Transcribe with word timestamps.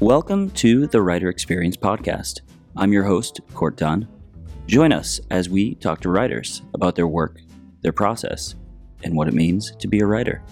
Welcome 0.00 0.50
to 0.50 0.86
the 0.88 1.00
Writer 1.00 1.30
Experience 1.30 1.74
Podcast. 1.74 2.42
I'm 2.76 2.92
your 2.92 3.04
host, 3.04 3.40
Court 3.54 3.78
Dunn. 3.78 4.06
Join 4.66 4.92
us 4.92 5.20
as 5.30 5.48
we 5.48 5.76
talk 5.76 6.02
to 6.02 6.10
writers 6.10 6.60
about 6.74 6.96
their 6.96 7.06
work, 7.08 7.40
their 7.80 7.94
process, 7.94 8.56
and 9.02 9.16
what 9.16 9.26
it 9.26 9.32
means 9.32 9.74
to 9.76 9.88
be 9.88 10.00
a 10.00 10.06
writer. 10.06 10.42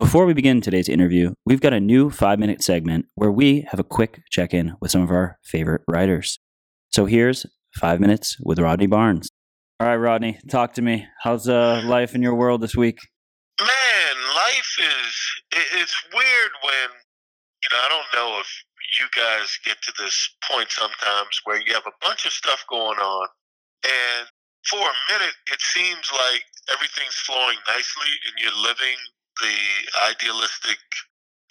Before 0.00 0.26
we 0.26 0.34
begin 0.34 0.60
today's 0.60 0.88
interview, 0.88 1.32
we've 1.46 1.60
got 1.60 1.74
a 1.74 1.78
new 1.78 2.10
five 2.10 2.40
minute 2.40 2.64
segment 2.64 3.06
where 3.14 3.30
we 3.30 3.64
have 3.70 3.78
a 3.78 3.84
quick 3.84 4.20
check 4.32 4.52
in 4.52 4.74
with 4.80 4.90
some 4.90 5.02
of 5.02 5.12
our 5.12 5.38
favorite 5.44 5.82
writers. 5.86 6.40
So 6.90 7.06
here's 7.06 7.46
five 7.76 8.00
minutes 8.00 8.36
with 8.40 8.58
Rodney 8.58 8.88
Barnes. 8.88 9.30
All 9.78 9.86
right, 9.86 9.94
Rodney, 9.94 10.40
talk 10.50 10.74
to 10.74 10.82
me. 10.82 11.06
How's 11.22 11.48
uh, 11.48 11.82
life 11.84 12.16
in 12.16 12.20
your 12.20 12.34
world 12.34 12.62
this 12.62 12.74
week? 12.74 12.98
Man, 13.60 14.16
life 14.34 14.76
is 14.80 14.99
it, 15.52 15.66
it's 15.80 15.96
weird 16.12 16.52
when 16.62 16.88
you 17.62 17.68
know 17.72 17.80
I 17.80 17.88
don't 17.88 18.10
know 18.14 18.40
if 18.40 18.50
you 18.98 19.06
guys 19.14 19.58
get 19.64 19.80
to 19.82 19.92
this 19.98 20.16
point 20.50 20.70
sometimes 20.70 21.40
where 21.44 21.60
you 21.60 21.74
have 21.74 21.86
a 21.86 22.00
bunch 22.00 22.26
of 22.26 22.32
stuff 22.32 22.64
going 22.68 22.98
on, 22.98 23.28
and 23.84 24.26
for 24.68 24.80
a 24.80 24.96
minute 25.12 25.36
it 25.52 25.60
seems 25.60 26.10
like 26.12 26.44
everything's 26.72 27.16
flowing 27.24 27.56
nicely 27.66 28.12
and 28.28 28.34
you're 28.36 28.62
living 28.62 28.98
the 29.40 29.58
idealistic 30.10 30.78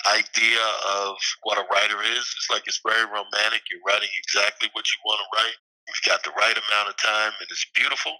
idea 0.07 0.63
of 0.87 1.17
what 1.43 1.57
a 1.57 1.67
writer 1.71 1.99
is. 2.03 2.23
It's 2.37 2.47
like 2.49 2.63
it's 2.67 2.79
very 2.85 3.03
romantic. 3.05 3.67
You're 3.67 3.83
writing 3.85 4.09
exactly 4.23 4.69
what 4.73 4.85
you 4.87 4.97
want 5.03 5.19
to 5.19 5.27
write. 5.35 5.57
You've 5.87 6.05
got 6.05 6.23
the 6.23 6.31
right 6.37 6.55
amount 6.55 6.89
of 6.89 6.95
time, 6.97 7.33
and 7.39 7.47
it's 7.49 7.65
beautiful. 7.75 8.13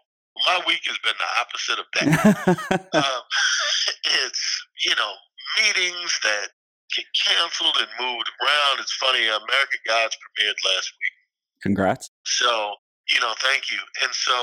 My 0.48 0.62
week 0.68 0.82
has 0.88 0.98
been 1.04 1.16
the 1.16 1.32
opposite 1.40 1.80
of 1.80 1.88
that. 1.96 2.90
um, 2.94 3.24
it's 4.26 4.44
you 4.86 4.96
know 4.96 5.14
meetings 5.58 6.20
that 6.24 6.54
get 6.96 7.06
canceled 7.16 7.78
and 7.80 7.90
moved 8.00 8.30
around. 8.42 8.80
It's 8.80 8.94
funny. 8.94 9.26
American 9.26 9.82
Gods 9.88 10.18
premiered 10.18 10.60
last 10.66 10.92
week. 10.94 11.16
Congrats. 11.62 12.10
So 12.26 12.76
you 13.10 13.20
know, 13.20 13.34
thank 13.42 13.72
you. 13.72 13.82
And 14.04 14.14
so 14.14 14.36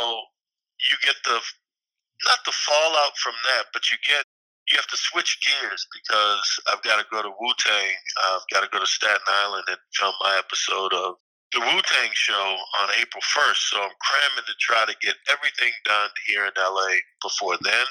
you 0.90 0.96
get 1.02 1.16
the 1.24 1.38
not 2.24 2.38
the 2.44 2.52
fallout 2.52 3.16
from 3.18 3.34
that, 3.54 3.70
but 3.72 3.90
you 3.90 3.98
get 4.06 4.24
you 4.70 4.76
have 4.76 4.90
to 4.90 4.98
switch 4.98 5.38
gears 5.46 5.86
because 5.94 6.46
I've 6.66 6.82
got 6.82 6.98
to 6.98 7.06
go 7.10 7.22
to 7.22 7.30
Wu 7.30 7.50
Tang. 7.58 7.94
I've 8.26 8.46
got 8.50 8.66
to 8.66 8.70
go 8.74 8.82
to 8.82 8.86
Staten 8.86 9.22
Island 9.46 9.64
and 9.68 9.78
film 9.94 10.14
my 10.20 10.34
episode 10.42 10.92
of 10.92 11.14
the 11.54 11.60
Wu 11.62 11.78
Tang 11.86 12.10
show 12.14 12.58
on 12.82 12.90
April 12.98 13.22
1st. 13.22 13.62
So 13.70 13.76
I'm 13.78 13.94
cramming 14.02 14.46
to 14.46 14.56
try 14.58 14.82
to 14.82 14.96
get 14.98 15.14
everything 15.30 15.70
done 15.84 16.10
here 16.26 16.50
in 16.50 16.52
LA 16.58 16.98
before 17.22 17.54
then. 17.62 17.86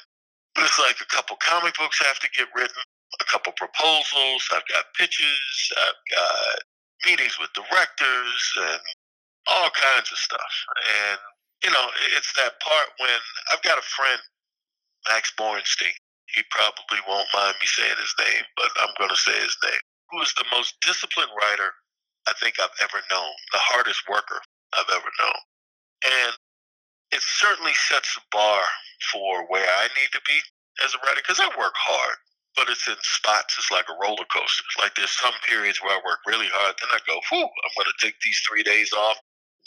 But 0.53 0.67
it's 0.67 0.79
like 0.79 0.99
a 0.99 1.07
couple 1.07 1.39
comic 1.39 1.79
books 1.79 2.03
have 2.03 2.19
to 2.19 2.29
get 2.35 2.51
written, 2.51 2.83
a 3.21 3.25
couple 3.25 3.53
proposals. 3.57 4.47
I've 4.53 4.67
got 4.67 4.93
pitches. 4.97 5.71
I've 5.77 6.01
got 6.11 6.59
meetings 7.05 7.37
with 7.39 7.53
directors 7.53 8.41
and 8.59 8.81
all 9.47 9.69
kinds 9.69 10.11
of 10.11 10.17
stuff. 10.17 10.53
And, 11.05 11.19
you 11.63 11.71
know, 11.71 11.87
it's 12.17 12.33
that 12.35 12.59
part 12.61 12.89
when 12.99 13.19
I've 13.53 13.61
got 13.61 13.77
a 13.77 13.85
friend, 13.85 14.19
Max 15.07 15.31
Borenstein 15.37 15.93
he 16.35 16.41
probably 16.49 16.99
won't 17.07 17.31
mind 17.33 17.55
me 17.61 17.67
saying 17.67 17.95
his 18.01 18.15
name, 18.19 18.43
but 18.57 18.69
I'm 18.81 18.93
going 18.97 19.09
to 19.09 19.15
say 19.15 19.35
his 19.39 19.55
name. 19.63 19.83
Who 20.11 20.21
is 20.21 20.33
the 20.35 20.45
most 20.51 20.75
disciplined 20.81 21.31
writer 21.31 21.71
I 22.27 22.33
think 22.41 22.59
I've 22.59 22.75
ever 22.81 22.99
known, 23.11 23.31
the 23.53 23.61
hardest 23.61 24.03
worker 24.09 24.41
I've 24.73 24.89
ever 24.89 25.11
known. 25.21 25.41
And 26.03 26.33
it 27.13 27.21
certainly 27.21 27.73
sets 27.87 28.15
the 28.15 28.21
bar 28.31 28.63
for 29.13 29.45
where 29.47 29.65
I 29.65 29.87
need 29.93 30.11
to 30.13 30.21
be 30.25 30.37
as 30.83 30.93
a 30.93 30.99
writer 31.05 31.21
because 31.21 31.39
I 31.39 31.47
work 31.57 31.77
hard, 31.77 32.17
but 32.55 32.69
it's 32.69 32.87
in 32.87 32.95
spots. 33.01 33.55
It's 33.57 33.71
like 33.71 33.85
a 33.89 33.99
roller 34.01 34.25
coaster. 34.31 34.63
Like 34.79 34.95
there's 34.95 35.11
some 35.11 35.33
periods 35.47 35.81
where 35.81 35.91
I 35.91 36.01
work 36.05 36.19
really 36.25 36.49
hard, 36.51 36.75
then 36.79 36.89
I 36.91 36.99
go, 37.05 37.19
whew, 37.29 37.43
I'm 37.43 37.75
going 37.75 37.91
to 37.91 37.99
take 38.05 38.15
these 38.23 38.39
three 38.47 38.63
days 38.63 38.91
off. 38.93 39.17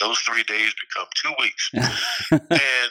Those 0.01 0.19
three 0.21 0.45
days 0.45 0.73
become 0.79 1.09
two 1.17 1.35
weeks. 1.39 1.65
and 2.33 2.91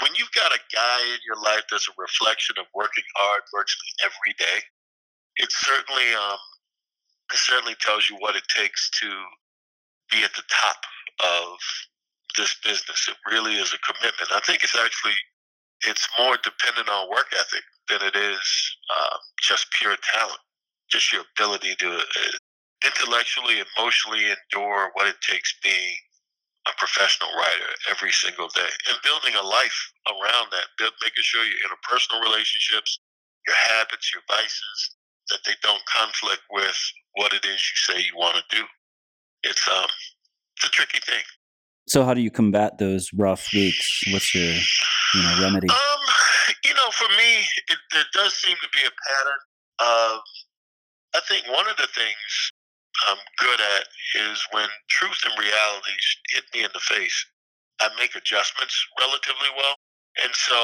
when 0.00 0.14
you've 0.14 0.32
got 0.32 0.54
a 0.54 0.60
guy 0.72 1.00
in 1.12 1.20
your 1.26 1.40
life 1.42 1.66
that's 1.70 1.88
a 1.88 1.98
reflection 1.98 2.56
of 2.58 2.66
working 2.74 3.04
hard 3.16 3.42
virtually 3.50 3.92
every 4.04 4.34
day, 4.38 4.58
it 5.36 5.50
certainly 5.50 6.14
um, 6.14 6.38
it 7.32 7.38
certainly 7.38 7.74
tells 7.80 8.08
you 8.08 8.16
what 8.18 8.36
it 8.36 8.46
takes 8.48 8.90
to 9.02 9.10
be 10.10 10.22
at 10.22 10.32
the 10.34 10.46
top 10.48 10.78
of 11.20 11.58
this 12.36 12.54
business. 12.64 13.10
It 13.10 13.18
really 13.30 13.56
is 13.58 13.74
a 13.74 13.80
commitment. 13.82 14.30
I 14.32 14.40
think 14.46 14.62
it's 14.62 14.78
actually 14.78 15.18
it's 15.86 16.08
more 16.18 16.38
dependent 16.42 16.88
on 16.88 17.10
work 17.10 17.26
ethic 17.34 17.62
than 17.88 18.02
it 18.02 18.16
is 18.16 18.76
uh, 18.90 19.16
just 19.40 19.66
pure 19.80 19.96
talent, 20.14 20.40
just 20.90 21.12
your 21.12 21.24
ability 21.36 21.74
to 21.80 21.90
uh, 21.90 22.36
intellectually, 22.86 23.62
emotionally 23.76 24.24
endure 24.26 24.90
what 24.94 25.06
it 25.08 25.16
takes 25.22 25.54
being 25.62 25.96
a 26.68 26.72
professional 26.78 27.30
writer 27.36 27.70
every 27.90 28.12
single 28.12 28.48
day 28.48 28.70
and 28.90 28.98
building 29.02 29.34
a 29.34 29.42
life 29.42 29.92
around 30.08 30.48
that, 30.52 30.68
making 31.02 31.22
sure 31.24 31.44
your 31.44 31.58
interpersonal 31.66 32.22
relationships, 32.22 32.98
your 33.46 33.56
habits, 33.70 34.12
your 34.12 34.22
vices, 34.28 34.96
that 35.30 35.40
they 35.46 35.54
don't 35.62 35.82
conflict 35.86 36.42
with 36.50 36.76
what 37.14 37.32
it 37.32 37.44
is 37.44 37.60
you 37.60 37.76
say 37.76 38.00
you 38.00 38.16
want 38.16 38.36
to 38.36 38.56
do. 38.56 38.64
It's 39.44 39.66
um, 39.68 39.88
it's 40.56 40.66
a 40.66 40.70
tricky 40.70 41.00
thing. 41.00 41.22
So, 41.88 42.04
how 42.04 42.14
do 42.14 42.20
you 42.20 42.30
combat 42.30 42.78
those 42.78 43.10
rough 43.14 43.48
weeks? 43.54 44.02
What's 44.12 44.34
your 44.34 44.44
you 44.44 45.22
know 45.22 45.40
remedy? 45.40 45.68
Um, 45.68 46.02
you 46.64 46.74
know, 46.74 46.90
for 46.92 47.08
me, 47.16 47.44
it, 47.68 47.78
there 47.92 48.04
does 48.12 48.34
seem 48.34 48.56
to 48.60 48.68
be 48.72 48.84
a 48.86 48.92
pattern 48.92 49.40
of. 49.80 50.20
I 51.16 51.20
think 51.26 51.48
one 51.48 51.66
of 51.66 51.76
the 51.78 51.88
things 51.96 52.52
I'm 53.08 53.16
good 53.38 53.60
at 53.60 53.84
is 54.28 54.46
when 54.52 54.68
truth 54.90 55.16
and 55.24 55.32
reality 55.40 55.96
hit 56.28 56.44
me 56.52 56.64
in 56.64 56.70
the 56.74 56.84
face, 56.84 57.16
I 57.80 57.88
make 57.98 58.14
adjustments 58.14 58.76
relatively 59.00 59.48
well. 59.56 59.76
And 60.24 60.34
so 60.34 60.58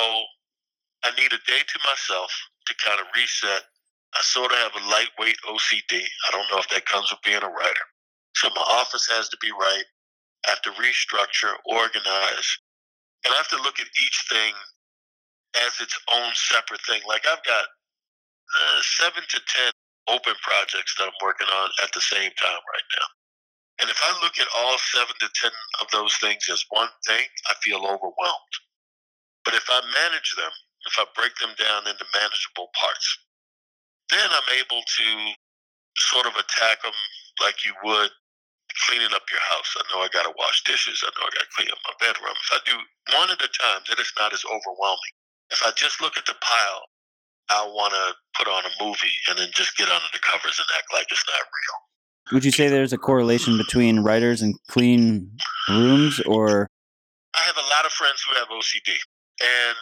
I 1.05 1.17
need 1.17 1.33
a 1.33 1.41
day 1.47 1.63
to 1.65 1.79
myself 1.89 2.31
to 2.67 2.75
kind 2.85 3.01
of 3.01 3.07
reset. 3.17 3.63
I 4.15 4.21
sort 4.23 4.53
of 4.53 4.59
have 4.59 4.77
a 4.77 4.89
lightweight 4.91 5.37
OCD. 5.49 6.03
I 6.03 6.31
don't 6.33 6.51
know 6.53 6.59
if 6.59 6.69
that 6.71 6.87
comes 6.87 7.11
with 7.11 7.23
being 7.25 7.43
a 7.43 7.49
writer. 7.49 7.87
So 8.37 8.49
my 8.55 8.63
office 8.63 9.09
has 9.11 9.29
to 9.31 9.39
be 9.41 9.51
right. 9.53 9.85
I 10.47 10.51
have 10.51 10.63
to 10.63 10.71
restructure, 10.71 11.55
organize, 11.67 12.49
and 13.25 13.33
I 13.33 13.37
have 13.37 13.49
to 13.49 13.63
look 13.63 13.81
at 13.81 13.87
each 14.03 14.25
thing 14.29 14.53
as 15.67 15.81
its 15.81 15.99
own 16.13 16.33
separate 16.35 16.81
thing. 16.87 17.01
Like 17.09 17.27
I've 17.27 17.45
got 17.45 17.65
uh, 17.65 18.81
seven 18.83 19.23
to 19.29 19.41
ten 19.47 19.73
open 20.09 20.35
projects 20.43 20.95
that 20.99 21.05
I'm 21.05 21.21
working 21.23 21.49
on 21.49 21.71
at 21.83 21.93
the 21.93 22.01
same 22.01 22.31
time 22.37 22.61
right 22.61 22.89
now. 22.99 23.09
And 23.81 23.91
if 23.91 23.99
I 24.03 24.13
look 24.23 24.39
at 24.39 24.47
all 24.57 24.79
seven 24.79 25.15
to 25.19 25.29
10 25.35 25.51
of 25.81 25.91
those 25.91 26.15
things 26.17 26.47
as 26.53 26.65
one 26.71 26.89
thing, 27.07 27.27
I 27.49 27.55
feel 27.63 27.83
overwhelmed. 27.83 28.55
But 29.45 29.55
if 29.55 29.67
I 29.69 29.81
manage 29.83 30.35
them, 30.37 30.53
if 30.87 30.95
I 30.99 31.05
break 31.17 31.35
them 31.37 31.51
down 31.59 31.89
into 31.89 32.05
manageable 32.15 32.71
parts, 32.79 33.19
then 34.11 34.29
I'm 34.31 34.51
able 34.61 34.83
to 34.83 35.07
sort 35.97 36.27
of 36.27 36.35
attack 36.37 36.83
them 36.83 36.93
like 37.41 37.65
you 37.65 37.75
would 37.85 38.11
cleaning 38.87 39.15
up 39.15 39.23
your 39.31 39.43
house. 39.55 39.71
I 39.79 39.83
know 39.93 40.03
I 40.03 40.09
got 40.11 40.27
to 40.27 40.35
wash 40.37 40.63
dishes. 40.65 41.03
I 41.07 41.11
know 41.15 41.27
I 41.27 41.33
got 41.33 41.47
to 41.47 41.55
clean 41.55 41.71
up 41.71 41.79
my 41.87 41.95
bedroom. 42.03 42.35
If 42.35 42.51
I 42.51 42.61
do 42.67 42.77
one 43.15 43.31
at 43.31 43.39
a 43.39 43.51
time, 43.51 43.81
then 43.87 43.97
it's 43.99 44.15
not 44.19 44.35
as 44.35 44.43
overwhelming. 44.45 45.15
If 45.51 45.63
I 45.63 45.71
just 45.77 46.01
look 46.03 46.19
at 46.19 46.27
the 46.27 46.35
pile 46.41 46.89
I 47.51 47.67
want 47.67 47.93
to 47.93 48.15
put 48.37 48.49
on 48.49 48.65
a 48.65 48.85
movie 48.85 49.13
and 49.29 49.39
then 49.39 49.49
just 49.53 49.77
get 49.77 49.89
under 49.89 50.07
the 50.13 50.19
covers 50.21 50.59
and 50.59 50.67
act 50.77 50.93
like 50.93 51.07
it's 51.11 51.25
not 51.29 51.41
real. 51.41 52.33
Would 52.33 52.45
you 52.45 52.53
say 52.53 52.69
there's 52.69 52.93
a 52.93 52.99
correlation 52.99 53.59
between 53.59 54.01
writers 54.01 54.41
and 54.41 54.55
clean 54.69 55.31
rooms, 55.69 56.21
or? 56.21 56.67
I 57.35 57.41
have 57.41 57.57
a 57.57 57.69
lot 57.77 57.85
of 57.85 57.93
friends 57.93 58.25
who 58.27 58.35
have 58.39 58.49
OCD, 58.49 58.97
and 59.43 59.77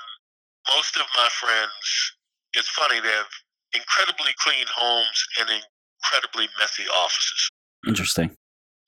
most 0.75 0.97
of 0.97 1.07
my 1.17 1.29
friends, 1.31 2.17
it's 2.55 2.69
funny, 2.71 3.01
they 3.01 3.09
have 3.09 3.31
incredibly 3.75 4.33
clean 4.39 4.67
homes 4.75 5.25
and 5.39 5.49
incredibly 5.51 6.49
messy 6.59 6.85
offices. 6.89 7.49
Interesting. 7.87 8.35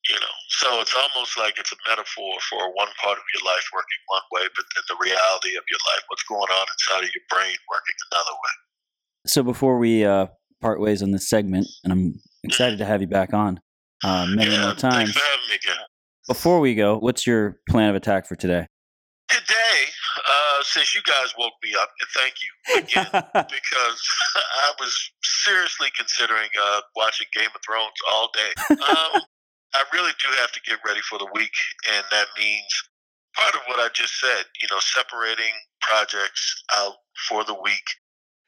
You 0.08 0.20
know, 0.20 0.36
so 0.48 0.80
it's 0.80 0.94
almost 0.94 1.38
like 1.38 1.58
it's 1.58 1.72
a 1.72 1.80
metaphor 1.88 2.34
for 2.50 2.60
one 2.74 2.88
part 3.00 3.16
of 3.16 3.24
your 3.32 3.44
life 3.46 3.64
working 3.72 4.00
one 4.08 4.20
way, 4.32 4.48
but 4.54 4.64
then 4.74 4.84
the 4.88 5.00
reality 5.00 5.56
of 5.56 5.64
your 5.70 5.80
life, 5.88 6.04
what's 6.08 6.24
going 6.24 6.42
on 6.42 6.66
inside 6.68 7.08
of 7.08 7.10
your 7.14 7.24
brain, 7.30 7.56
working 7.70 7.96
another 8.12 8.32
way. 8.32 8.54
So 9.26 9.42
before 9.42 9.78
we 9.78 10.04
uh, 10.04 10.26
part 10.60 10.80
ways 10.80 11.02
on 11.02 11.10
this 11.10 11.28
segment, 11.28 11.66
and 11.84 11.92
I'm 11.92 12.20
excited 12.42 12.78
to 12.78 12.84
have 12.84 13.00
you 13.00 13.06
back 13.06 13.32
on 13.32 13.60
uh, 14.04 14.26
many 14.28 14.52
yeah, 14.52 14.66
more 14.66 14.74
times. 14.74 14.94
Thanks 14.94 15.12
for 15.12 15.24
having 15.24 15.48
me 15.48 15.54
again. 15.56 15.82
Before 16.28 16.60
we 16.60 16.74
go, 16.74 16.98
what's 16.98 17.26
your 17.26 17.58
plan 17.68 17.90
of 17.90 17.96
attack 17.96 18.26
for 18.26 18.36
today? 18.36 18.66
Today, 19.28 19.88
uh, 20.26 20.62
since 20.62 20.94
you 20.94 21.02
guys 21.02 21.34
woke 21.38 21.52
me 21.62 21.74
up, 21.80 21.90
and 22.00 22.08
thank 22.14 22.34
you 22.40 22.82
again, 22.82 23.06
because 23.34 24.08
I 24.36 24.72
was 24.78 25.10
seriously 25.22 25.88
considering 25.96 26.48
uh, 26.60 26.80
watching 26.96 27.26
Game 27.34 27.48
of 27.54 27.60
Thrones 27.64 27.92
all 28.10 28.30
day. 28.32 28.76
Um, 28.84 29.22
I 29.74 29.82
really 29.92 30.12
do 30.22 30.28
have 30.40 30.52
to 30.52 30.60
get 30.62 30.78
ready 30.86 31.00
for 31.02 31.18
the 31.18 31.28
week, 31.34 31.54
and 31.92 32.04
that 32.10 32.26
means 32.38 32.70
part 33.36 33.54
of 33.54 33.62
what 33.66 33.80
I 33.80 33.88
just 33.92 34.20
said, 34.20 34.46
you 34.62 34.68
know, 34.70 34.78
separating 34.78 35.52
projects 35.80 36.62
out 36.72 36.94
for 37.28 37.44
the 37.44 37.54
week 37.54 37.82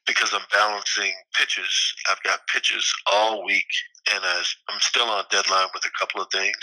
because 0.06 0.32
I'm 0.32 0.46
balancing 0.52 1.12
pitches. 1.34 1.94
I've 2.08 2.22
got 2.22 2.46
pitches 2.46 2.86
all 3.10 3.44
week, 3.44 3.66
and 4.14 4.22
I'm 4.22 4.80
still 4.80 5.10
on 5.10 5.24
deadline 5.30 5.66
with 5.74 5.84
a 5.84 5.90
couple 5.98 6.22
of 6.22 6.28
things. 6.32 6.56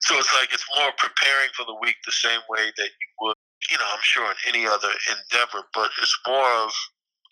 So 0.00 0.16
it's 0.16 0.32
like 0.40 0.54
it's 0.54 0.64
more 0.78 0.90
preparing 0.96 1.52
for 1.54 1.66
the 1.66 1.76
week 1.82 1.96
the 2.06 2.12
same 2.12 2.40
way 2.48 2.64
that 2.64 2.88
you 2.88 3.08
would, 3.20 3.36
you 3.70 3.76
know, 3.76 3.88
I'm 3.92 4.00
sure 4.02 4.24
in 4.24 4.54
any 4.54 4.66
other 4.66 4.88
endeavor, 5.10 5.68
but 5.74 5.90
it's 6.00 6.16
more 6.26 6.48
of, 6.64 6.72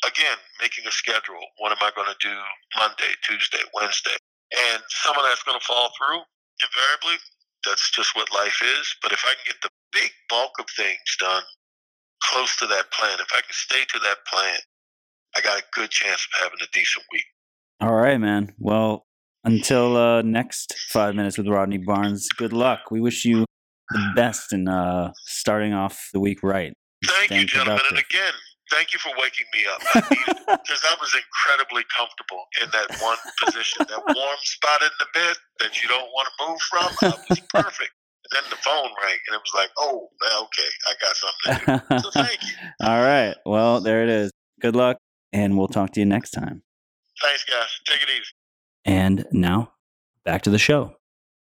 again, 0.05 0.37
making 0.61 0.85
a 0.87 0.93
schedule. 0.93 1.41
What 1.59 1.73
am 1.73 1.81
I 1.81 1.91
going 1.97 2.13
to 2.13 2.21
do 2.21 2.37
Monday, 2.77 3.17
Tuesday, 3.25 3.65
Wednesday? 3.73 4.19
And 4.75 4.83
some 4.89 5.17
of 5.17 5.25
that's 5.25 5.43
going 5.43 5.59
to 5.59 5.65
fall 5.65 5.91
through 5.97 6.21
invariably. 6.63 7.19
That's 7.65 7.91
just 7.91 8.15
what 8.15 8.33
life 8.33 8.61
is. 8.63 8.95
But 9.03 9.13
if 9.13 9.23
I 9.25 9.35
can 9.35 9.53
get 9.53 9.63
the 9.63 9.71
big 9.93 10.11
bulk 10.29 10.53
of 10.61 10.67
things 10.77 11.17
done 11.19 11.43
close 12.23 12.57
to 12.57 12.67
that 12.67 12.91
plan, 12.93 13.19
if 13.21 13.29
I 13.33 13.41
can 13.41 13.53
stay 13.53 13.85
to 13.85 13.99
that 14.01 14.19
plan, 14.31 14.59
I 15.37 15.41
got 15.41 15.59
a 15.59 15.65
good 15.73 15.91
chance 15.91 16.27
of 16.33 16.43
having 16.43 16.59
a 16.63 16.69
decent 16.73 17.05
week. 17.13 17.25
All 17.81 17.95
right, 17.95 18.19
man. 18.19 18.55
Well, 18.59 19.07
until 19.45 19.97
uh, 19.97 20.23
next 20.23 20.75
five 20.91 21.15
minutes 21.15 21.39
with 21.39 21.49
Rodney 21.49 21.79
Barnes, 21.79 22.29
good 22.37 22.53
luck. 22.53 22.91
We 22.91 23.01
wish 23.01 23.25
you 23.25 23.45
the 23.91 24.13
best 24.17 24.53
in 24.53 24.69
uh, 24.69 25.13
starting 25.25 25.73
off 25.73 26.09
the 26.13 26.21
week 26.21 26.43
right. 26.43 26.73
Thank 27.05 27.31
you, 27.31 27.47
gentlemen. 27.47 27.79
Productive. 27.79 27.97
And 27.99 27.99
again, 27.99 28.33
thank 28.71 28.93
you 28.93 28.99
for 28.99 29.11
waking 29.19 29.47
me 29.53 29.65
up. 29.67 29.81
Because 29.85 30.83
I, 30.85 30.95
I, 30.95 30.97
was 31.01 31.15
incredibly 31.15 31.85
comfortable 31.95 32.45
in 32.63 32.69
that 32.73 33.01
one 33.01 33.19
position, 33.43 33.87
that 33.89 34.03
warm 34.15 34.41
spot 34.43 34.83
in 34.83 34.91
the 34.99 35.07
bed 35.15 35.37
that 35.61 35.83
you 35.83 35.89
don't 35.89 36.09
want 36.13 36.29
to 36.29 36.35
move 36.47 36.61
from. 36.61 36.89
I 37.03 37.15
was 37.29 37.41
perfect. 37.51 37.93
And 38.27 38.43
then 38.43 38.51
the 38.51 38.57
phone 38.57 38.91
rang, 39.03 39.19
and 39.29 39.35
it 39.35 39.41
was 39.41 39.55
like, 39.55 39.71
oh, 39.79 40.09
okay, 40.23 40.71
I 40.87 40.93
got 41.01 41.17
something 41.17 41.81
to 41.81 41.89
do. 41.89 41.99
So 41.99 42.11
thank 42.23 42.43
you. 42.43 42.55
All 42.83 43.03
right. 43.03 43.35
Well, 43.45 43.81
there 43.81 44.03
it 44.03 44.09
is. 44.09 44.31
Good 44.61 44.75
luck, 44.75 44.97
and 45.33 45.57
we'll 45.57 45.69
talk 45.69 45.93
to 45.93 46.01
you 46.01 46.07
next 46.07 46.33
time. 46.33 46.63
Thanks, 47.23 47.45
guys. 47.45 47.69
Take 47.87 48.03
it 48.03 48.09
easy. 48.11 48.33
And 48.85 49.27
now, 49.33 49.73
back 50.25 50.43
to 50.43 50.51
the 50.51 50.59
show. 50.59 50.97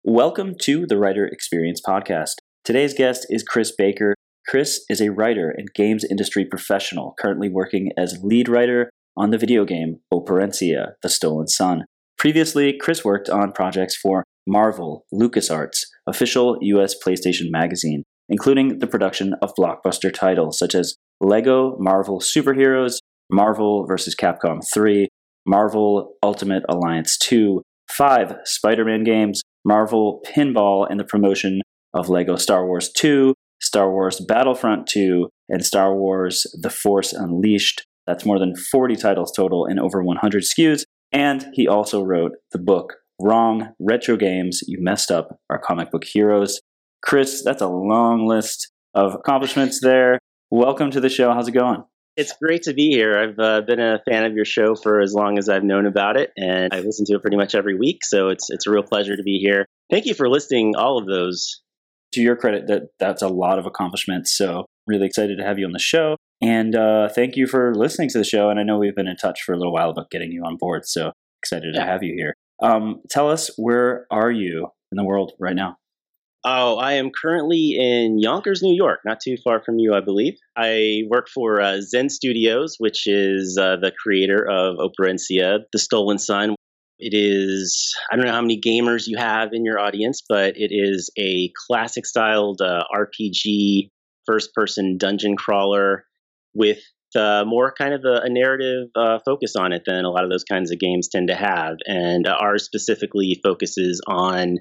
Welcome 0.04 0.56
to 0.62 0.86
the 0.86 0.98
Writer 0.98 1.28
Experience 1.28 1.82
Podcast. 1.86 2.36
Today's 2.64 2.94
guest 2.94 3.26
is 3.30 3.44
Chris 3.44 3.74
Baker. 3.76 4.16
Chris 4.50 4.84
is 4.90 5.00
a 5.00 5.12
writer 5.12 5.54
and 5.56 5.72
games 5.76 6.04
industry 6.04 6.44
professional, 6.44 7.14
currently 7.20 7.50
working 7.50 7.92
as 7.96 8.18
lead 8.24 8.50
writer 8.50 8.90
on 9.16 9.30
the 9.30 9.38
video 9.38 9.64
game 9.64 9.98
Operencia, 10.12 10.94
The 11.04 11.10
Stolen 11.10 11.48
Sun. 11.48 11.84
Previously, 12.18 12.76
Chris 12.76 13.06
worked 13.06 13.30
on 13.30 13.52
projects 13.52 13.96
for 13.96 14.24
Marvel, 14.48 15.06
LucasArts, 15.14 15.84
official 16.08 16.58
US 16.62 16.96
PlayStation 17.00 17.52
Magazine, 17.52 18.02
including 18.28 18.80
the 18.80 18.88
production 18.88 19.36
of 19.44 19.54
blockbuster 19.54 20.12
titles 20.12 20.58
such 20.58 20.74
as 20.74 20.96
Lego 21.22 21.78
Marvel 21.78 22.20
Superheroes, 22.20 22.98
Marvel 23.32 23.86
vs. 23.86 24.16
Capcom 24.16 24.62
3, 24.74 25.08
Marvel 25.46 26.16
Ultimate 26.24 26.64
Alliance 26.68 27.20
2, 27.20 27.62
five 27.88 28.38
Spider 28.46 28.84
Man 28.84 29.04
games, 29.04 29.44
Marvel 29.64 30.24
Pinball, 30.26 30.88
and 30.90 31.00
the 31.00 31.04
promotion 31.04 31.62
of 31.94 32.10
Lego 32.10 32.36
Star 32.36 32.66
Wars 32.66 32.92
2, 32.94 33.36
Star 33.70 33.92
Wars 33.92 34.20
Battlefront 34.20 34.88
2, 34.88 35.30
and 35.48 35.64
Star 35.64 35.96
Wars 35.96 36.48
The 36.60 36.72
Force 36.72 37.14
Unleashed. 37.14 37.86
That's 38.08 38.26
more 38.26 38.40
than 38.40 38.56
40 38.56 38.96
titles 38.96 39.32
total 39.32 39.68
and 39.68 39.80
over 39.80 40.04
100 40.04 40.42
SKUs. 40.44 40.86
And 41.12 41.46
he 41.54 41.68
also 41.68 42.04
wrote 42.04 42.32
the 42.52 42.58
book 42.58 42.96
Wrong 43.22 43.70
Retro 43.80 44.18
Games 44.18 44.62
You 44.66 44.80
Messed 44.82 45.12
Up 45.12 45.40
Our 45.52 45.60
Comic 45.60 45.92
Book 45.92 46.04
Heroes. 46.04 46.60
Chris, 47.04 47.44
that's 47.44 47.62
a 47.62 47.68
long 47.68 48.28
list 48.28 48.72
of 48.96 49.14
accomplishments 49.14 49.80
there. 49.84 50.18
Welcome 50.50 50.90
to 50.90 51.00
the 51.00 51.10
show. 51.10 51.32
How's 51.32 51.48
it 51.48 51.52
going? 51.52 51.84
It's 52.18 52.34
great 52.42 52.64
to 52.64 52.74
be 52.74 52.90
here. 52.90 53.20
I've 53.20 53.38
uh, 53.38 53.62
been 53.62 53.80
a 53.80 54.02
fan 54.10 54.26
of 54.26 54.34
your 54.34 54.46
show 54.46 54.74
for 54.74 55.00
as 55.00 55.14
long 55.14 55.38
as 55.38 55.48
I've 55.48 55.64
known 55.64 55.86
about 55.86 56.18
it, 56.18 56.32
and 56.36 56.74
I 56.74 56.80
listen 56.80 57.06
to 57.06 57.14
it 57.18 57.22
pretty 57.22 57.38
much 57.38 57.54
every 57.54 57.78
week. 57.78 58.04
So 58.04 58.30
it's 58.30 58.50
it's 58.50 58.66
a 58.66 58.72
real 58.72 58.84
pleasure 58.84 59.16
to 59.16 59.24
be 59.24 59.38
here. 59.38 59.68
Thank 59.92 60.08
you 60.08 60.16
for 60.16 60.28
listing 60.28 60.74
all 60.76 60.98
of 60.98 61.06
those. 61.06 61.62
To 62.14 62.22
your 62.22 62.36
credit, 62.36 62.68
that 62.68 62.90
that's 63.00 63.22
a 63.22 63.28
lot 63.28 63.60
of 63.60 63.66
accomplishments. 63.66 64.36
So 64.36 64.66
really 64.88 65.06
excited 65.06 65.38
to 65.38 65.44
have 65.44 65.60
you 65.60 65.66
on 65.66 65.74
the 65.74 65.80
show, 65.80 66.16
and 66.42 66.76
uh, 66.76 67.10
thank 67.10 67.36
you 67.36 67.46
for 67.46 67.76
listening 67.76 68.10
to 68.10 68.18
the 68.18 68.24
show. 68.24 68.50
And 68.50 68.60
I 68.60 68.64
know 68.64 68.80
we've 68.80 68.96
been 68.96 69.08
in 69.08 69.18
touch 69.18 69.44
for 69.44 69.54
a 69.54 69.58
little 69.58 69.74
while 69.74 69.92
about 69.92 70.10
getting 70.10 70.32
you 70.32 70.44
on 70.44 70.58
board. 70.58 70.86
So 70.86 71.12
excited 71.42 71.76
yeah. 71.76 71.86
to 71.86 71.92
have 71.92 72.04
you 72.04 72.16
here. 72.16 72.34
Um, 72.62 73.02
tell 73.10 73.30
us 73.30 73.52
where 73.58 74.06
are 74.12 74.32
you 74.32 74.70
in 74.92 74.98
the 74.98 75.04
world 75.04 75.34
right 75.40 75.56
now? 75.56 75.78
Oh, 76.46 76.78
I 76.78 76.94
am 76.94 77.12
currently 77.12 77.76
in 77.78 78.18
Yonkers, 78.18 78.62
New 78.64 78.74
York, 78.74 79.02
not 79.04 79.20
too 79.20 79.36
far 79.44 79.62
from 79.62 79.78
you, 79.78 79.94
I 79.94 80.00
believe. 80.00 80.36
I 80.56 81.02
work 81.10 81.28
for 81.28 81.60
uh, 81.60 81.82
Zen 81.82 82.10
Studios, 82.10 82.76
which 82.78 83.08
is 83.08 83.58
uh, 83.60 83.76
the 83.76 83.92
creator 83.92 84.50
of 84.50 84.78
Operencia, 84.78 85.60
The 85.74 85.80
Stolen 85.80 86.18
Sun. 86.18 86.56
It 87.00 87.14
is, 87.16 87.96
I 88.12 88.16
don't 88.16 88.26
know 88.26 88.34
how 88.34 88.42
many 88.42 88.60
gamers 88.60 89.08
you 89.08 89.18
have 89.18 89.50
in 89.54 89.64
your 89.64 89.80
audience, 89.80 90.22
but 90.28 90.56
it 90.58 90.72
is 90.72 91.10
a 91.18 91.52
classic 91.68 92.06
styled 92.06 92.62
uh, 92.62 92.84
RPG 92.94 93.90
first 94.26 94.54
person 94.54 94.98
dungeon 94.98 95.38
crawler 95.38 96.04
with 96.54 96.80
uh, 97.16 97.44
more 97.48 97.74
kind 97.76 97.94
of 97.94 98.02
a, 98.06 98.22
a 98.26 98.30
narrative 98.30 98.90
uh, 98.96 99.20
focus 99.26 99.56
on 99.56 99.72
it 99.72 99.84
than 99.86 100.06
a 100.06 100.10
lot 100.10 100.24
of 100.24 100.30
those 100.30 100.44
kinds 100.44 100.72
of 100.72 100.80
games 100.80 101.08
tend 101.08 101.30
to 101.30 101.36
have. 101.36 101.78
And 101.86 102.28
ours 102.28 102.66
specifically 102.66 103.40
focuses 103.44 104.02
on 104.06 104.58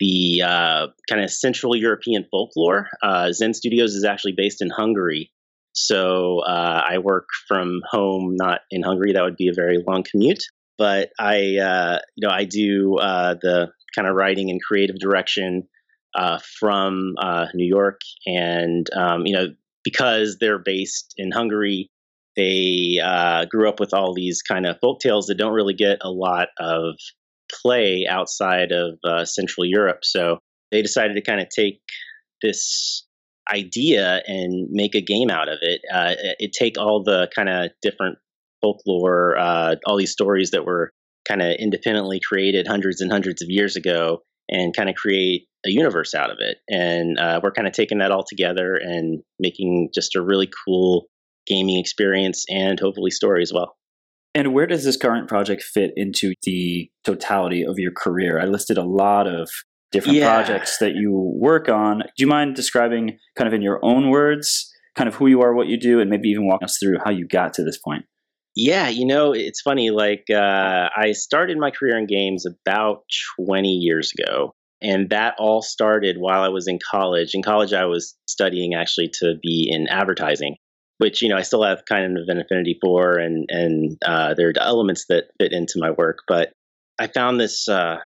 the 0.00 0.42
uh, 0.44 0.86
kind 1.08 1.22
of 1.22 1.30
Central 1.30 1.76
European 1.76 2.24
folklore. 2.30 2.88
Uh, 3.02 3.32
Zen 3.32 3.54
Studios 3.54 3.94
is 3.94 4.04
actually 4.04 4.34
based 4.36 4.62
in 4.62 4.70
Hungary. 4.70 5.30
So 5.72 6.40
uh, 6.40 6.82
I 6.88 6.98
work 6.98 7.28
from 7.46 7.80
home, 7.88 8.34
not 8.36 8.60
in 8.70 8.82
Hungary. 8.82 9.12
That 9.12 9.22
would 9.22 9.36
be 9.36 9.48
a 9.48 9.54
very 9.54 9.82
long 9.86 10.04
commute. 10.08 10.42
But 10.78 11.10
I, 11.18 11.56
uh, 11.58 11.98
you 12.16 12.26
know, 12.26 12.32
I 12.32 12.44
do 12.44 12.96
uh, 12.96 13.34
the 13.34 13.68
kind 13.94 14.08
of 14.08 14.14
writing 14.14 14.50
and 14.50 14.62
creative 14.62 14.98
direction 14.98 15.68
uh, 16.14 16.38
from 16.58 17.14
New 17.54 17.66
York, 17.66 18.00
and 18.26 18.86
um, 18.96 19.26
you 19.26 19.34
know, 19.34 19.46
because 19.84 20.38
they're 20.40 20.58
based 20.58 21.14
in 21.16 21.32
Hungary, 21.32 21.90
they 22.36 23.00
grew 23.50 23.68
up 23.68 23.80
with 23.80 23.92
all 23.92 24.14
these 24.14 24.42
kind 24.42 24.66
of 24.66 24.78
folk 24.80 25.00
tales 25.00 25.26
that 25.26 25.36
don't 25.36 25.52
really 25.52 25.74
get 25.74 25.98
a 26.02 26.10
lot 26.10 26.48
of 26.58 26.94
play 27.50 28.06
outside 28.08 28.72
of 28.72 28.98
uh, 29.04 29.24
Central 29.24 29.64
Europe. 29.66 30.00
So 30.04 30.38
they 30.70 30.82
decided 30.82 31.14
to 31.14 31.22
kind 31.22 31.40
of 31.40 31.48
take 31.48 31.80
this 32.42 33.06
idea 33.50 34.22
and 34.26 34.68
make 34.70 34.94
a 34.94 35.00
game 35.00 35.30
out 35.30 35.48
of 35.48 35.58
it. 35.62 35.80
Uh, 35.92 36.14
it 36.38 36.52
take 36.52 36.78
all 36.78 37.02
the 37.02 37.28
kind 37.34 37.48
of 37.48 37.70
different 37.82 38.18
folklore, 38.60 39.36
uh, 39.38 39.76
all 39.86 39.96
these 39.96 40.12
stories 40.12 40.50
that 40.50 40.64
were 40.64 40.90
kind 41.26 41.42
of 41.42 41.56
independently 41.58 42.20
created 42.26 42.66
hundreds 42.66 43.00
and 43.00 43.12
hundreds 43.12 43.42
of 43.42 43.48
years 43.50 43.76
ago, 43.76 44.22
and 44.48 44.74
kind 44.74 44.88
of 44.88 44.94
create 44.94 45.46
a 45.66 45.70
universe 45.70 46.14
out 46.14 46.30
of 46.30 46.38
it. 46.40 46.58
And 46.68 47.18
uh, 47.18 47.40
we're 47.42 47.52
kind 47.52 47.68
of 47.68 47.74
taking 47.74 47.98
that 47.98 48.10
all 48.10 48.24
together 48.26 48.76
and 48.76 49.20
making 49.38 49.90
just 49.94 50.16
a 50.16 50.22
really 50.22 50.48
cool 50.64 51.06
gaming 51.46 51.78
experience 51.78 52.44
and 52.48 52.78
hopefully 52.78 53.10
story 53.10 53.42
as 53.42 53.52
well. 53.52 53.76
And 54.34 54.54
where 54.54 54.66
does 54.66 54.84
this 54.84 54.96
current 54.96 55.28
project 55.28 55.62
fit 55.62 55.90
into 55.96 56.34
the 56.44 56.90
totality 57.04 57.64
of 57.64 57.78
your 57.78 57.92
career? 57.92 58.40
I 58.40 58.44
listed 58.44 58.78
a 58.78 58.84
lot 58.84 59.26
of 59.26 59.50
different 59.90 60.18
yeah. 60.18 60.32
projects 60.32 60.78
that 60.78 60.94
you 60.94 61.12
work 61.36 61.68
on. 61.68 61.98
Do 61.98 62.04
you 62.18 62.26
mind 62.26 62.54
describing, 62.54 63.18
kind 63.36 63.48
of 63.48 63.54
in 63.54 63.62
your 63.62 63.80
own 63.82 64.10
words, 64.10 64.70
kind 64.94 65.08
of 65.08 65.14
who 65.14 65.26
you 65.26 65.40
are, 65.40 65.54
what 65.54 65.66
you 65.66 65.78
do, 65.78 65.98
and 66.00 66.10
maybe 66.10 66.28
even 66.28 66.46
walk 66.46 66.62
us 66.62 66.78
through 66.78 66.98
how 67.04 67.10
you 67.10 67.26
got 67.26 67.54
to 67.54 67.64
this 67.64 67.78
point? 67.78 68.04
Yeah, 68.60 68.88
you 68.88 69.06
know, 69.06 69.32
it's 69.32 69.60
funny. 69.60 69.90
Like, 69.90 70.24
uh, 70.30 70.88
I 70.96 71.12
started 71.12 71.58
my 71.58 71.70
career 71.70 71.96
in 71.96 72.06
games 72.06 72.44
about 72.44 73.04
20 73.40 73.68
years 73.68 74.12
ago. 74.18 74.52
And 74.82 75.10
that 75.10 75.34
all 75.38 75.62
started 75.62 76.16
while 76.18 76.42
I 76.42 76.48
was 76.48 76.66
in 76.66 76.78
college. 76.90 77.34
In 77.34 77.42
college, 77.42 77.72
I 77.72 77.84
was 77.86 78.16
studying 78.26 78.74
actually 78.74 79.10
to 79.20 79.34
be 79.40 79.68
in 79.70 79.86
advertising 79.88 80.56
which 80.98 81.22
you 81.22 81.28
know 81.28 81.36
I 81.36 81.42
still 81.42 81.62
have 81.62 81.84
kind 81.88 82.18
of 82.18 82.24
an 82.28 82.40
affinity 82.40 82.76
for, 82.80 83.18
and 83.18 83.46
and 83.48 83.96
uh, 84.04 84.34
there 84.34 84.48
are 84.48 84.52
elements 84.60 85.06
that 85.08 85.30
fit 85.40 85.52
into 85.52 85.74
my 85.78 85.90
work. 85.90 86.18
But 86.28 86.52
I 86.98 87.06
found 87.06 87.40
this 87.40 87.68
uh, 87.68 87.98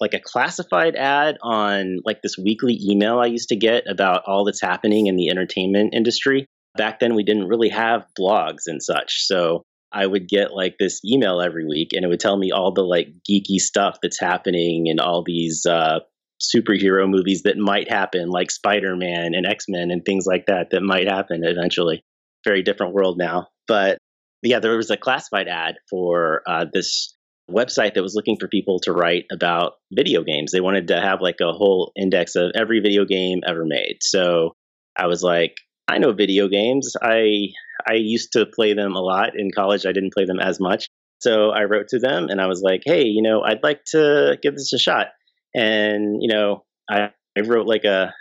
like 0.00 0.14
a 0.14 0.20
classified 0.20 0.96
ad 0.96 1.36
on 1.42 2.00
like 2.04 2.22
this 2.22 2.36
weekly 2.36 2.78
email 2.82 3.18
I 3.18 3.26
used 3.26 3.50
to 3.50 3.56
get 3.56 3.84
about 3.88 4.22
all 4.26 4.44
that's 4.44 4.62
happening 4.62 5.06
in 5.06 5.16
the 5.16 5.28
entertainment 5.28 5.94
industry. 5.94 6.46
Back 6.76 7.00
then, 7.00 7.14
we 7.14 7.22
didn't 7.22 7.48
really 7.48 7.68
have 7.68 8.06
blogs 8.18 8.62
and 8.66 8.82
such, 8.82 9.26
so 9.26 9.62
I 9.92 10.06
would 10.06 10.28
get 10.28 10.52
like 10.52 10.76
this 10.78 11.00
email 11.04 11.40
every 11.40 11.66
week, 11.66 11.90
and 11.92 12.04
it 12.04 12.08
would 12.08 12.20
tell 12.20 12.36
me 12.36 12.50
all 12.50 12.72
the 12.72 12.82
like 12.82 13.08
geeky 13.28 13.56
stuff 13.56 13.98
that's 14.02 14.20
happening 14.20 14.86
and 14.88 15.00
all 15.00 15.22
these 15.24 15.64
uh, 15.66 16.00
superhero 16.40 17.08
movies 17.08 17.42
that 17.42 17.56
might 17.56 17.90
happen, 17.90 18.28
like 18.28 18.50
Spider 18.50 18.96
Man 18.96 19.34
and 19.34 19.46
X 19.46 19.64
Men 19.68 19.90
and 19.90 20.04
things 20.04 20.24
like 20.26 20.46
that, 20.46 20.70
that 20.70 20.82
might 20.82 21.08
happen 21.08 21.42
eventually 21.44 22.02
very 22.44 22.62
different 22.62 22.94
world 22.94 23.18
now. 23.18 23.48
But 23.66 23.98
yeah, 24.42 24.60
there 24.60 24.76
was 24.76 24.90
a 24.90 24.96
classified 24.96 25.48
ad 25.48 25.76
for 25.90 26.42
uh, 26.46 26.66
this 26.72 27.14
website 27.50 27.94
that 27.94 28.02
was 28.02 28.14
looking 28.14 28.36
for 28.38 28.48
people 28.48 28.78
to 28.80 28.92
write 28.92 29.24
about 29.32 29.72
video 29.92 30.22
games. 30.22 30.52
They 30.52 30.60
wanted 30.60 30.88
to 30.88 31.00
have 31.00 31.20
like 31.20 31.40
a 31.40 31.52
whole 31.52 31.92
index 31.96 32.36
of 32.36 32.52
every 32.54 32.80
video 32.80 33.04
game 33.04 33.40
ever 33.46 33.64
made. 33.64 33.98
So 34.02 34.52
I 34.96 35.06
was 35.06 35.22
like, 35.22 35.56
I 35.88 35.98
know 35.98 36.12
video 36.12 36.48
games. 36.48 36.94
I 37.00 37.48
I 37.88 37.94
used 37.94 38.32
to 38.32 38.46
play 38.46 38.74
them 38.74 38.94
a 38.94 39.00
lot 39.00 39.30
in 39.38 39.50
college. 39.50 39.86
I 39.86 39.92
didn't 39.92 40.12
play 40.12 40.26
them 40.26 40.40
as 40.40 40.60
much. 40.60 40.88
So 41.20 41.50
I 41.50 41.64
wrote 41.64 41.88
to 41.88 41.98
them 41.98 42.28
and 42.28 42.40
I 42.40 42.46
was 42.46 42.62
like, 42.62 42.82
"Hey, 42.84 43.04
you 43.04 43.22
know, 43.22 43.42
I'd 43.42 43.62
like 43.62 43.84
to 43.92 44.38
give 44.42 44.54
this 44.54 44.72
a 44.72 44.78
shot." 44.78 45.08
And 45.54 46.22
you 46.22 46.28
know, 46.28 46.64
I, 46.90 47.10
I 47.36 47.40
wrote 47.40 47.66
like 47.66 47.84
a 47.84 48.12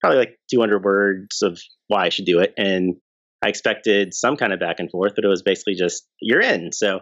probably 0.00 0.18
like 0.18 0.38
200 0.50 0.84
words 0.84 1.42
of 1.42 1.58
why 1.88 2.06
I 2.06 2.08
should 2.10 2.26
do 2.26 2.38
it, 2.40 2.54
and 2.56 2.96
I 3.42 3.48
expected 3.48 4.14
some 4.14 4.36
kind 4.36 4.52
of 4.52 4.60
back 4.60 4.76
and 4.78 4.90
forth, 4.90 5.12
but 5.14 5.24
it 5.24 5.28
was 5.28 5.42
basically 5.42 5.74
just 5.74 6.06
you're 6.20 6.40
in. 6.40 6.72
So 6.72 7.00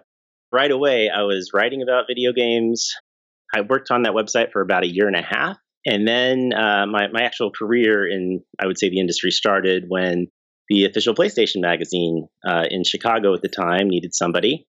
right 0.53 0.71
away, 0.71 1.11
I 1.11 1.23
was 1.23 1.51
writing 1.53 1.83
about 1.83 2.07
video 2.09 2.33
games. 2.33 2.93
I 3.55 3.61
worked 3.61 3.91
on 3.91 4.03
that 4.03 4.15
website 4.15 4.53
for 4.53 4.63
about 4.63 4.85
a 4.85 4.89
year 4.89 5.07
and 5.07 5.17
a 5.17 5.23
half, 5.23 5.57
and 5.87 6.07
then 6.07 6.53
uh, 6.53 6.87
my 6.87 7.09
my 7.13 7.23
actual 7.23 7.51
career 7.51 8.07
in 8.07 8.43
I 8.59 8.67
would 8.67 8.79
say 8.79 8.89
the 8.89 9.01
industry 9.01 9.31
started 9.31 9.85
when 9.89 10.29
the 10.69 10.87
official 10.87 11.15
PlayStation 11.15 11.61
magazine 11.61 12.27
uh, 12.47 12.65
in 12.71 12.85
Chicago 12.85 13.35
at 13.35 13.43
the 13.43 13.49
time 13.49 13.89
needed 13.89 14.15
somebody. 14.15 14.67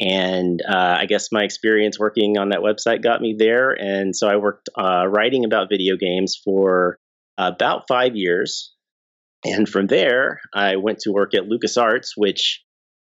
And 0.00 0.60
uh, 0.68 0.96
I 1.00 1.06
guess 1.06 1.32
my 1.32 1.42
experience 1.42 1.98
working 1.98 2.38
on 2.38 2.50
that 2.50 2.60
website 2.60 3.02
got 3.02 3.20
me 3.20 3.34
there. 3.36 3.70
And 3.70 4.14
so 4.14 4.28
I 4.28 4.36
worked 4.36 4.68
uh, 4.78 5.06
writing 5.08 5.44
about 5.44 5.68
video 5.68 5.96
games 5.96 6.40
for 6.44 6.98
about 7.36 7.84
five 7.88 8.14
years. 8.14 8.74
And 9.44 9.68
from 9.68 9.86
there, 9.86 10.40
I 10.54 10.76
went 10.76 11.00
to 11.00 11.12
work 11.12 11.34
at 11.34 11.44
LucasArts, 11.44 12.10
which 12.16 12.62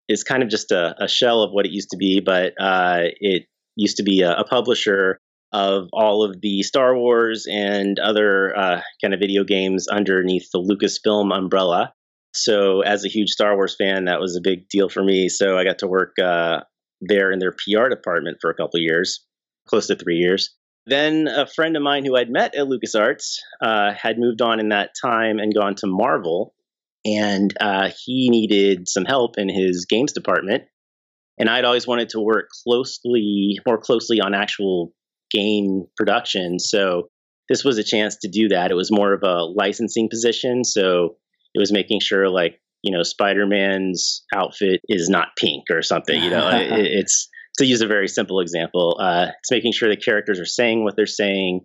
is 0.07 0.24
kind 0.24 0.43
of 0.43 0.50
just 0.50 0.72
a, 0.72 0.95
a 1.00 1.07
shell 1.07 1.43
of 1.43 1.51
what 1.51 1.65
it 1.65 1.72
used 1.72 1.89
to 1.91 1.98
be, 1.98 2.19
but 2.19 2.53
uh, 2.60 3.01
it 3.19 3.43
used 3.75 3.98
to 3.98 4.03
be 4.03 4.22
a, 4.22 4.33
a, 4.33 4.43
publisher 4.43 5.19
of 5.53 5.88
all 5.93 6.24
of 6.24 6.41
the 6.41 6.63
Star 6.63 6.98
Wars 6.98 7.45
and 7.50 8.00
other 8.00 8.57
uh, 8.57 8.81
kind 9.01 9.13
of 9.13 9.19
video 9.19 9.43
games 9.43 9.88
underneath 9.88 10.50
the 10.51 10.60
Lucasfilm 10.60 11.36
umbrella. 11.36 11.93
So, 12.33 12.81
as 12.81 13.05
a 13.05 13.10
huge 13.10 13.29
Star 13.29 13.55
Wars 13.55 13.75
fan, 13.77 14.05
that 14.05 14.19
was 14.19 14.36
a 14.36 14.41
big 14.41 14.67
deal 14.67 14.89
for 14.89 15.03
me. 15.03 15.29
So, 15.29 15.55
I 15.57 15.63
got 15.63 15.79
to 15.79 15.88
work 15.88 16.13
uh, 16.19 16.62
there 17.00 17.31
in 17.31 17.38
their 17.38 17.51
PR 17.51 17.89
department 17.89 18.38
for 18.41 18.50
a 18.50 18.55
couple 18.55 18.79
years, 18.79 19.24
close 19.67 19.88
to 19.88 19.95
three 19.95 20.17
years. 20.17 20.55
Then 20.88 21.27
a 21.27 21.45
friend 21.45 21.77
of 21.77 21.83
mine 21.83 22.03
who 22.03 22.17
I'd 22.17 22.31
met 22.31 22.55
at 22.55 22.65
LucasArts 22.65 23.38
uh, 23.62 23.93
had 23.93 24.17
moved 24.17 24.41
on 24.41 24.60
in 24.60 24.69
that 24.69 24.91
time 25.00 25.38
and 25.38 25.53
gone 25.53 25.75
to 25.75 25.88
Marvel, 25.88 26.55
and 27.05 27.53
uh, 27.62 27.91
he 28.03 28.29
needed 28.29 28.89
some 28.89 29.05
help 29.05 29.38
in 29.38 29.48
his 29.48 29.86
games 29.86 30.12
department. 30.12 30.63
And 31.38 31.50
I'd 31.50 31.65
always 31.65 31.88
wanted 31.88 32.10
to 32.10 32.19
work 32.19 32.50
closely, 32.63 33.60
more 33.65 33.77
closely 33.77 34.19
on 34.19 34.33
actual 34.33 34.93
game 35.34 35.86
production. 35.98 36.60
So 36.60 37.10
this 37.50 37.63
was 37.63 37.78
a 37.78 37.84
chance 37.84 38.18
to 38.22 38.30
do 38.30 38.50
that. 38.50 38.72
It 38.72 38.75
was 38.75 38.92
more 38.92 39.13
of 39.13 39.24
a 39.24 39.44
licensing 39.44 40.10
position, 40.10 40.63
so 40.63 41.18
it 41.54 41.60
was 41.60 41.72
making 41.72 42.00
sure 42.00 42.30
like 42.30 42.60
you 42.84 42.96
know 42.96 43.02
spider-man's 43.02 44.24
outfit 44.34 44.82
is 44.88 45.10
not 45.10 45.30
pink 45.38 45.63
or 45.72 45.82
something 45.82 46.22
you 46.22 46.30
know 46.30 46.50
it, 46.50 46.68
it's 46.72 47.30
to 47.58 47.66
use 47.66 47.82
a 47.82 47.88
very 47.88 48.08
simple 48.08 48.40
example 48.40 48.98
uh, 49.02 49.28
it's 49.40 49.52
making 49.52 49.72
sure 49.72 49.90
the 49.90 49.98
characters 49.98 50.40
are 50.40 50.46
saying 50.46 50.84
what 50.84 50.96
they're 50.96 51.06
saying 51.06 51.62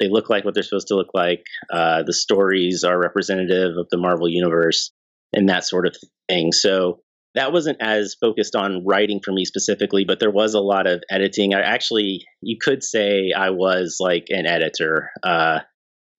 they 0.00 0.08
look 0.08 0.28
like 0.28 0.44
what 0.44 0.54
they're 0.54 0.62
supposed 0.62 0.88
to 0.88 0.96
look 0.96 1.14
like 1.14 1.44
uh, 1.72 2.02
the 2.02 2.12
stories 2.12 2.82
are 2.84 2.98
representative 2.98 3.76
of 3.76 3.86
the 3.90 3.98
marvel 3.98 4.28
universe 4.28 4.90
and 5.32 5.48
that 5.48 5.64
sort 5.64 5.86
of 5.86 5.96
thing 6.28 6.52
so 6.52 7.00
that 7.34 7.52
wasn't 7.52 7.78
as 7.80 8.14
focused 8.20 8.54
on 8.54 8.84
writing 8.84 9.20
for 9.24 9.32
me 9.32 9.44
specifically 9.44 10.04
but 10.04 10.20
there 10.20 10.30
was 10.30 10.54
a 10.54 10.60
lot 10.60 10.86
of 10.86 11.02
editing 11.10 11.54
i 11.54 11.60
actually 11.60 12.24
you 12.40 12.56
could 12.60 12.82
say 12.82 13.32
i 13.36 13.50
was 13.50 13.96
like 14.00 14.26
an 14.30 14.46
editor 14.46 15.10
uh, 15.22 15.60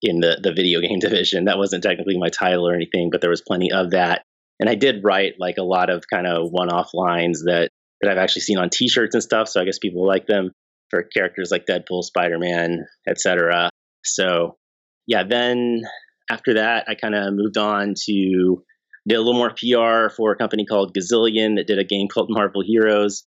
in 0.04 0.20
the 0.20 0.38
the 0.42 0.54
video 0.54 0.82
game 0.88 1.00
division. 1.00 1.46
That 1.46 1.58
wasn't 1.58 1.84
technically 1.84 2.18
my 2.20 2.30
title 2.30 2.68
or 2.68 2.76
anything, 2.76 3.10
but 3.10 3.22
there 3.22 3.30
was 3.30 3.42
plenty 3.42 3.72
of 3.72 3.92
that. 3.92 4.24
And 4.60 4.70
I 4.70 4.76
did 4.76 5.04
write 5.04 5.34
like 5.40 5.56
a 5.58 5.64
lot 5.64 5.90
of 5.90 6.04
kind 6.14 6.28
of 6.28 6.52
one-off 6.52 6.92
lines 6.94 7.44
that 7.46 7.70
that 8.02 8.12
I've 8.12 8.18
actually 8.18 8.42
seen 8.42 8.60
on 8.60 8.70
T-shirts 8.70 9.16
and 9.16 9.24
stuff. 9.24 9.48
So 9.48 9.62
I 9.62 9.66
guess 9.66 9.80
people 9.80 10.06
like 10.06 10.28
them 10.28 10.52
for 10.90 11.04
characters 11.04 11.50
like 11.52 11.66
Deadpool, 11.66 12.04
Spider-Man, 12.04 12.86
etc. 13.08 13.70
So 14.04 14.58
yeah, 15.08 15.24
then 15.28 15.82
after 16.30 16.56
that, 16.56 16.86
I 16.88 16.96
kind 16.96 17.16
of 17.16 17.34
moved 17.34 17.58
on 17.58 17.94
to 18.06 18.64
did 19.08 19.16
a 19.16 19.22
little 19.22 19.34
more 19.34 19.52
PR 19.52 20.14
for 20.16 20.32
a 20.32 20.36
company 20.36 20.66
called 20.66 20.96
Gazillion 20.96 21.58
that 21.58 21.68
did 21.68 21.80
a 21.80 21.84
game 21.84 22.08
called 22.08 22.28
Marvel 22.30 22.64
Heroes. 22.66 23.26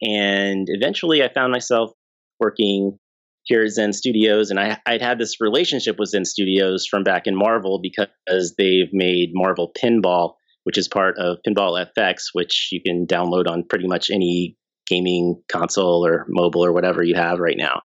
And 0.00 0.66
eventually 0.68 1.22
I 1.22 1.32
found 1.32 1.52
myself 1.52 1.92
working 2.40 2.98
here 3.44 3.62
at 3.62 3.70
Zen 3.70 3.92
Studios, 3.92 4.50
and 4.50 4.58
I, 4.58 4.78
I'd 4.86 5.02
had 5.02 5.18
this 5.18 5.40
relationship 5.40 5.96
with 5.98 6.10
Zen 6.10 6.24
Studios 6.24 6.86
from 6.86 7.02
back 7.02 7.26
in 7.26 7.36
Marvel 7.36 7.80
because 7.80 8.54
they've 8.56 8.92
made 8.92 9.30
Marvel 9.32 9.72
Pinball, 9.80 10.34
which 10.64 10.78
is 10.78 10.88
part 10.88 11.18
of 11.18 11.38
Pinball 11.46 11.84
FX, 11.96 12.26
which 12.32 12.68
you 12.72 12.80
can 12.80 13.06
download 13.06 13.48
on 13.48 13.64
pretty 13.68 13.86
much 13.86 14.10
any 14.10 14.56
gaming 14.86 15.42
console 15.50 16.06
or 16.06 16.26
mobile 16.28 16.64
or 16.64 16.72
whatever 16.72 17.02
you 17.02 17.14
have 17.14 17.38
right 17.38 17.56
now. 17.56 17.80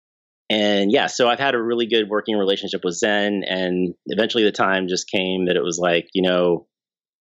And 0.49 0.93
yeah, 0.93 1.07
so 1.07 1.28
I've 1.28 1.40
had 1.40 1.55
a 1.55 1.62
really 1.62 1.87
good 1.87 2.09
working 2.09 2.37
relationship 2.37 2.83
with 2.85 2.95
Zen, 2.95 3.43
and 3.47 3.95
eventually 4.07 4.45
the 4.45 4.52
time 4.52 4.88
just 4.88 5.11
came 5.11 5.47
that 5.47 5.57
it 5.57 5.64
was 5.64 5.78
like, 5.78 6.09
you 6.14 6.23
know, 6.23 6.66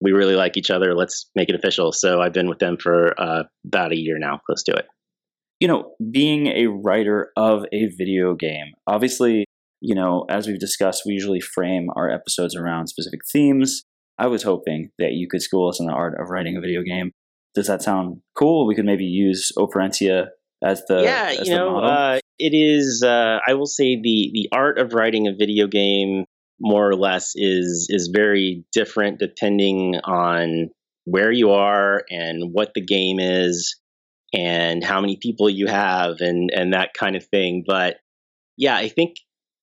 we 0.06 0.12
really 0.14 0.36
like 0.36 0.56
each 0.56 0.72
other. 0.72 0.96
Let's 0.96 1.30
make 1.36 1.50
it 1.50 1.56
official. 1.56 1.92
So 1.92 2.22
I've 2.22 2.32
been 2.32 2.48
with 2.48 2.60
them 2.60 2.78
for 2.80 3.20
uh, 3.20 3.44
about 3.66 3.92
a 3.92 3.98
year 3.98 4.18
now, 4.18 4.40
close 4.48 4.64
to 4.64 4.72
it 4.72 4.86
you 5.60 5.68
know, 5.68 5.94
being 6.12 6.48
a 6.48 6.68
writer 6.68 7.32
of 7.38 7.66
a 7.72 7.88
video 7.98 8.36
game, 8.36 8.74
obviously, 8.88 9.46
you 9.82 9.96
know, 9.96 10.26
as 10.30 10.48
we've 10.48 10.60
discussed, 10.60 11.04
we 11.06 11.14
usually 11.14 11.40
frame 11.40 11.88
our 11.96 12.10
episodes 12.10 12.56
around 12.56 12.88
specific 12.88 13.22
themes. 13.32 13.84
I 14.18 14.28
was 14.28 14.44
hoping 14.44 14.92
that 15.00 15.14
you 15.14 15.28
could 15.30 15.42
school 15.42 15.70
us 15.70 15.80
in 15.80 15.86
the 15.86 15.94
art 15.94 16.20
of 16.20 16.30
writing 16.30 16.58
a 16.58 16.62
video 16.62 16.82
game. 16.82 17.12
Does 17.54 17.68
that 17.68 17.82
sound 17.82 18.22
cool? 18.38 18.68
We 18.68 18.76
could 18.76 18.86
maybe 18.86 19.06
use 19.06 19.52
Operencia 19.58 20.28
as 20.64 20.84
the 20.88 21.04
yeah, 21.04 21.36
as 21.40 21.48
you 21.48 21.54
the 21.54 21.60
know, 21.60 21.78
uh, 21.80 22.20
it 22.38 22.54
is. 22.54 23.04
Uh, 23.06 23.40
I 23.46 23.54
will 23.54 23.66
say 23.66 23.96
the 23.96 24.32
the 24.34 24.50
art 24.52 24.78
of 24.78 24.94
writing 24.94 25.28
a 25.28 25.34
video 25.34 25.68
game 25.68 26.26
more 26.60 26.90
or 26.90 26.96
less 26.96 27.34
is 27.36 27.88
is 27.90 28.10
very 28.14 28.66
different 28.72 29.20
depending 29.20 29.96
on 30.04 30.70
where 31.06 31.32
you 31.32 31.52
are 31.52 32.04
and 32.10 32.54
what 32.54 32.74
the 32.74 32.82
game 32.82 33.20
is 33.20 33.80
and 34.34 34.84
how 34.84 35.00
many 35.02 35.18
people 35.22 35.50
you 35.50 35.68
have 35.68 36.18
and 36.20 36.50
and 36.54 36.74
that 36.74 36.94
kind 36.98 37.16
of 37.16 37.26
thing. 37.26 37.64
But 37.66 37.98
yeah, 38.58 38.76
I 38.76 38.90
think 38.90 39.18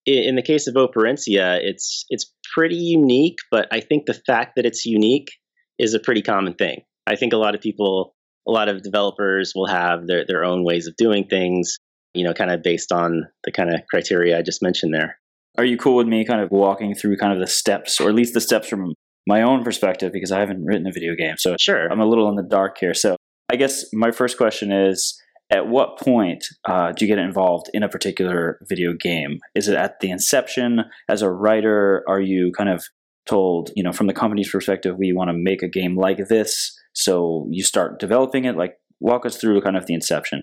in 0.07 0.37
the 0.37 0.43
case 0.43 0.67
of 0.67 0.75
Operencia, 0.75 1.59
it's 1.63 2.05
it's 2.09 2.33
pretty 2.55 2.77
unique. 2.77 3.39
But 3.51 3.69
I 3.73 3.81
think 3.81 4.07
the 4.07 4.15
fact 4.15 4.57
that 4.57 4.67
it's 4.67 4.85
unique 4.85 5.31
is 5.79 5.95
a 5.95 6.01
pretty 6.01 6.23
common 6.23 6.55
thing. 6.55 6.83
I 7.07 7.17
think 7.17 7.33
a 7.33 7.39
lot 7.39 7.55
of 7.55 7.61
people, 7.61 8.15
a 8.47 8.51
lot 8.51 8.69
of 8.69 8.83
developers 8.83 9.53
will 9.55 9.69
have 9.69 10.07
their 10.07 10.25
their 10.27 10.45
own 10.45 10.65
ways 10.65 10.87
of 10.87 10.97
doing 10.97 11.27
things. 11.29 11.77
You 12.15 12.25
know, 12.25 12.35
kind 12.35 12.51
of 12.51 12.63
based 12.63 12.93
on 12.93 13.23
the 13.45 13.53
kind 13.53 13.75
of 13.75 13.81
criteria 13.91 14.39
I 14.39 14.43
just 14.43 14.63
mentioned 14.63 14.93
there. 14.93 15.19
Are 15.59 15.65
you 15.65 15.77
cool 15.77 15.97
with 15.97 16.07
me 16.07 16.25
kind 16.25 16.41
of 16.41 16.51
walking 16.51 16.95
through 16.95 17.17
kind 17.19 17.33
of 17.33 17.39
the 17.39 17.47
steps, 17.47 18.01
or 18.01 18.09
at 18.09 18.15
least 18.15 18.35
the 18.35 18.41
steps 18.41 18.69
from 18.69 18.95
my 19.27 19.43
own 19.43 19.63
perspective, 19.63 20.13
because 20.13 20.33
I 20.33 20.41
haven't 20.41 20.65
written 20.65 20.87
a 20.87 20.93
video 20.93 21.15
game, 21.15 21.35
so 21.39 21.57
sure, 21.61 21.87
I'm 21.91 22.01
a 22.01 22.07
little 22.07 22.29
in 22.29 22.37
the 22.37 22.43
dark 22.43 22.79
here. 22.79 22.95
So 22.95 23.17
I 23.51 23.57
guess 23.57 23.85
my 23.93 24.11
first 24.11 24.39
question 24.39 24.73
is 24.73 25.21
at 25.51 25.69
what 25.69 25.99
point 25.99 26.47
uh, 26.67 26.93
do 26.93 27.05
you 27.05 27.15
get 27.15 27.23
involved 27.23 27.69
in 27.75 27.83
a 27.83 27.89
particular 27.89 28.59
video 28.69 28.95
game? 28.95 29.39
Is 29.55 29.69
it 29.69 29.77
at 29.77 30.01
the 30.01 30.11
inception? 30.11 30.85
As 31.09 31.21
a 31.21 31.31
writer, 31.31 32.03
are 32.09 32.21
you 32.21 32.53
kind 32.57 32.71
of 32.71 32.83
told, 33.27 33.71
you 33.77 33.83
know, 33.83 33.93
from 33.93 34.07
the 34.07 34.15
company's 34.15 34.51
perspective, 34.51 34.97
we 34.99 35.13
want 35.13 35.29
to 35.29 35.35
make 35.37 35.63
a 35.63 35.69
game 35.69 35.97
like 35.97 36.29
this? 36.29 36.75
So 36.95 37.47
you 37.51 37.63
start 37.63 38.01
developing 38.01 38.47
it? 38.47 38.57
Like, 38.57 38.77
walk 39.01 39.27
us 39.27 39.37
through 39.37 39.61
kind 39.61 39.77
of 39.77 39.87
the 39.87 39.95
inception. 39.95 40.43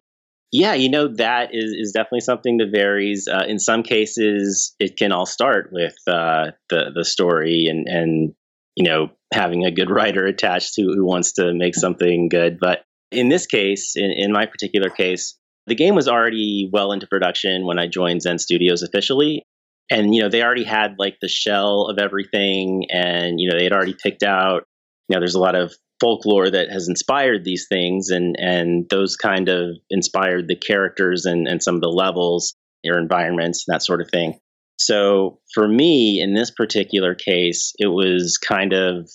Yeah, 0.52 0.74
you 0.74 0.90
know, 0.90 1.08
that 1.16 1.50
is, 1.54 1.72
is 1.78 1.92
definitely 1.92 2.22
something 2.22 2.58
that 2.58 2.72
varies. 2.72 3.28
Uh, 3.28 3.44
in 3.48 3.60
some 3.60 3.84
cases, 3.84 4.76
it 4.80 4.98
can 4.98 5.12
all 5.12 5.28
start 5.28 5.70
with 5.72 5.96
uh, 6.08 6.52
the, 6.70 6.92
the 6.96 7.06
story 7.06 7.68
and, 7.70 7.88
and, 7.88 8.34
you 8.76 8.84
know, 8.84 9.12
having 9.32 9.66
a 9.66 9.72
good 9.72 9.90
writer 9.92 10.26
attached 10.26 10.74
who, 10.76 10.94
who 10.94 11.06
wants 11.06 11.34
to 11.34 11.54
make 11.54 11.76
something 11.76 12.30
good. 12.30 12.58
But 12.60 12.84
in 13.12 13.30
this 13.30 13.46
case, 13.46 13.94
in, 13.96 14.12
in 14.12 14.32
my 14.32 14.48
particular 14.48 14.90
case, 14.90 15.38
the 15.68 15.76
game 15.76 15.94
was 15.94 16.08
already 16.08 16.68
well 16.74 16.92
into 16.94 17.06
production 17.06 17.68
when 17.68 17.78
I 17.78 17.88
joined 17.88 18.24
Zen 18.24 18.40
Studios 18.40 18.82
officially. 18.82 19.44
And, 19.92 20.16
you 20.16 20.22
know, 20.22 20.30
they 20.30 20.42
already 20.42 20.64
had 20.64 20.96
like 20.98 21.18
the 21.22 21.28
shell 21.28 21.88
of 21.90 22.00
everything 22.00 22.86
and, 22.92 23.40
you 23.40 23.50
know, 23.50 23.58
they 23.58 23.64
had 23.64 23.74
already 23.74 23.96
picked 24.02 24.24
out, 24.24 24.64
you 25.08 25.16
know, 25.16 25.20
there's 25.20 25.36
a 25.36 25.40
lot 25.40 25.56
of 25.56 25.74
folklore 26.00 26.50
that 26.50 26.70
has 26.72 26.88
inspired 26.88 27.44
these 27.44 27.68
things 27.68 28.10
and 28.10 28.36
and 28.40 28.90
those 28.90 29.16
kind 29.16 29.50
of 29.50 29.78
inspired 29.90 30.48
the 30.48 30.56
characters 30.56 31.26
and, 31.26 31.48
and 31.48 31.62
some 31.62 31.76
of 31.76 31.82
the 31.82 31.90
levels 31.90 32.56
or 32.86 32.98
environments 32.98 33.66
and 33.68 33.74
that 33.74 33.84
sort 33.84 34.02
of 34.02 34.10
thing. 34.10 34.40
So 34.78 35.40
for 35.54 35.68
me 35.68 36.22
in 36.22 36.34
this 36.34 36.52
particular 36.52 37.14
case, 37.14 37.74
it 37.78 37.88
was 37.88 38.38
kind 38.38 38.74
of 38.74 39.10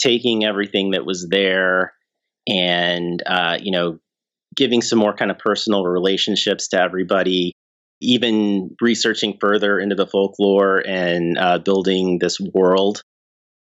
taking 0.00 0.44
everything 0.44 0.92
that 0.92 1.04
was 1.04 1.28
there 1.28 1.92
and 2.48 3.22
uh, 3.26 3.58
you 3.60 3.72
know 3.72 3.98
giving 4.56 4.82
some 4.82 4.98
more 4.98 5.14
kind 5.14 5.30
of 5.30 5.38
personal 5.38 5.84
relationships 5.84 6.68
to 6.68 6.80
everybody 6.80 7.52
even 8.00 8.74
researching 8.80 9.36
further 9.40 9.78
into 9.78 9.94
the 9.94 10.06
folklore 10.06 10.82
and 10.86 11.36
uh, 11.38 11.58
building 11.58 12.18
this 12.18 12.40
world 12.54 13.02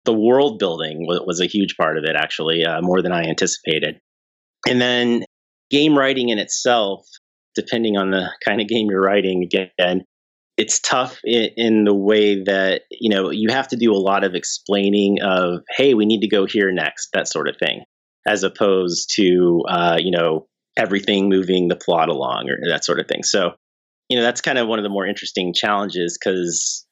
the 0.05 0.13
world 0.13 0.59
building 0.59 1.05
was, 1.07 1.21
was, 1.25 1.41
a 1.41 1.45
huge 1.45 1.75
part 1.77 1.97
of 1.97 2.03
it, 2.03 2.15
actually, 2.15 2.65
uh, 2.65 2.81
more 2.81 3.01
than 3.01 3.11
I 3.11 3.23
anticipated. 3.23 3.99
And 4.67 4.79
then 4.79 5.25
game 5.69 5.97
writing 5.97 6.29
in 6.29 6.39
itself, 6.39 7.05
depending 7.55 7.97
on 7.97 8.11
the 8.11 8.31
kind 8.45 8.61
of 8.61 8.67
game 8.67 8.87
you're 8.89 9.01
writing, 9.01 9.43
again, 9.43 10.03
it's 10.59 10.79
tough 10.81 11.19
in, 11.23 11.49
in, 11.55 11.83
the 11.85 11.93
way 11.93 12.43
that 12.43 12.81
you 12.91 13.09
know 13.09 13.31
you 13.31 13.49
have 13.49 13.69
to 13.69 13.77
do 13.77 13.93
a 13.93 13.95
lot 13.95 14.25
of 14.25 14.35
explaining 14.35 15.19
of 15.21 15.61
hey 15.69 15.93
we 15.93 16.05
need 16.05 16.19
to 16.19 16.27
go 16.27 16.45
here 16.45 16.69
next 16.69 17.09
that 17.13 17.29
sort 17.29 17.47
of 17.47 17.55
thing 17.57 17.83
as 18.27 18.43
opposed 18.43 19.09
to 19.15 19.63
uh, 19.69 19.97
you 19.97 20.11
know 20.11 20.47
everything 20.75 21.29
moving 21.29 21.69
the 21.69 21.77
plot 21.77 22.09
along 22.09 22.49
or 22.49 22.69
that 22.69 22.83
sort 22.83 22.99
of 22.99 23.07
thing 23.07 23.23
so 23.23 23.53
you 24.09 24.17
know 24.17 24.23
that's 24.23 24.41
kind 24.41 24.57
of 24.57 24.67
one 24.67 24.79
of 24.79 24.83
the 24.83 24.89
more 24.89 25.07
interesting 25.07 25.53
challenges 25.53 26.17
because 26.17 26.85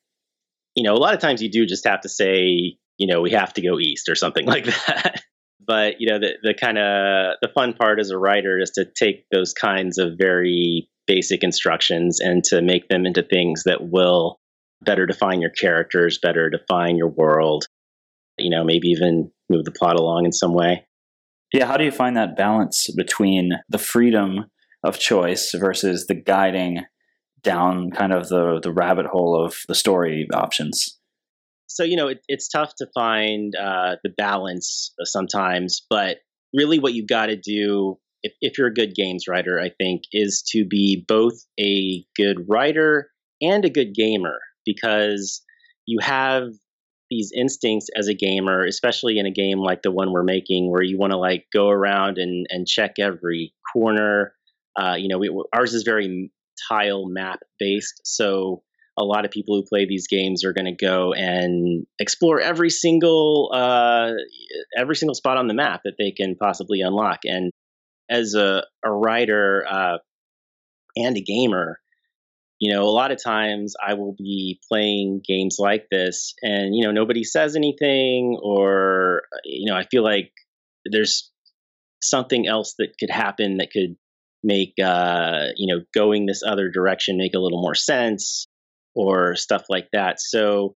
you 0.76 0.84
know 0.84 0.94
a 0.94 0.98
lot 0.98 1.14
of 1.14 1.20
times 1.20 1.42
you 1.42 1.52
do 1.52 1.66
just 1.66 1.86
have 1.86 2.02
to 2.02 2.10
say 2.10 2.78
you 2.98 3.08
know 3.08 3.22
we 3.22 3.32
have 3.32 3.54
to 3.54 3.62
go 3.62 3.80
east 3.80 4.10
or 4.10 4.16
something 4.16 4.46
like 4.48 4.66
that. 4.66 5.22
But 5.66 5.96
you 6.00 6.10
know 6.10 6.20
the, 6.20 6.34
the 6.44 6.54
kind 6.54 6.78
of 6.78 7.36
the 7.42 7.50
fun 7.54 7.74
part 7.74 8.00
as 8.00 8.10
a 8.10 8.18
writer 8.18 8.60
is 8.60 8.72
to 8.72 8.86
take 8.86 9.26
those 9.32 9.54
kinds 9.54 9.98
of 9.98 10.14
very 10.18 10.90
basic 11.06 11.44
instructions 11.44 12.20
and 12.20 12.44
to 12.46 12.62
make 12.62 12.90
them 12.90 13.06
into 13.06 13.24
things 13.24 13.64
that 13.66 13.90
will 13.90 14.40
better 14.82 15.06
define 15.06 15.42
your 15.42 15.50
characters 15.50 16.20
better 16.22 16.50
define 16.50 16.98
your 16.98 17.10
world 17.10 17.66
you 18.38 18.50
know 18.50 18.64
maybe 18.64 18.90
even 18.90 19.32
move 19.50 19.66
the 19.66 19.72
plot 19.72 20.00
along 20.00 20.26
in 20.26 20.32
some 20.32 20.54
way. 20.54 20.86
Yeah 21.54 21.66
how 21.66 21.78
do 21.78 21.84
you 21.84 21.92
find 21.92 22.16
that 22.18 22.38
balance 22.38 22.88
between 22.96 23.54
the 23.70 23.80
freedom 23.80 24.46
of 24.84 25.00
choice 25.00 25.54
versus 25.54 26.06
the 26.08 26.16
guiding 26.16 26.86
down 27.42 27.92
kind 27.92 28.14
of 28.14 28.30
the 28.30 28.60
the 28.62 28.72
rabbit 28.72 29.06
hole 29.06 29.44
of 29.44 29.56
the 29.68 29.76
story 29.76 30.28
options 30.34 30.97
so 31.68 31.84
you 31.84 31.96
know 31.96 32.08
it, 32.08 32.22
it's 32.28 32.48
tough 32.48 32.74
to 32.76 32.88
find 32.94 33.54
uh, 33.56 33.96
the 34.04 34.10
balance 34.10 34.94
sometimes 35.04 35.86
but 35.90 36.18
really 36.54 36.80
what 36.80 36.94
you've 36.94 37.08
got 37.08 37.28
to 37.28 37.36
do 37.36 37.98
if, 38.24 38.34
if 38.42 38.58
you're 38.58 38.68
a 38.68 38.74
good 38.74 38.96
games 38.96 39.26
writer 39.28 39.60
i 39.60 39.70
think 39.70 40.04
is 40.12 40.44
to 40.48 40.66
be 40.66 41.06
both 41.08 41.36
a 41.60 42.06
good 42.16 42.46
writer 42.50 43.10
and 43.42 43.66
a 43.66 43.70
good 43.70 43.94
gamer 43.94 44.40
because 44.66 45.42
you 45.86 46.00
have 46.02 46.50
these 47.10 47.32
instincts 47.36 47.88
as 47.96 48.08
a 48.08 48.14
gamer 48.14 48.66
especially 48.66 49.18
in 49.18 49.26
a 49.26 49.32
game 49.32 49.60
like 49.60 49.82
the 49.82 49.92
one 49.92 50.12
we're 50.12 50.24
making 50.24 50.70
where 50.70 50.84
you 50.84 50.98
want 50.98 51.12
to 51.12 51.18
like 51.18 51.46
go 51.54 51.70
around 51.70 52.18
and 52.18 52.46
and 52.50 52.68
check 52.68 52.96
every 53.00 53.54
corner. 53.74 54.34
Uh, 54.80 54.96
you 54.96 55.08
know 55.08 55.18
we, 55.18 55.44
ours 55.54 55.74
is 55.74 55.84
very 55.84 56.32
tile 56.70 57.08
map 57.08 57.40
based 57.60 58.02
so 58.04 58.62
a 58.98 59.04
lot 59.04 59.26
of 59.26 59.32
people 59.32 59.56
who 59.56 59.64
play 59.64 59.86
these 59.86 60.08
games 60.08 60.44
are 60.44 60.54
going 60.54 60.66
to 60.66 60.86
go 60.86 61.14
and 61.14 61.86
explore 62.00 62.40
every 62.40 62.70
single 62.70 63.52
uh, 63.54 64.12
every 64.78 64.96
single 64.96 65.14
spot 65.14 65.38
on 65.38 65.48
the 65.48 65.54
map 65.54 65.82
that 65.86 65.96
they 66.00 66.12
can 66.12 66.36
possibly 66.36 66.82
unlock. 66.82 67.20
And 67.24 67.52
as 68.10 68.34
a, 68.34 68.64
a 68.84 68.92
writer 68.92 69.66
uh, 69.70 69.98
and 70.96 71.16
a 71.16 71.22
gamer, 71.22 71.80
you 72.60 72.74
know, 72.74 72.84
a 72.84 72.90
lot 72.90 73.12
of 73.12 73.24
times 73.24 73.76
I 73.86 73.94
will 73.94 74.16
be 74.18 74.60
playing 74.68 75.22
games 75.26 75.58
like 75.60 75.86
this, 75.92 76.34
and 76.42 76.76
you 76.76 76.84
know, 76.84 76.92
nobody 76.92 77.24
says 77.24 77.56
anything, 77.56 78.40
or 78.42 79.24
you 79.44 79.72
know, 79.72 79.78
I 79.78 79.84
feel 79.84 80.04
like 80.04 80.32
there's 80.86 81.32
something 82.02 82.48
else 82.48 82.76
that 82.80 82.94
could 83.00 83.12
happen 83.12 83.58
that 83.58 83.70
could 83.72 83.96
make 84.44 84.74
uh, 84.84 85.48
you 85.56 85.74
know 85.74 85.84
going 85.94 86.26
this 86.26 86.42
other 86.44 86.70
direction 86.70 87.18
make 87.18 87.36
a 87.36 87.40
little 87.40 87.62
more 87.62 87.76
sense 87.76 88.48
or 88.98 89.36
stuff 89.36 89.66
like 89.70 89.88
that. 89.94 90.20
So 90.20 90.76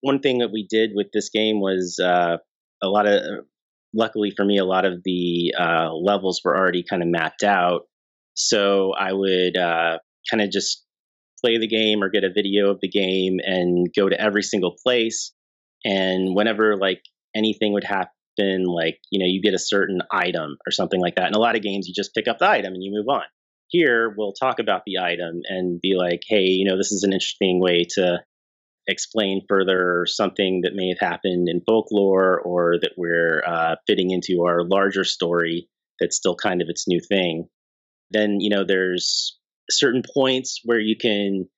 one 0.00 0.18
thing 0.18 0.38
that 0.38 0.50
we 0.52 0.66
did 0.68 0.90
with 0.92 1.06
this 1.14 1.30
game 1.30 1.60
was 1.60 2.00
uh, 2.02 2.38
a 2.82 2.88
lot 2.88 3.06
of, 3.06 3.22
luckily 3.94 4.32
for 4.36 4.44
me, 4.44 4.58
a 4.58 4.64
lot 4.64 4.84
of 4.84 5.02
the 5.04 5.54
uh, 5.58 5.94
levels 5.94 6.40
were 6.44 6.56
already 6.56 6.82
kind 6.82 7.00
of 7.00 7.08
mapped 7.08 7.44
out. 7.44 7.82
So 8.34 8.92
I 8.92 9.12
would 9.12 9.56
uh, 9.56 9.98
kind 10.28 10.42
of 10.42 10.50
just 10.50 10.84
play 11.40 11.58
the 11.58 11.68
game 11.68 12.02
or 12.02 12.10
get 12.10 12.24
a 12.24 12.32
video 12.32 12.70
of 12.70 12.80
the 12.80 12.88
game 12.88 13.38
and 13.42 13.86
go 13.96 14.08
to 14.08 14.20
every 14.20 14.42
single 14.42 14.74
place. 14.84 15.32
And 15.84 16.34
whenever 16.34 16.76
like 16.76 17.02
anything 17.36 17.72
would 17.74 17.84
happen, 17.84 18.64
like 18.64 18.98
you 19.12 19.20
know, 19.20 19.30
you 19.30 19.40
get 19.40 19.54
a 19.54 19.58
certain 19.58 20.00
item 20.10 20.56
or 20.66 20.72
something 20.72 21.00
like 21.00 21.14
that. 21.14 21.28
In 21.28 21.34
a 21.34 21.38
lot 21.38 21.54
of 21.54 21.62
games, 21.62 21.86
you 21.86 21.94
just 21.94 22.14
pick 22.14 22.26
up 22.26 22.38
the 22.38 22.50
item 22.50 22.74
and 22.74 22.82
you 22.82 22.90
move 22.92 23.06
on 23.08 23.22
here 23.74 24.14
we'll 24.16 24.32
talk 24.32 24.60
about 24.60 24.82
the 24.86 24.98
item 24.98 25.40
and 25.48 25.80
be 25.80 25.94
like, 25.96 26.22
hey, 26.28 26.44
you 26.44 26.64
know, 26.64 26.76
this 26.76 26.92
is 26.92 27.02
an 27.02 27.12
interesting 27.12 27.60
way 27.60 27.84
to 27.96 28.18
explain 28.86 29.44
further 29.48 30.04
something 30.06 30.60
that 30.62 30.74
may 30.74 30.90
have 30.90 31.10
happened 31.10 31.48
in 31.48 31.60
folklore 31.66 32.40
or 32.40 32.76
that 32.80 32.92
we're 32.96 33.42
uh, 33.44 33.74
fitting 33.86 34.10
into 34.10 34.44
our 34.44 34.62
larger 34.62 35.02
story 35.02 35.68
that's 35.98 36.16
still 36.16 36.36
kind 36.36 36.62
of 36.62 36.68
its 36.68 36.86
new 36.86 37.00
thing. 37.00 37.48
Then, 38.12 38.38
you 38.38 38.50
know, 38.50 38.64
there's 38.64 39.38
certain 39.70 40.02
points 40.14 40.60
where 40.62 40.78
you 40.78 40.96
can 40.96 41.48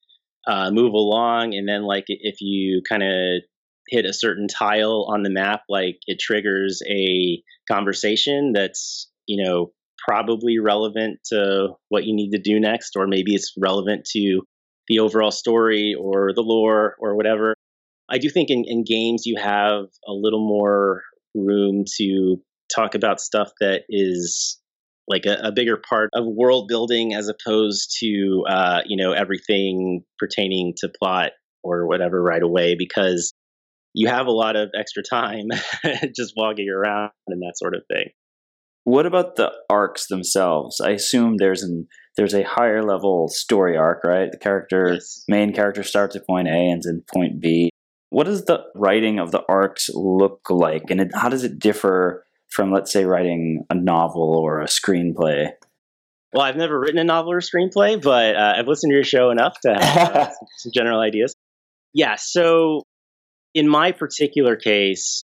uh, 0.48 0.70
move 0.70 0.94
along, 0.94 1.55
and 1.55 1.68
then, 1.68 1.83
like, 1.83 2.05
if 2.07 2.37
you 2.40 2.81
kind 2.88 3.02
of 3.02 3.42
hit 3.88 4.07
a 4.07 4.14
certain 4.14 4.48
tile 4.48 5.07
on 5.11 5.22
the 5.22 5.31
map, 5.31 5.62
like 5.68 5.98
it 6.07 6.18
triggers 6.18 6.81
a 6.88 7.42
conversation 7.70 8.52
that's, 8.55 9.11
you 9.26 9.44
know, 9.44 9.72
probably 10.06 10.58
relevant 10.58 11.18
to 11.26 11.68
what 11.88 12.04
you 12.04 12.14
need 12.14 12.30
to 12.30 12.38
do 12.38 12.60
next, 12.60 12.96
or 12.96 13.06
maybe 13.06 13.34
it's 13.34 13.52
relevant 13.58 14.04
to 14.12 14.42
the 14.88 15.00
overall 15.00 15.30
story 15.30 15.94
or 15.98 16.32
the 16.34 16.42
lore 16.42 16.94
or 17.00 17.16
whatever. 17.16 17.54
I 18.08 18.18
do 18.18 18.30
think 18.30 18.50
in, 18.50 18.64
in 18.66 18.84
games 18.84 19.26
you 19.26 19.36
have 19.40 19.84
a 20.06 20.12
little 20.12 20.46
more 20.46 21.02
room 21.34 21.84
to 21.96 22.36
talk 22.74 22.94
about 22.94 23.20
stuff 23.20 23.50
that 23.60 23.82
is 23.88 24.60
like 25.08 25.26
a, 25.26 25.38
a, 25.42 25.52
bigger 25.52 25.80
part 25.88 26.10
of 26.14 26.24
world 26.26 26.66
building 26.68 27.14
as 27.14 27.28
opposed 27.28 27.96
to 28.00 28.44
uh, 28.48 28.80
you 28.86 28.96
know 28.96 29.12
everything 29.12 30.02
pertaining 30.18 30.74
to 30.78 30.88
plot 30.88 31.32
or 31.62 31.86
whatever 31.86 32.20
right 32.20 32.42
away 32.42 32.74
because 32.76 33.32
you 33.92 34.08
have 34.08 34.26
a 34.26 34.32
lot 34.32 34.56
of 34.56 34.70
extra 34.78 35.02
time 35.02 35.46
just 36.16 36.32
walking 36.36 36.68
around 36.68 37.10
and 37.28 37.40
that 37.42 37.54
sort 37.56 37.74
of 37.74 37.82
thing 37.88 38.10
what 38.87 39.05
about 39.05 39.35
the 39.35 39.51
arcs 39.68 40.07
themselves? 40.07 40.81
I 40.81 40.90
assume 40.90 41.38
there's 41.38 41.64
an 41.64 41.88
there's 42.16 42.35
a 42.35 42.44
higher 42.44 42.85
level 42.85 43.27
story 43.27 43.77
arc, 43.77 44.05
right? 44.05 44.31
The 44.31 44.38
character 44.38 44.92
yes. 44.94 45.25
main 45.27 45.53
character 45.53 45.83
starts 45.83 46.14
at 46.14 46.25
point 46.25 46.46
A 46.46 46.53
and 46.53 46.72
ends 46.75 46.87
in 46.87 47.03
point 47.12 47.40
B. 47.40 47.68
What 48.11 48.27
does 48.27 48.44
the 48.44 48.61
writing 48.77 49.18
of 49.18 49.33
the 49.33 49.42
arcs 49.49 49.90
look 49.92 50.49
like, 50.49 50.85
and 50.90 51.01
it, 51.01 51.11
how 51.12 51.29
does 51.29 51.42
it 51.42 51.59
differ 51.59 52.25
from, 52.49 52.70
let's 52.70 52.92
say, 52.92 53.05
writing 53.05 53.64
a 53.68 53.75
novel 53.75 54.37
or 54.37 54.61
a 54.61 54.66
screenplay? 54.66 55.51
Well, 56.33 56.44
I've 56.44 56.57
never 56.57 56.79
written 56.79 56.99
a 56.99 57.05
novel 57.05 57.33
or 57.33 57.40
screenplay, 57.40 58.01
but 58.01 58.37
uh, 58.37 58.55
I've 58.57 58.68
listened 58.68 58.92
to 58.92 58.94
your 58.94 59.05
show 59.05 59.31
enough 59.31 59.59
to 59.62 59.75
have 59.75 60.14
uh, 60.14 60.31
some 60.59 60.70
general 60.72 61.01
ideas. 61.01 61.35
Yeah, 61.92 62.14
so 62.14 62.83
in 63.53 63.68
my 63.68 63.90
particular 63.90 64.55
case, 64.55 65.25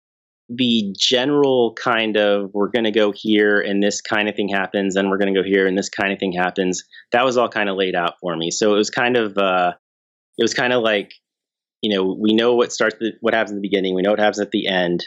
the 0.50 0.94
general 0.98 1.74
kind 1.74 2.18
of 2.18 2.52
we're 2.54 2.70
going 2.70 2.84
to 2.84 2.92
go 2.92 3.12
here 3.12 3.60
and 3.60 3.82
this 3.82 4.02
kind 4.02 4.30
of 4.30 4.36
thing 4.36 4.48
happens 4.48 4.96
and 4.96 5.10
we're 5.10 5.18
going 5.18 5.34
to 5.34 5.40
go 5.40 5.46
here 5.46 5.66
and 5.66 5.78
this 5.78 5.90
kind 5.90 6.14
of 6.14 6.20
thing 6.20 6.32
happens 6.32 6.84
that 7.12 7.26
was 7.26 7.38
all 7.38 7.50
kind 7.50 7.68
of 7.68 7.76
laid 7.76 7.96
out 7.96 8.14
for 8.22 8.36
me. 8.36 8.52
So 8.52 8.74
it 8.74 8.78
was 8.78 8.90
kind 8.90 9.18
of 9.18 9.38
uh 9.38 9.74
it 10.38 10.44
was 10.44 10.54
kind 10.54 10.74
of 10.74 10.84
like 10.84 11.14
you 11.82 11.96
know 11.96 12.16
we 12.20 12.34
know 12.34 12.54
what 12.54 12.72
starts 12.72 12.96
the, 13.00 13.14
what 13.22 13.34
happens 13.34 13.52
in 13.52 13.58
the 13.58 13.68
beginning 13.68 13.96
we 13.96 14.02
know 14.02 14.12
what 14.12 14.20
happens 14.20 14.40
at 14.40 14.52
the 14.52 14.68
end 14.68 15.06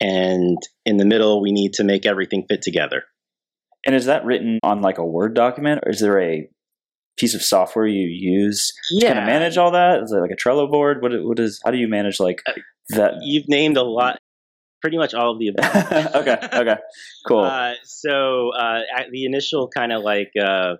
and 0.00 0.58
in 0.84 0.96
the 0.96 1.04
middle 1.04 1.42
we 1.42 1.50
need 1.50 1.72
to 1.74 1.84
make 1.84 2.06
everything 2.06 2.44
fit 2.48 2.62
together. 2.62 3.02
And 3.84 3.96
is 3.96 4.04
that 4.04 4.24
written 4.24 4.60
on 4.62 4.80
like 4.80 4.98
a 4.98 5.04
word 5.04 5.34
document 5.34 5.80
or 5.84 5.90
is 5.90 6.00
there 6.00 6.20
a 6.20 6.48
piece 7.18 7.34
of 7.34 7.42
software 7.42 7.86
you 7.86 8.06
use 8.06 8.72
yeah. 8.92 9.00
to 9.00 9.14
kind 9.14 9.18
of 9.18 9.26
manage 9.26 9.58
all 9.58 9.72
that? 9.72 10.02
Is 10.04 10.12
it 10.12 10.20
like 10.20 10.30
a 10.30 10.36
trello 10.36 10.70
board? 10.70 11.02
What, 11.02 11.12
what 11.24 11.38
is 11.40 11.60
how 11.64 11.72
do 11.72 11.78
you 11.78 11.88
manage 11.88 12.20
like 12.20 12.42
uh, 12.46 12.52
that? 12.90 13.14
you've 13.22 13.48
named 13.48 13.76
a 13.76 13.82
lot 13.82 14.20
pretty 14.82 14.98
much 14.98 15.14
all 15.14 15.32
of 15.32 15.38
the 15.38 15.48
above. 15.48 16.14
okay. 16.16 16.36
Okay. 16.52 16.76
Cool. 17.26 17.44
Uh, 17.44 17.74
so 17.84 18.50
uh, 18.50 18.80
the 19.10 19.24
initial 19.24 19.68
kind 19.68 19.92
of 19.92 20.02
like 20.02 20.32
uh, 20.38 20.74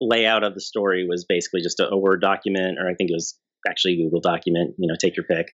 layout 0.00 0.44
of 0.44 0.54
the 0.54 0.60
story 0.60 1.06
was 1.08 1.24
basically 1.26 1.62
just 1.62 1.80
a, 1.80 1.88
a, 1.88 1.96
Word 1.96 2.20
document, 2.20 2.78
or 2.78 2.88
I 2.88 2.94
think 2.94 3.10
it 3.10 3.14
was 3.14 3.38
actually 3.66 3.94
a 3.94 4.04
Google 4.04 4.20
document. 4.20 4.74
You 4.78 4.88
know, 4.88 4.96
take 5.00 5.16
your 5.16 5.24
pick. 5.24 5.54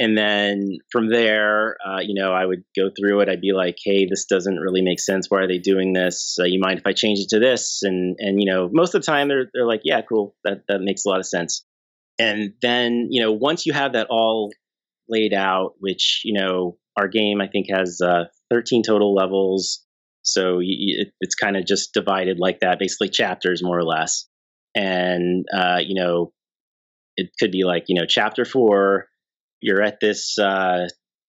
And 0.00 0.16
then 0.16 0.78
from 0.92 1.08
there, 1.08 1.76
uh, 1.84 1.98
you 1.98 2.14
know, 2.14 2.32
I 2.32 2.46
would 2.46 2.62
go 2.76 2.88
through 2.88 3.20
it. 3.20 3.28
I'd 3.28 3.40
be 3.40 3.52
like, 3.52 3.76
"Hey, 3.84 4.06
this 4.08 4.26
doesn't 4.26 4.56
really 4.56 4.80
make 4.80 5.00
sense. 5.00 5.26
Why 5.28 5.40
are 5.40 5.48
they 5.48 5.58
doing 5.58 5.92
this? 5.92 6.36
Uh, 6.40 6.44
you 6.44 6.60
mind 6.60 6.78
if 6.78 6.86
I 6.86 6.92
change 6.92 7.18
it 7.18 7.30
to 7.30 7.40
this?" 7.40 7.80
And 7.82 8.16
and 8.20 8.40
you 8.40 8.50
know, 8.50 8.70
most 8.72 8.94
of 8.94 9.02
the 9.02 9.06
time 9.06 9.26
they're 9.26 9.50
they're 9.52 9.66
like, 9.66 9.80
"Yeah, 9.82 10.00
cool. 10.02 10.36
That 10.44 10.62
that 10.68 10.80
makes 10.80 11.04
a 11.04 11.08
lot 11.08 11.18
of 11.18 11.26
sense." 11.26 11.64
And 12.20 12.54
then 12.62 13.08
you 13.10 13.22
know, 13.22 13.32
once 13.32 13.66
you 13.66 13.72
have 13.72 13.94
that 13.94 14.06
all 14.08 14.52
laid 15.08 15.32
out, 15.32 15.74
which, 15.78 16.22
you 16.24 16.38
know, 16.38 16.76
our 16.96 17.08
game, 17.08 17.40
I 17.40 17.48
think, 17.48 17.66
has 17.70 18.00
uh, 18.04 18.24
13 18.50 18.82
total 18.82 19.14
levels. 19.14 19.84
So 20.22 20.58
you, 20.60 21.02
it, 21.02 21.08
it's 21.20 21.34
kind 21.34 21.56
of 21.56 21.64
just 21.66 21.94
divided 21.94 22.38
like 22.38 22.60
that, 22.60 22.78
basically 22.78 23.08
chapters 23.08 23.62
more 23.62 23.78
or 23.78 23.84
less. 23.84 24.26
And, 24.74 25.46
uh, 25.54 25.78
you 25.80 26.00
know, 26.00 26.32
it 27.16 27.30
could 27.38 27.50
be 27.50 27.64
like, 27.64 27.84
you 27.88 27.98
know, 27.98 28.06
chapter 28.06 28.44
four, 28.44 29.06
you're 29.60 29.82
at 29.82 29.98
this 30.00 30.38
uh, 30.38 30.86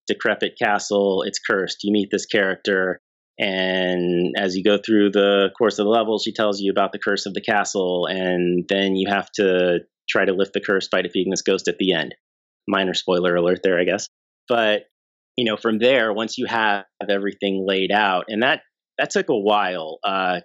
decrepit 0.08 0.54
castle, 0.62 1.24
it's 1.26 1.40
cursed. 1.40 1.84
You 1.84 1.92
meet 1.92 2.10
this 2.12 2.26
character, 2.26 3.02
and 3.40 4.36
as 4.38 4.58
you 4.58 4.64
go 4.64 4.78
through 4.78 5.12
the 5.12 5.50
course 5.58 5.80
of 5.80 5.86
the 5.86 5.90
level, 5.90 6.20
she 6.20 6.34
tells 6.34 6.60
you 6.60 6.72
about 6.72 6.92
the 6.92 7.00
curse 7.00 7.26
of 7.26 7.34
the 7.34 7.42
castle, 7.42 8.06
and 8.06 8.66
then 8.68 8.96
you 8.96 9.10
have 9.10 9.32
to 9.36 9.80
try 10.10 10.26
to 10.26 10.34
lift 10.34 10.54
the 10.54 10.62
curse 10.62 10.90
by 10.90 11.02
defeating 11.02 11.32
this 11.32 11.42
ghost 11.42 11.68
at 11.68 11.78
the 11.78 11.94
end. 11.94 12.16
Minor 12.70 12.94
spoiler 12.94 13.36
alert 13.36 13.60
there, 13.64 13.80
I 13.80 13.84
guess. 13.84 14.08
But 14.48 14.84
you 15.36 15.46
know, 15.46 15.58
from 15.58 15.80
there, 15.80 16.14
once 16.14 16.38
you 16.38 16.46
have 16.48 16.86
everything 17.10 17.66
laid 17.68 17.92
out, 17.92 18.26
and 18.28 18.44
that 18.44 18.62
that 18.98 19.10
took 19.10 19.30
a 19.30 19.38
while, 19.38 20.00
uh, 20.04 20.42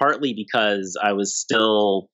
partly 0.00 0.34
because 0.34 0.96
I 1.00 1.12
was 1.12 1.38
still 1.38 2.08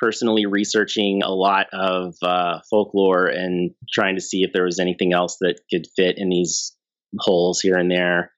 personally 0.00 0.46
researching 0.46 1.22
a 1.22 1.30
lot 1.30 1.66
of 1.72 2.14
uh, 2.22 2.60
folklore 2.70 3.26
and 3.26 3.72
trying 3.92 4.16
to 4.16 4.22
see 4.22 4.42
if 4.42 4.52
there 4.52 4.64
was 4.64 4.78
anything 4.78 5.12
else 5.12 5.36
that 5.40 5.60
could 5.70 5.86
fit 5.96 6.14
in 6.16 6.30
these 6.30 6.74
holes 7.18 7.60
here 7.60 7.76
and 7.76 7.90
there. 7.90 8.32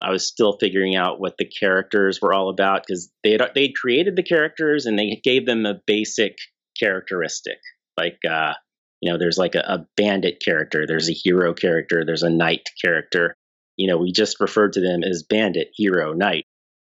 I 0.00 0.10
was 0.10 0.26
still 0.26 0.56
figuring 0.58 0.96
out 0.96 1.20
what 1.20 1.34
the 1.38 1.44
characters 1.44 2.20
were 2.20 2.34
all 2.34 2.48
about 2.48 2.82
because 2.86 3.10
they 3.22 3.38
they 3.54 3.72
created 3.80 4.16
the 4.16 4.24
characters 4.24 4.86
and 4.86 4.98
they 4.98 5.20
gave 5.22 5.46
them 5.46 5.64
a 5.64 5.80
basic 5.86 6.36
characteristic. 6.80 7.58
Like 7.96 8.18
uh, 8.28 8.54
you 9.02 9.10
know, 9.10 9.18
there's 9.18 9.36
like 9.36 9.54
a, 9.54 9.60
a 9.60 9.86
bandit 9.96 10.40
character, 10.42 10.86
there's 10.86 11.10
a 11.10 11.14
hero 11.14 11.52
character, 11.52 12.04
there's 12.06 12.22
a 12.22 12.30
knight 12.30 12.70
character. 12.82 13.34
You 13.76 13.88
know, 13.88 13.98
we 13.98 14.12
just 14.12 14.40
referred 14.40 14.74
to 14.74 14.80
them 14.80 15.02
as 15.02 15.24
bandit, 15.28 15.68
hero, 15.74 16.12
knight 16.12 16.44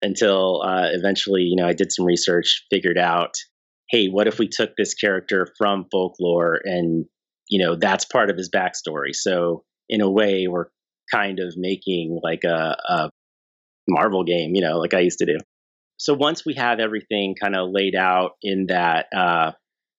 until 0.03 0.63
uh, 0.63 0.89
eventually, 0.91 1.43
you 1.43 1.57
know, 1.57 1.67
I 1.67 1.73
did 1.73 1.93
some 1.93 2.05
research, 2.05 2.67
figured 2.71 2.99
out, 2.99 3.35
hey, 3.91 4.09
what 4.09 4.27
if 4.27 4.39
we 4.39 4.49
took 4.49 4.71
this 4.77 4.95
character 4.95 5.47
from 5.57 5.87
folklore 5.91 6.61
and 6.65 7.07
you 7.49 7.65
know 7.65 7.77
that's 7.77 8.05
part 8.05 8.31
of 8.31 8.37
his 8.37 8.51
backstory. 8.51 9.15
So 9.15 9.65
in 9.89 10.01
a 10.01 10.11
way, 10.11 10.47
we're 10.49 10.67
kind 11.13 11.41
of 11.41 11.55
making 11.57 12.21
like 12.23 12.45
a, 12.45 12.77
a 12.89 13.11
Marvel 13.89 14.25
game, 14.25 14.55
you 14.55 14.63
know, 14.63 14.79
like 14.79 14.95
I 14.95 15.01
used 15.01 15.19
to 15.19 15.27
do. 15.27 15.39
So 15.97 16.15
once 16.15 16.47
we 16.47 16.55
have 16.55 16.79
everything 16.79 17.35
kind 17.39 17.57
of 17.57 17.71
laid 17.71 17.95
out 17.95 18.33
in 18.43 18.67
that 18.69 19.07
uh, 19.15 19.53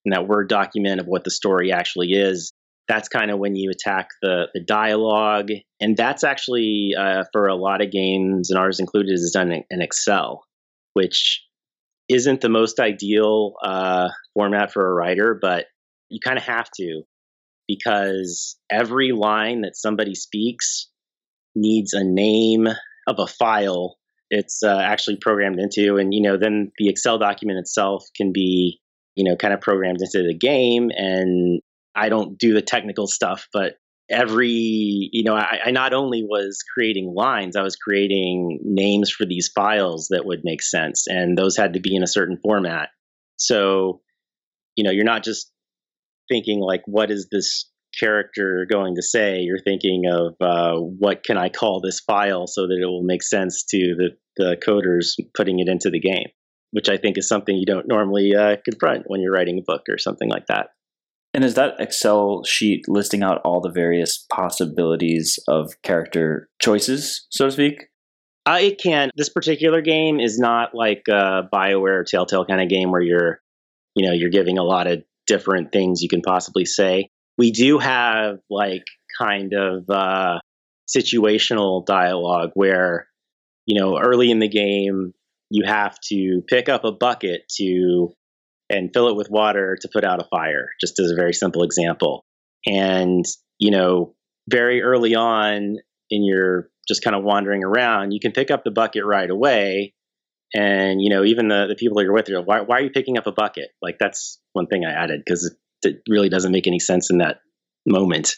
that 0.06 0.28
Word 0.28 0.50
document 0.50 1.00
of 1.00 1.06
what 1.06 1.24
the 1.24 1.32
story 1.32 1.72
actually 1.72 2.14
is, 2.14 2.52
that's 2.88 3.08
kind 3.08 3.32
of 3.32 3.40
when 3.40 3.56
you 3.56 3.72
attack 3.72 4.10
the 4.22 4.48
the 4.54 4.64
dialogue, 4.64 5.50
and 5.80 5.96
that's 5.96 6.24
actually 6.24 6.92
uh, 6.98 7.24
for 7.32 7.48
a 7.48 7.56
lot 7.56 7.82
of 7.82 7.92
games, 7.92 8.50
and 8.50 8.60
ours 8.60 8.80
included, 8.80 9.14
is 9.14 9.32
done 9.34 9.52
in, 9.52 9.64
in 9.70 9.82
Excel, 9.82 10.44
which 10.94 11.44
isn't 12.10 12.42
the 12.42 12.50
most 12.50 12.80
ideal 12.80 13.54
uh, 13.64 14.10
format 14.34 14.74
for 14.74 14.86
a 14.86 14.94
writer, 14.94 15.38
but 15.40 15.66
you 16.10 16.20
kind 16.24 16.38
of 16.38 16.44
have 16.44 16.70
to 16.76 17.04
because 17.68 18.58
every 18.70 19.14
line 19.14 19.62
that 19.62 19.78
somebody 19.78 20.14
speaks 20.14 20.90
needs 21.56 21.94
a 21.94 22.04
name 22.04 22.68
of 23.08 23.16
a 23.18 23.28
file 23.28 23.98
it's 24.30 24.64
uh, 24.64 24.80
actually 24.82 25.18
programmed 25.18 25.60
into 25.60 25.98
and 25.98 26.14
you 26.14 26.22
know 26.22 26.38
then 26.38 26.72
the 26.78 26.90
excel 26.90 27.18
document 27.18 27.60
itself 27.60 28.06
can 28.16 28.32
be 28.34 28.80
you 29.16 29.24
know 29.24 29.36
kind 29.36 29.54
of 29.54 29.62
programmed 29.62 30.00
into 30.02 30.26
the 30.28 30.38
game 30.38 30.90
and 30.96 31.62
i 31.96 32.10
don't 32.10 32.38
do 32.38 32.54
the 32.54 32.62
technical 32.62 33.08
stuff 33.08 33.48
but 33.54 33.76
every 34.10 35.10
you 35.12 35.24
know 35.24 35.36
I, 35.36 35.60
I, 35.66 35.72
not 35.72 35.94
only 35.94 36.24
was 36.24 36.64
creating 36.74 37.14
lines 37.16 37.56
i 37.56 37.62
was 37.62 37.76
creating 37.76 38.60
names 38.64 39.10
for 39.10 39.26
these 39.26 39.50
files 39.56 40.08
that 40.10 40.26
would 40.26 40.42
make 40.44 40.62
sense 40.62 41.06
and 41.08 41.38
those 41.38 41.56
had 41.56 41.74
to 41.74 41.80
be 41.80 41.96
in 41.96 42.04
a 42.04 42.08
certain 42.08 42.38
format. 42.44 42.90
So 43.38 44.02
you 44.76 44.84
know 44.84 44.92
you're 44.92 45.06
not 45.06 45.24
just 45.24 45.52
thinking 46.30 46.60
like 46.60 46.82
what 46.86 47.12
is 47.12 47.28
this 47.32 47.70
character 48.00 48.66
going 48.70 48.96
to 48.96 49.02
say, 49.02 49.40
you're 49.40 49.60
thinking 49.60 50.04
of 50.10 50.36
uh, 50.40 50.80
what 50.80 51.24
can 51.24 51.38
I 51.38 51.50
call 51.50 51.82
this 51.82 52.00
file 52.00 52.48
so 52.48 52.68
that 52.68 52.80
it 52.82 52.86
will 52.86 53.04
make 53.04 53.24
sense 53.24 53.64
to 53.66 53.78
the, 53.78 54.10
the 54.38 54.58
coders 54.66 55.22
putting 55.36 55.60
it 55.60 55.68
into 55.68 55.90
the 55.90 56.00
game, 56.00 56.28
which 56.72 56.90
I 56.90 56.98
think 56.98 57.18
is 57.18 57.28
something 57.28 57.56
you 57.56 57.66
don't 57.66 57.88
normally 57.88 58.34
uh, 58.36 58.58
confront 58.64 59.04
when 59.08 59.22
you're 59.22 59.34
writing 59.34 59.60
a 59.60 59.62
book 59.62 59.84
or 59.90 59.98
something 59.98 60.30
like 60.30 60.48
that. 60.48 60.70
And 61.34 61.44
is 61.46 61.56
that 61.56 61.76
Excel 61.80 62.44
sheet 62.44 62.86
listing 62.90 63.24
out 63.24 63.42
all 63.46 63.62
the 63.62 63.72
various 63.72 64.26
possibilities 64.32 65.40
of 65.48 65.82
character 65.82 66.50
choices, 66.62 67.26
so 67.30 67.46
to 67.46 67.52
speak? 67.52 67.86
Uh, 68.46 68.60
it 68.62 68.82
can. 68.82 69.12
This 69.16 69.30
particular 69.30 69.82
game 69.82 70.20
is 70.20 70.40
not 70.40 70.74
like 70.74 71.04
a 71.08 71.48
Bioware 71.54 72.00
or 72.00 72.04
Telltale 72.04 72.46
kind 72.46 72.62
of 72.62 72.68
game 72.68 72.92
where 72.92 73.02
you're, 73.02 73.40
you 73.96 74.06
know, 74.06 74.14
you're 74.14 74.30
giving 74.30 74.58
a 74.58 74.64
lot 74.64 74.88
of 74.88 75.04
different 75.28 75.72
things 75.72 76.02
you 76.02 76.10
can 76.10 76.22
possibly 76.22 76.66
say 76.66 77.10
we 77.38 77.52
do 77.52 77.80
have 77.80 78.40
like 78.50 78.84
kind 79.18 79.54
of 79.54 79.90
uh, 79.90 80.40
situational 80.88 81.86
dialogue 81.86 82.52
where 82.54 83.08
you 83.66 83.80
know 83.80 84.00
early 84.00 84.32
in 84.32 84.40
the 84.40 84.48
game 84.48 85.14
you 85.52 85.64
have 85.66 85.98
to 86.10 86.42
pick 86.48 86.70
up 86.70 86.84
a 86.84 86.92
bucket 86.92 87.42
to 87.58 88.10
and 88.70 88.90
fill 88.94 89.10
it 89.10 89.16
with 89.16 89.30
water 89.30 89.78
to 89.82 89.90
put 89.92 90.04
out 90.04 90.22
a 90.22 90.28
fire 90.30 90.70
just 90.80 91.00
as 91.00 91.12
a 91.12 91.16
very 91.16 91.34
simple 91.34 91.64
example 91.64 92.26
and 92.66 93.26
you 93.60 93.72
know 93.72 94.14
very 94.50 94.82
early 94.82 95.16
on 95.16 95.78
in 96.10 96.24
your 96.24 96.70
just 96.88 97.04
kind 97.04 97.16
of 97.16 97.24
wandering 97.24 97.64
around 97.64 98.12
you 98.12 98.20
can 98.20 98.32
pick 98.32 98.50
up 98.50 98.64
the 98.64 98.72
bucket 98.72 99.04
right 99.06 99.30
away 99.30 99.94
and 100.54 101.02
you 101.02 101.10
know 101.10 101.24
even 101.24 101.48
the, 101.48 101.68
the 101.68 101.76
people 101.76 101.98
that 101.98 102.04
you're 102.04 102.14
with 102.14 102.28
you're 102.28 102.42
why, 102.42 102.62
why 102.62 102.78
are 102.78 102.82
you 102.82 102.90
picking 102.90 103.18
up 103.18 103.28
a 103.28 103.32
bucket 103.32 103.70
like 103.82 103.98
that's 104.00 104.40
one 104.54 104.68
thing 104.68 104.84
i 104.86 104.92
added 104.92 105.22
because 105.24 105.54
it 105.84 106.02
really 106.08 106.30
doesn't 106.30 106.52
make 106.52 106.68
any 106.68 106.80
sense 106.80 107.10
in 107.10 107.20
that 107.20 107.42
moment. 107.86 108.36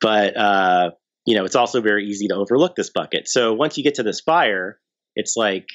But 0.00 0.36
uh, 0.36 0.90
you 1.26 1.36
know, 1.36 1.44
it's 1.44 1.56
also 1.56 1.80
very 1.80 2.06
easy 2.06 2.28
to 2.28 2.34
overlook 2.34 2.76
this 2.76 2.90
bucket. 2.90 3.28
So 3.28 3.52
once 3.54 3.76
you 3.76 3.84
get 3.84 3.94
to 3.96 4.02
this 4.02 4.20
fire, 4.20 4.78
it's 5.14 5.36
like 5.36 5.66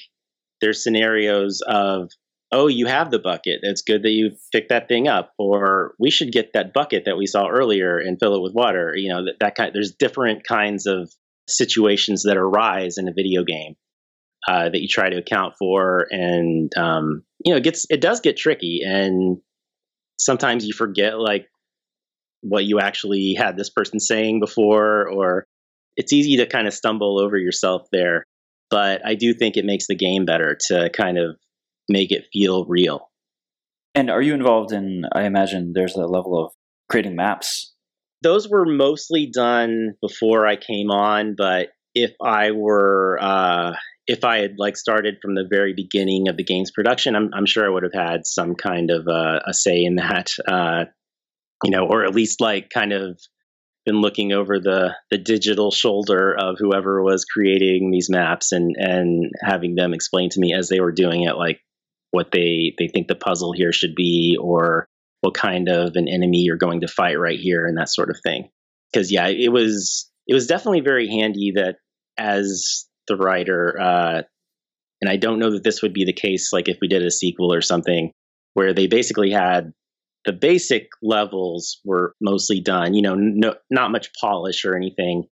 there's 0.60 0.82
scenarios 0.82 1.62
of 1.66 2.10
oh, 2.52 2.68
you 2.68 2.86
have 2.86 3.10
the 3.10 3.18
bucket. 3.18 3.58
It's 3.62 3.82
good 3.82 4.02
that 4.04 4.10
you 4.10 4.30
picked 4.52 4.68
that 4.68 4.88
thing 4.88 5.08
up. 5.08 5.32
Or 5.38 5.94
we 5.98 6.10
should 6.10 6.32
get 6.32 6.52
that 6.54 6.72
bucket 6.72 7.04
that 7.06 7.16
we 7.16 7.26
saw 7.26 7.48
earlier 7.48 7.98
and 7.98 8.18
fill 8.20 8.36
it 8.36 8.42
with 8.42 8.54
water. 8.54 8.92
You 8.94 9.12
know, 9.12 9.24
that, 9.24 9.34
that 9.40 9.54
kind. 9.56 9.72
There's 9.74 9.94
different 9.98 10.46
kinds 10.46 10.86
of 10.86 11.10
situations 11.48 12.22
that 12.24 12.36
arise 12.36 12.98
in 12.98 13.08
a 13.08 13.12
video 13.12 13.44
game 13.44 13.74
uh, 14.48 14.68
that 14.70 14.80
you 14.80 14.88
try 14.88 15.10
to 15.10 15.18
account 15.18 15.54
for, 15.58 16.06
and 16.10 16.70
um, 16.76 17.22
you 17.44 17.52
know, 17.52 17.58
it 17.58 17.64
gets 17.64 17.86
it 17.90 18.00
does 18.00 18.20
get 18.20 18.36
tricky, 18.36 18.80
and 18.84 19.38
sometimes 20.18 20.66
you 20.66 20.72
forget 20.72 21.18
like 21.18 21.48
what 22.42 22.64
you 22.64 22.78
actually 22.78 23.34
had 23.34 23.56
this 23.56 23.70
person 23.70 23.98
saying 23.98 24.40
before, 24.40 25.08
or 25.10 25.46
it's 25.96 26.12
easy 26.12 26.36
to 26.36 26.46
kind 26.46 26.66
of 26.66 26.74
stumble 26.74 27.18
over 27.18 27.36
yourself 27.36 27.88
there. 27.90 28.24
But 28.70 29.06
I 29.06 29.14
do 29.14 29.32
think 29.34 29.56
it 29.56 29.64
makes 29.64 29.86
the 29.86 29.94
game 29.94 30.24
better 30.24 30.56
to 30.68 30.90
kind 30.90 31.18
of 31.18 31.36
make 31.88 32.10
it 32.10 32.26
feel 32.32 32.64
real. 32.64 33.10
And 33.94 34.10
are 34.10 34.20
you 34.20 34.34
involved 34.34 34.72
in, 34.72 35.04
I 35.12 35.24
imagine 35.24 35.72
there's 35.74 35.94
a 35.94 36.06
level 36.06 36.44
of 36.44 36.52
creating 36.90 37.16
maps? 37.16 37.72
Those 38.22 38.48
were 38.48 38.66
mostly 38.66 39.30
done 39.32 39.94
before 40.02 40.46
I 40.46 40.56
came 40.56 40.90
on, 40.90 41.34
but 41.36 41.68
if 41.94 42.12
I 42.22 42.50
were, 42.50 43.18
uh, 43.20 43.72
if 44.06 44.24
I 44.24 44.38
had 44.38 44.56
like 44.58 44.76
started 44.76 45.16
from 45.22 45.34
the 45.34 45.46
very 45.48 45.72
beginning 45.74 46.28
of 46.28 46.36
the 46.36 46.44
game's 46.44 46.70
production, 46.70 47.14
I'm, 47.14 47.30
I'm 47.34 47.46
sure 47.46 47.64
I 47.64 47.70
would 47.72 47.84
have 47.84 47.94
had 47.94 48.26
some 48.26 48.54
kind 48.54 48.90
of 48.90 49.06
uh, 49.08 49.40
a 49.46 49.54
say 49.54 49.82
in 49.82 49.96
that. 49.96 50.32
Uh, 50.46 50.84
you 51.64 51.70
know, 51.70 51.86
or 51.86 52.04
at 52.04 52.14
least 52.14 52.40
like 52.40 52.68
kind 52.70 52.92
of 52.92 53.18
been 53.86 54.00
looking 54.00 54.32
over 54.32 54.58
the 54.58 54.94
the 55.10 55.16
digital 55.16 55.70
shoulder 55.70 56.36
of 56.36 56.56
whoever 56.58 57.02
was 57.02 57.24
creating 57.24 57.90
these 57.90 58.10
maps 58.10 58.52
and 58.52 58.74
and 58.76 59.30
having 59.40 59.76
them 59.76 59.94
explain 59.94 60.28
to 60.28 60.40
me 60.40 60.52
as 60.52 60.68
they 60.68 60.80
were 60.80 60.92
doing 60.92 61.22
it 61.22 61.36
like 61.36 61.60
what 62.10 62.32
they 62.32 62.74
they 62.78 62.88
think 62.88 63.06
the 63.06 63.14
puzzle 63.14 63.52
here 63.52 63.72
should 63.72 63.94
be 63.94 64.36
or 64.40 64.88
what 65.20 65.34
kind 65.34 65.68
of 65.68 65.92
an 65.94 66.08
enemy 66.08 66.38
you're 66.38 66.56
going 66.56 66.80
to 66.80 66.88
fight 66.88 67.18
right 67.18 67.38
here 67.38 67.66
and 67.66 67.78
that 67.78 67.88
sort 67.88 68.10
of 68.10 68.18
thing. 68.22 68.48
Because 68.92 69.12
yeah 69.12 69.28
it 69.28 69.52
was 69.52 70.10
it 70.26 70.34
was 70.34 70.46
definitely 70.46 70.80
very 70.80 71.08
handy 71.08 71.52
that 71.54 71.76
as 72.18 72.86
the 73.08 73.16
writer 73.16 73.78
uh 73.80 74.22
and 75.00 75.10
i 75.10 75.16
don't 75.16 75.38
know 75.38 75.52
that 75.52 75.62
this 75.62 75.82
would 75.82 75.92
be 75.92 76.04
the 76.04 76.12
case 76.12 76.52
like 76.52 76.68
if 76.68 76.78
we 76.80 76.88
did 76.88 77.04
a 77.04 77.10
sequel 77.10 77.52
or 77.52 77.60
something 77.60 78.10
where 78.54 78.72
they 78.72 78.86
basically 78.86 79.30
had 79.30 79.72
the 80.26 80.32
basic 80.32 80.88
levels 81.00 81.80
were 81.84 82.14
mostly 82.20 82.60
done. 82.60 82.94
You 82.94 83.02
know, 83.02 83.14
no, 83.14 83.54
not 83.70 83.92
much 83.92 84.10
polish 84.20 84.64
or 84.64 84.76
anything, 84.76 85.24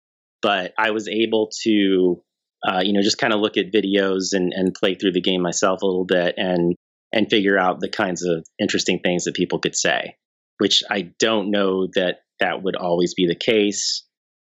but 0.42 0.72
I 0.78 0.90
was 0.90 1.08
able 1.08 1.50
to, 1.62 2.22
uh, 2.68 2.82
you 2.84 2.92
know, 2.92 3.02
just 3.02 3.18
kind 3.18 3.32
of 3.32 3.40
look 3.40 3.56
at 3.56 3.72
videos 3.72 4.32
and, 4.32 4.52
and 4.54 4.74
play 4.74 4.94
through 4.94 5.12
the 5.12 5.22
game 5.22 5.40
myself 5.40 5.80
a 5.82 5.86
little 5.86 6.04
bit 6.04 6.34
and 6.36 6.76
and 7.14 7.28
figure 7.28 7.58
out 7.58 7.80
the 7.80 7.90
kinds 7.90 8.24
of 8.24 8.46
interesting 8.58 9.00
things 9.00 9.24
that 9.24 9.34
people 9.34 9.58
could 9.58 9.76
say. 9.76 10.16
Which 10.58 10.82
I 10.90 11.12
don't 11.18 11.50
know 11.50 11.88
that 11.94 12.18
that 12.38 12.62
would 12.62 12.76
always 12.76 13.14
be 13.14 13.26
the 13.26 13.34
case. 13.34 14.04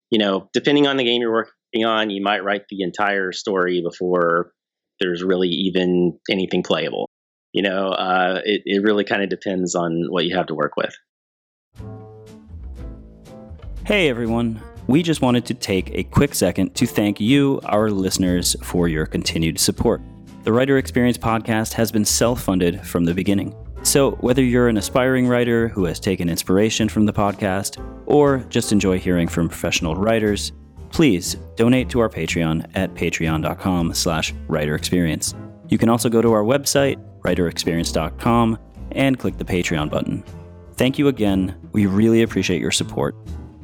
You 0.09 0.17
know, 0.17 0.49
depending 0.51 0.87
on 0.87 0.97
the 0.97 1.03
game 1.03 1.21
you're 1.21 1.31
working 1.31 1.85
on, 1.85 2.09
you 2.09 2.21
might 2.21 2.43
write 2.43 2.63
the 2.69 2.81
entire 2.81 3.31
story 3.31 3.81
before 3.83 4.51
there's 4.99 5.23
really 5.23 5.49
even 5.49 6.19
anything 6.29 6.63
playable 6.63 7.07
you 7.53 7.61
know, 7.61 7.89
uh, 7.89 8.41
it, 8.43 8.63
it 8.65 8.83
really 8.83 9.05
kind 9.05 9.23
of 9.23 9.29
depends 9.29 9.75
on 9.75 10.07
what 10.09 10.25
you 10.25 10.35
have 10.35 10.47
to 10.47 10.55
work 10.55 10.75
with. 10.75 10.95
Hey 13.85 14.09
everyone. 14.09 14.61
We 14.87 15.01
just 15.01 15.21
wanted 15.21 15.45
to 15.45 15.53
take 15.53 15.91
a 15.91 16.03
quick 16.03 16.35
second 16.35 16.75
to 16.75 16.85
thank 16.85 17.21
you, 17.21 17.61
our 17.63 17.89
listeners, 17.89 18.55
for 18.61 18.89
your 18.89 19.05
continued 19.05 19.57
support. 19.57 20.01
The 20.43 20.51
Writer 20.51 20.77
Experience 20.77 21.17
podcast 21.17 21.71
has 21.73 21.89
been 21.91 22.03
self 22.03 22.41
funded 22.41 22.85
from 22.85 23.05
the 23.05 23.13
beginning. 23.13 23.55
So, 23.83 24.11
whether 24.15 24.41
you're 24.41 24.67
an 24.67 24.77
aspiring 24.77 25.27
writer 25.27 25.67
who 25.69 25.85
has 25.85 25.99
taken 25.99 26.29
inspiration 26.29 26.89
from 26.89 27.05
the 27.05 27.13
podcast 27.13 27.83
or 28.05 28.39
just 28.49 28.71
enjoy 28.71 28.99
hearing 28.99 29.27
from 29.27 29.47
professional 29.47 29.95
writers, 29.95 30.51
please 30.91 31.35
donate 31.55 31.89
to 31.89 31.99
our 31.99 32.09
Patreon 32.09 32.69
at 32.75 32.93
patreon.com 32.93 33.93
slash 33.93 34.33
writerexperience. 34.47 35.33
You 35.73 35.79
can 35.79 35.89
also 35.89 36.07
go 36.07 36.21
to 36.21 36.31
our 36.33 36.43
website, 36.43 37.03
writerexperience.com, 37.21 38.59
and 38.91 39.17
click 39.17 39.39
the 39.39 39.43
Patreon 39.43 39.89
button. 39.89 40.23
Thank 40.75 40.99
you 40.99 41.07
again. 41.07 41.55
We 41.71 41.87
really 41.87 42.21
appreciate 42.21 42.61
your 42.61 42.69
support. 42.69 43.15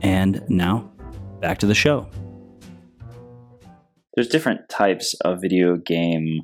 And 0.02 0.44
now, 0.50 0.92
back 1.40 1.60
to 1.60 1.68
the 1.68 1.76
show. 1.76 2.10
There's 4.16 4.28
different 4.28 4.62
types 4.70 5.14
of 5.24 5.40
video 5.40 5.78
game, 5.78 6.42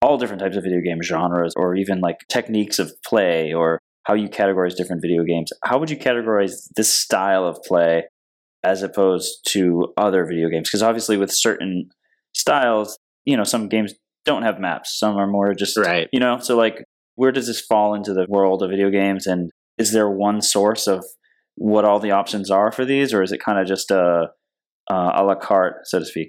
all 0.00 0.16
different 0.16 0.40
types 0.40 0.56
of 0.56 0.62
video 0.62 0.80
game 0.80 1.02
genres, 1.02 1.52
or 1.54 1.74
even 1.74 2.00
like 2.00 2.20
techniques 2.30 2.78
of 2.78 2.90
play, 3.02 3.52
or 3.52 3.80
how 4.04 4.14
you 4.14 4.30
categorize 4.30 4.74
different 4.74 5.02
video 5.02 5.22
games. 5.22 5.52
How 5.64 5.78
would 5.78 5.90
you 5.90 5.98
categorize 5.98 6.66
this 6.76 6.90
style 6.90 7.46
of 7.46 7.58
play 7.62 8.04
as 8.62 8.82
opposed 8.82 9.46
to 9.48 9.92
other 9.98 10.24
video 10.24 10.48
games? 10.48 10.70
Because 10.70 10.82
obviously, 10.82 11.18
with 11.18 11.30
certain 11.30 11.90
styles, 12.32 12.98
you 13.26 13.36
know, 13.36 13.44
some 13.44 13.68
games 13.68 13.92
don't 14.24 14.42
have 14.42 14.58
maps, 14.58 14.98
some 14.98 15.16
are 15.16 15.26
more 15.26 15.54
just, 15.54 15.76
Right. 15.76 16.08
you 16.12 16.20
know, 16.20 16.38
so 16.38 16.56
like, 16.56 16.84
where 17.16 17.32
does 17.32 17.46
this 17.46 17.60
fall 17.60 17.94
into 17.94 18.12
the 18.12 18.26
world 18.28 18.62
of 18.62 18.70
video 18.70 18.90
games? 18.90 19.26
And 19.26 19.50
is 19.78 19.92
there 19.92 20.10
one 20.10 20.40
source 20.40 20.86
of 20.86 21.04
what 21.56 21.84
all 21.84 22.00
the 22.00 22.10
options 22.10 22.50
are 22.50 22.72
for 22.72 22.84
these, 22.84 23.12
or 23.14 23.22
is 23.22 23.32
it 23.32 23.40
kind 23.40 23.58
of 23.58 23.66
just 23.66 23.90
a, 23.90 24.28
uh, 24.90 25.10
a 25.14 25.22
la 25.22 25.34
carte, 25.36 25.86
so 25.86 25.98
to 25.98 26.04
speak? 26.04 26.28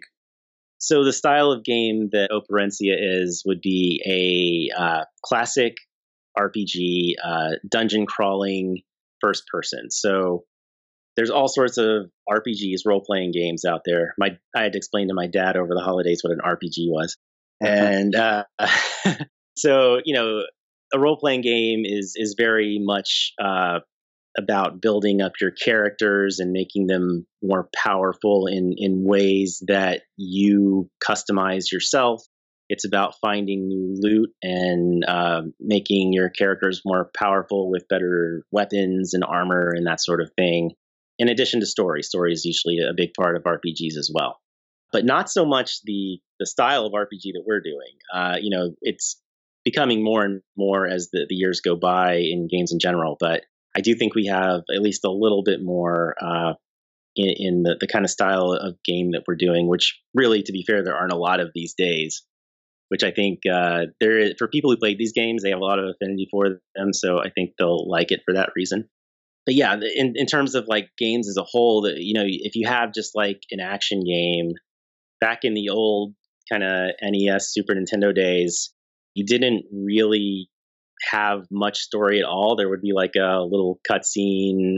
So 0.77 1.03
the 1.03 1.13
style 1.13 1.51
of 1.51 1.63
game 1.63 2.10
that 2.12 2.29
Operencia 2.31 2.95
is 2.99 3.43
would 3.45 3.62
be 3.62 4.69
a 4.77 4.79
uh, 4.79 5.05
classic 5.23 5.75
RPG, 6.38 7.13
uh, 7.23 7.51
dungeon 7.69 8.05
crawling, 8.05 8.81
first 9.21 9.43
person. 9.51 9.89
So 9.89 10.43
there's 11.15 11.29
all 11.29 11.47
sorts 11.47 11.77
of 11.77 12.12
RPGs, 12.29 12.81
role 12.86 13.01
playing 13.05 13.31
games 13.31 13.63
out 13.65 13.81
there. 13.86 14.13
My 14.19 14.38
I 14.55 14.63
had 14.63 14.73
to 14.73 14.77
explain 14.77 15.08
to 15.08 15.13
my 15.13 15.27
dad 15.27 15.55
over 15.55 15.73
the 15.73 15.81
holidays 15.81 16.21
what 16.23 16.34
an 16.34 16.39
RPG 16.45 16.89
was, 16.89 17.15
and 17.61 18.15
uh, 18.15 18.43
so 19.57 19.99
you 20.03 20.13
know, 20.13 20.41
a 20.93 20.99
role 20.99 21.17
playing 21.17 21.41
game 21.41 21.83
is 21.85 22.13
is 22.15 22.35
very 22.37 22.79
much 22.81 23.33
uh, 23.41 23.79
about 24.37 24.81
building 24.81 25.21
up 25.21 25.33
your 25.39 25.51
characters 25.51 26.39
and 26.39 26.51
making 26.51 26.87
them 26.87 27.25
more 27.41 27.69
powerful 27.75 28.47
in 28.47 28.73
in 28.77 29.03
ways 29.03 29.63
that 29.67 30.01
you 30.17 30.89
customize 31.03 31.71
yourself. 31.71 32.23
It's 32.67 32.85
about 32.85 33.13
finding 33.21 33.67
new 33.67 33.95
loot 33.99 34.31
and 34.41 35.03
uh, 35.07 35.43
making 35.59 36.13
your 36.13 36.29
characters 36.29 36.81
more 36.83 37.11
powerful 37.15 37.69
with 37.69 37.87
better 37.87 38.43
weapons 38.51 39.13
and 39.13 39.23
armor 39.23 39.71
and 39.75 39.85
that 39.85 40.01
sort 40.01 40.19
of 40.19 40.31
thing. 40.35 40.71
In 41.19 41.29
addition 41.29 41.59
to 41.59 41.67
story, 41.67 42.01
story 42.01 42.33
is 42.33 42.43
usually 42.43 42.79
a 42.79 42.93
big 42.95 43.13
part 43.13 43.35
of 43.35 43.43
RPGs 43.43 43.97
as 43.97 44.11
well, 44.13 44.39
but 44.95 45.03
not 45.03 45.29
so 45.29 45.45
much 45.45 45.81
the 45.84 46.21
the 46.39 46.45
style 46.45 46.86
of 46.86 46.93
RPG 46.93 47.34
that 47.34 47.43
we're 47.45 47.60
doing. 47.60 47.97
Uh, 48.13 48.38
you 48.39 48.49
know, 48.49 48.71
it's 48.81 49.21
becoming 49.65 50.01
more 50.01 50.23
and 50.23 50.41
more 50.55 50.88
as 50.88 51.10
the, 51.12 51.25
the 51.27 51.36
years 51.36 51.60
go 51.60 51.75
by 51.75 52.13
in 52.15 52.47
games 52.49 52.71
in 52.71 52.79
general. 52.79 53.17
But 53.19 53.43
I 53.75 53.81
do 53.81 53.93
think 53.95 54.15
we 54.15 54.27
have 54.27 54.62
at 54.73 54.81
least 54.81 55.03
a 55.03 55.12
little 55.12 55.43
bit 55.43 55.60
more 55.62 56.15
uh, 56.21 56.53
in, 57.17 57.34
in 57.38 57.63
the, 57.63 57.75
the 57.77 57.88
kind 57.88 58.05
of 58.05 58.12
style 58.12 58.53
of 58.53 58.81
game 58.86 59.12
that 59.12 59.23
we're 59.27 59.36
doing, 59.36 59.67
which 59.67 59.99
really, 60.13 60.43
to 60.43 60.53
be 60.53 60.63
fair, 60.65 60.81
there 60.81 60.95
aren't 60.95 61.12
a 61.12 61.17
lot 61.17 61.41
of 61.41 61.51
these 61.53 61.73
days. 61.77 62.25
Which 62.88 63.03
I 63.03 63.12
think 63.12 63.39
uh, 63.51 63.88
there 63.99 64.17
is, 64.17 64.36
for 64.38 64.47
people 64.47 64.71
who 64.71 64.77
played 64.77 64.97
these 64.97 65.12
games, 65.12 65.43
they 65.43 65.49
have 65.49 65.60
a 65.60 65.65
lot 65.65 65.79
of 65.79 65.89
affinity 65.89 66.29
for 66.31 66.62
them. 66.73 66.93
So 66.93 67.19
I 67.19 67.31
think 67.31 67.55
they'll 67.58 67.89
like 67.89 68.12
it 68.12 68.21
for 68.23 68.36
that 68.36 68.51
reason. 68.55 68.88
But 69.45 69.55
yeah, 69.55 69.73
in, 69.73 70.13
in 70.15 70.25
terms 70.25 70.55
of 70.55 70.69
like 70.69 70.89
games 70.97 71.27
as 71.27 71.36
a 71.36 71.43
whole, 71.43 71.81
that 71.81 71.97
you 71.97 72.13
know, 72.13 72.23
if 72.25 72.55
you 72.55 72.65
have 72.67 72.93
just 72.93 73.13
like 73.13 73.41
an 73.51 73.60
action 73.60 74.03
game 74.05 74.53
back 75.19 75.39
in 75.43 75.54
the 75.54 75.69
old 75.69 76.13
kind 76.51 76.63
of 76.63 76.91
NES, 77.01 77.51
Super 77.51 77.73
Nintendo 77.73 78.13
days, 78.13 78.73
you 79.13 79.25
didn't 79.25 79.65
really 79.71 80.49
have 81.12 81.45
much 81.51 81.80
story 81.80 82.19
at 82.19 82.25
all. 82.25 82.56
There 82.56 82.69
would 82.69 82.82
be 82.82 82.93
like 82.93 83.15
a 83.15 83.41
little 83.41 83.80
cutscene. 83.89 84.78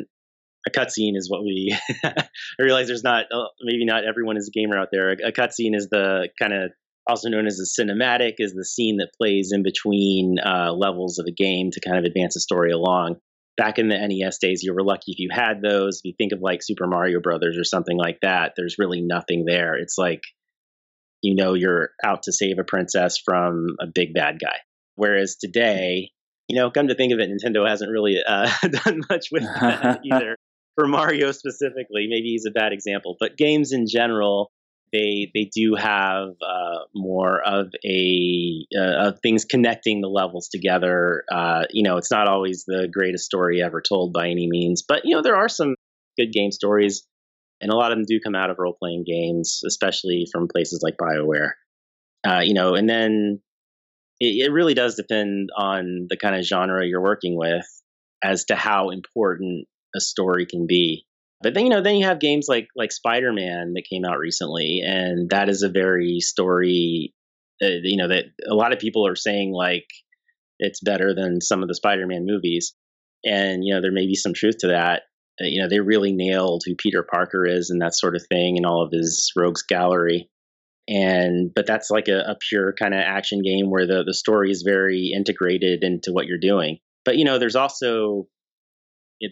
A 0.67 0.71
cutscene 0.71 1.15
is 1.15 1.29
what 1.29 1.43
we. 1.43 1.75
I 2.03 2.27
realize 2.59 2.87
there's 2.87 3.03
not 3.03 3.25
uh, 3.33 3.47
maybe 3.61 3.85
not 3.85 4.05
everyone 4.05 4.37
is 4.37 4.49
a 4.49 4.57
gamer 4.57 4.77
out 4.77 4.89
there. 4.91 5.11
A, 5.11 5.27
a 5.27 5.31
cutscene 5.31 5.75
is 5.75 5.87
the 5.89 6.29
kind 6.39 6.53
of 6.53 6.71
also 7.07 7.29
known 7.29 7.47
as 7.47 7.59
a 7.59 7.81
cinematic, 7.81 8.33
is 8.37 8.53
the 8.53 8.65
scene 8.65 8.97
that 8.97 9.11
plays 9.17 9.51
in 9.53 9.63
between 9.63 10.35
uh, 10.43 10.73
levels 10.73 11.19
of 11.19 11.25
a 11.27 11.31
game 11.31 11.71
to 11.71 11.79
kind 11.79 11.97
of 11.97 12.03
advance 12.03 12.33
the 12.33 12.41
story 12.41 12.71
along. 12.71 13.15
Back 13.57 13.79
in 13.79 13.87
the 13.87 13.97
NES 13.97 14.37
days, 14.37 14.61
you 14.63 14.73
were 14.73 14.83
lucky 14.83 15.11
if 15.11 15.19
you 15.19 15.29
had 15.31 15.61
those. 15.61 15.97
If 15.97 16.05
you 16.05 16.13
think 16.17 16.31
of 16.31 16.41
like 16.41 16.61
Super 16.61 16.87
Mario 16.87 17.19
Brothers 17.19 17.57
or 17.57 17.63
something 17.63 17.97
like 17.97 18.19
that, 18.21 18.53
there's 18.55 18.77
really 18.77 19.01
nothing 19.01 19.45
there. 19.45 19.75
It's 19.75 19.97
like 19.97 20.21
you 21.21 21.35
know 21.35 21.53
you're 21.55 21.89
out 22.03 22.23
to 22.23 22.31
save 22.31 22.59
a 22.59 22.63
princess 22.63 23.17
from 23.23 23.75
a 23.81 23.87
big 23.87 24.13
bad 24.13 24.39
guy. 24.39 24.57
Whereas 24.95 25.35
today, 25.35 26.11
you 26.47 26.55
know, 26.55 26.71
come 26.71 26.87
to 26.87 26.95
think 26.95 27.13
of 27.13 27.19
it, 27.19 27.29
Nintendo 27.29 27.67
hasn't 27.67 27.91
really 27.91 28.17
uh, 28.25 28.49
done 28.83 29.01
much 29.09 29.27
with 29.31 29.43
that 29.43 30.01
either. 30.05 30.35
For 30.75 30.87
Mario 30.87 31.31
specifically, 31.31 32.07
maybe 32.07 32.29
he's 32.29 32.45
a 32.45 32.51
bad 32.51 32.71
example, 32.71 33.15
but 33.19 33.35
games 33.35 33.71
in 33.71 33.87
general, 33.87 34.51
they 34.91 35.31
they 35.33 35.49
do 35.53 35.75
have 35.75 36.29
uh, 36.41 36.79
more 36.95 37.41
of 37.41 37.67
a 37.85 38.65
uh, 38.77 39.07
of 39.09 39.19
things 39.21 39.45
connecting 39.45 40.01
the 40.01 40.09
levels 40.09 40.49
together. 40.49 41.23
Uh, 41.31 41.65
you 41.71 41.83
know, 41.83 41.97
it's 41.97 42.11
not 42.11 42.27
always 42.27 42.65
the 42.65 42.87
greatest 42.91 43.25
story 43.25 43.61
ever 43.61 43.81
told 43.81 44.13
by 44.13 44.29
any 44.29 44.47
means, 44.49 44.83
but 44.87 45.01
you 45.05 45.15
know 45.15 45.21
there 45.21 45.35
are 45.35 45.49
some 45.49 45.75
good 46.17 46.31
game 46.31 46.51
stories, 46.51 47.05
and 47.61 47.71
a 47.71 47.75
lot 47.75 47.91
of 47.91 47.97
them 47.97 48.05
do 48.07 48.19
come 48.19 48.35
out 48.35 48.49
of 48.49 48.57
role 48.59 48.75
playing 48.79 49.03
games, 49.05 49.61
especially 49.65 50.27
from 50.31 50.47
places 50.47 50.81
like 50.83 50.97
Bioware. 50.97 51.51
Uh, 52.27 52.39
you 52.39 52.53
know, 52.53 52.75
and 52.75 52.89
then 52.89 53.41
it, 54.19 54.47
it 54.47 54.51
really 54.51 54.73
does 54.73 54.95
depend 54.95 55.49
on 55.55 56.07
the 56.09 56.17
kind 56.17 56.35
of 56.35 56.43
genre 56.43 56.85
you're 56.85 57.01
working 57.01 57.37
with 57.37 57.65
as 58.23 58.45
to 58.45 58.55
how 58.55 58.89
important 58.89 59.67
a 59.95 59.99
story 59.99 60.45
can 60.45 60.67
be. 60.67 61.05
But 61.41 61.53
then 61.53 61.65
you 61.65 61.69
know, 61.69 61.81
then 61.81 61.95
you 61.95 62.05
have 62.05 62.19
games 62.19 62.47
like 62.47 62.67
like 62.75 62.91
Spider 62.91 63.31
Man 63.31 63.73
that 63.73 63.87
came 63.89 64.05
out 64.05 64.17
recently, 64.17 64.81
and 64.85 65.29
that 65.29 65.49
is 65.49 65.63
a 65.63 65.69
very 65.69 66.19
story. 66.19 67.13
Uh, 67.61 67.81
you 67.83 67.97
know 67.97 68.07
that 68.07 68.25
a 68.47 68.53
lot 68.53 68.73
of 68.73 68.79
people 68.79 69.07
are 69.07 69.15
saying 69.15 69.51
like 69.51 69.87
it's 70.59 70.79
better 70.79 71.13
than 71.13 71.41
some 71.41 71.61
of 71.61 71.67
the 71.67 71.75
Spider 71.75 72.07
Man 72.07 72.25
movies, 72.25 72.73
and 73.23 73.63
you 73.63 73.73
know 73.73 73.81
there 73.81 73.91
may 73.91 74.07
be 74.07 74.15
some 74.15 74.33
truth 74.33 74.57
to 74.59 74.67
that. 74.67 75.03
Uh, 75.39 75.45
you 75.45 75.61
know 75.61 75.69
they 75.69 75.79
really 75.79 76.13
nailed 76.13 76.63
who 76.65 76.75
Peter 76.75 77.03
Parker 77.03 77.45
is 77.45 77.69
and 77.69 77.81
that 77.81 77.95
sort 77.95 78.15
of 78.15 78.25
thing, 78.27 78.57
and 78.57 78.65
all 78.65 78.83
of 78.83 78.91
his 78.91 79.31
rogues 79.35 79.63
gallery 79.63 80.29
and 80.87 81.51
but 81.53 81.65
that's 81.65 81.89
like 81.89 82.07
a, 82.07 82.19
a 82.19 82.37
pure 82.49 82.73
kind 82.73 82.93
of 82.93 83.01
action 83.01 83.41
game 83.41 83.69
where 83.69 83.85
the 83.85 84.03
the 84.05 84.13
story 84.13 84.51
is 84.51 84.63
very 84.65 85.11
integrated 85.13 85.83
into 85.83 86.13
what 86.13 86.25
you're 86.27 86.37
doing 86.37 86.77
but 87.03 87.17
you 87.17 87.25
know 87.25 87.37
there's 87.37 87.55
also 87.55 88.27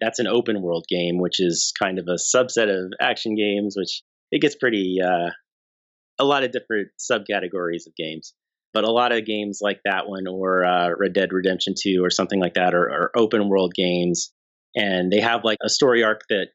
that's 0.02 0.20
an 0.20 0.28
open 0.28 0.62
world 0.62 0.86
game 0.90 1.20
which 1.20 1.40
is 1.40 1.74
kind 1.80 2.00
of 2.00 2.08
a 2.08 2.16
subset 2.16 2.70
of 2.70 2.92
action 3.00 3.36
games 3.36 3.76
which 3.78 4.02
it 4.32 4.42
gets 4.42 4.56
pretty 4.56 4.98
uh, 5.04 5.30
a 6.20 6.26
lot 6.26 6.44
of 6.44 6.52
different 6.52 6.90
subcategories 7.00 7.88
of 7.88 7.96
games 7.96 8.34
but 8.74 8.84
a 8.84 8.92
lot 8.92 9.14
of 9.14 9.26
games 9.26 9.60
like 9.62 9.80
that 9.86 10.08
one 10.08 10.28
or 10.28 10.66
uh, 10.66 10.90
red 11.00 11.14
dead 11.14 11.30
redemption 11.32 11.74
2 11.82 12.04
or 12.04 12.10
something 12.10 12.40
like 12.40 12.56
that 12.56 12.74
are, 12.74 12.90
are 12.90 13.12
open 13.16 13.48
world 13.48 13.74
games 13.74 14.34
and 14.76 15.12
they 15.12 15.22
have 15.22 15.44
like 15.44 15.58
a 15.64 15.70
story 15.70 16.04
arc 16.04 16.22
that 16.30 16.48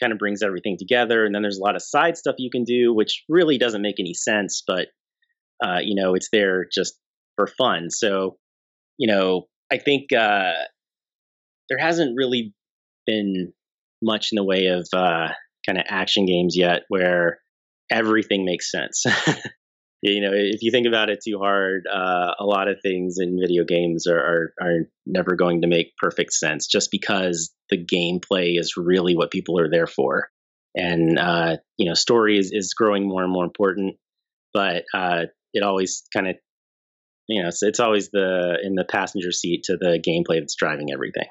kind 0.00 0.12
of 0.12 0.18
brings 0.18 0.42
everything 0.42 0.76
together. 0.78 1.24
And 1.24 1.34
then 1.34 1.42
there's 1.42 1.58
a 1.58 1.62
lot 1.62 1.76
of 1.76 1.82
side 1.82 2.16
stuff 2.16 2.36
you 2.38 2.50
can 2.50 2.64
do, 2.64 2.92
which 2.94 3.24
really 3.28 3.58
doesn't 3.58 3.82
make 3.82 4.00
any 4.00 4.14
sense, 4.14 4.62
but 4.66 4.88
uh, 5.64 5.78
you 5.82 5.94
know, 6.00 6.14
it's 6.14 6.28
there 6.30 6.66
just 6.72 6.98
for 7.36 7.46
fun. 7.46 7.90
So, 7.90 8.36
you 8.98 9.06
know, 9.06 9.46
I 9.72 9.78
think 9.78 10.12
uh, 10.12 10.52
there 11.68 11.78
hasn't 11.78 12.16
really 12.16 12.54
been 13.06 13.52
much 14.02 14.28
in 14.32 14.36
the 14.36 14.44
way 14.44 14.66
of 14.66 14.86
uh, 14.92 15.28
kind 15.64 15.78
of 15.78 15.84
action 15.88 16.26
games 16.26 16.56
yet 16.56 16.82
where 16.88 17.38
everything 17.90 18.44
makes 18.44 18.70
sense. 18.70 19.04
you 20.02 20.20
know, 20.20 20.30
if 20.32 20.62
you 20.62 20.70
think 20.70 20.86
about 20.86 21.10
it 21.10 21.20
too 21.24 21.38
hard, 21.38 21.84
uh, 21.92 22.32
a 22.38 22.44
lot 22.44 22.68
of 22.68 22.78
things 22.82 23.16
in 23.18 23.40
video 23.40 23.64
games 23.64 24.06
are, 24.06 24.18
are, 24.18 24.52
are 24.60 24.78
never 25.06 25.34
going 25.34 25.62
to 25.62 25.68
make 25.68 25.96
perfect 25.96 26.32
sense 26.32 26.66
just 26.66 26.90
because 26.90 27.52
the 27.70 27.84
gameplay 27.84 28.58
is 28.58 28.76
really 28.76 29.16
what 29.16 29.30
people 29.30 29.58
are 29.58 29.70
there 29.70 29.86
for. 29.86 30.28
And, 30.74 31.18
uh, 31.18 31.56
you 31.78 31.88
know, 31.88 31.94
story 31.94 32.38
is, 32.38 32.50
is 32.52 32.74
growing 32.74 33.08
more 33.08 33.22
and 33.22 33.32
more 33.32 33.44
important, 33.44 33.96
but 34.52 34.84
uh, 34.92 35.24
it 35.54 35.62
always 35.62 36.02
kind 36.12 36.28
of, 36.28 36.36
you 37.28 37.42
know, 37.42 37.48
it's, 37.48 37.62
it's 37.62 37.80
always 37.80 38.10
the 38.10 38.58
in 38.62 38.74
the 38.74 38.84
passenger 38.84 39.32
seat 39.32 39.64
to 39.64 39.76
the 39.76 39.98
gameplay 39.98 40.40
that's 40.40 40.54
driving 40.54 40.92
everything. 40.92 41.26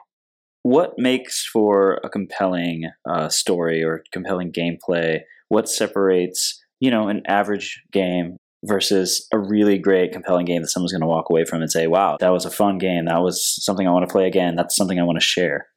What 0.65 0.97
makes 0.97 1.45
for 1.45 1.99
a 2.03 2.09
compelling 2.09 2.89
uh, 3.07 3.29
story 3.29 3.83
or 3.83 4.03
compelling 4.11 4.51
gameplay? 4.51 5.19
What 5.47 5.69
separates 5.69 6.59
you 6.79 6.89
know 6.89 7.07
an 7.07 7.21
average 7.27 7.83
game 7.91 8.37
versus 8.63 9.27
a 9.31 9.37
really 9.37 9.77
great, 9.77 10.11
compelling 10.11 10.47
game 10.47 10.63
that 10.63 10.69
someone's 10.69 10.91
going 10.91 11.01
to 11.01 11.07
walk 11.07 11.29
away 11.29 11.45
from 11.45 11.61
and 11.61 11.71
say, 11.71 11.85
"Wow, 11.85 12.17
that 12.19 12.33
was 12.33 12.45
a 12.45 12.49
fun 12.49 12.79
game. 12.79 13.05
That 13.05 13.21
was 13.21 13.63
something 13.63 13.87
I 13.87 13.91
want 13.91 14.09
to 14.09 14.11
play 14.11 14.25
again. 14.25 14.55
That's 14.55 14.75
something 14.75 14.99
I 14.99 15.03
want 15.03 15.19
to 15.19 15.23
share." 15.23 15.67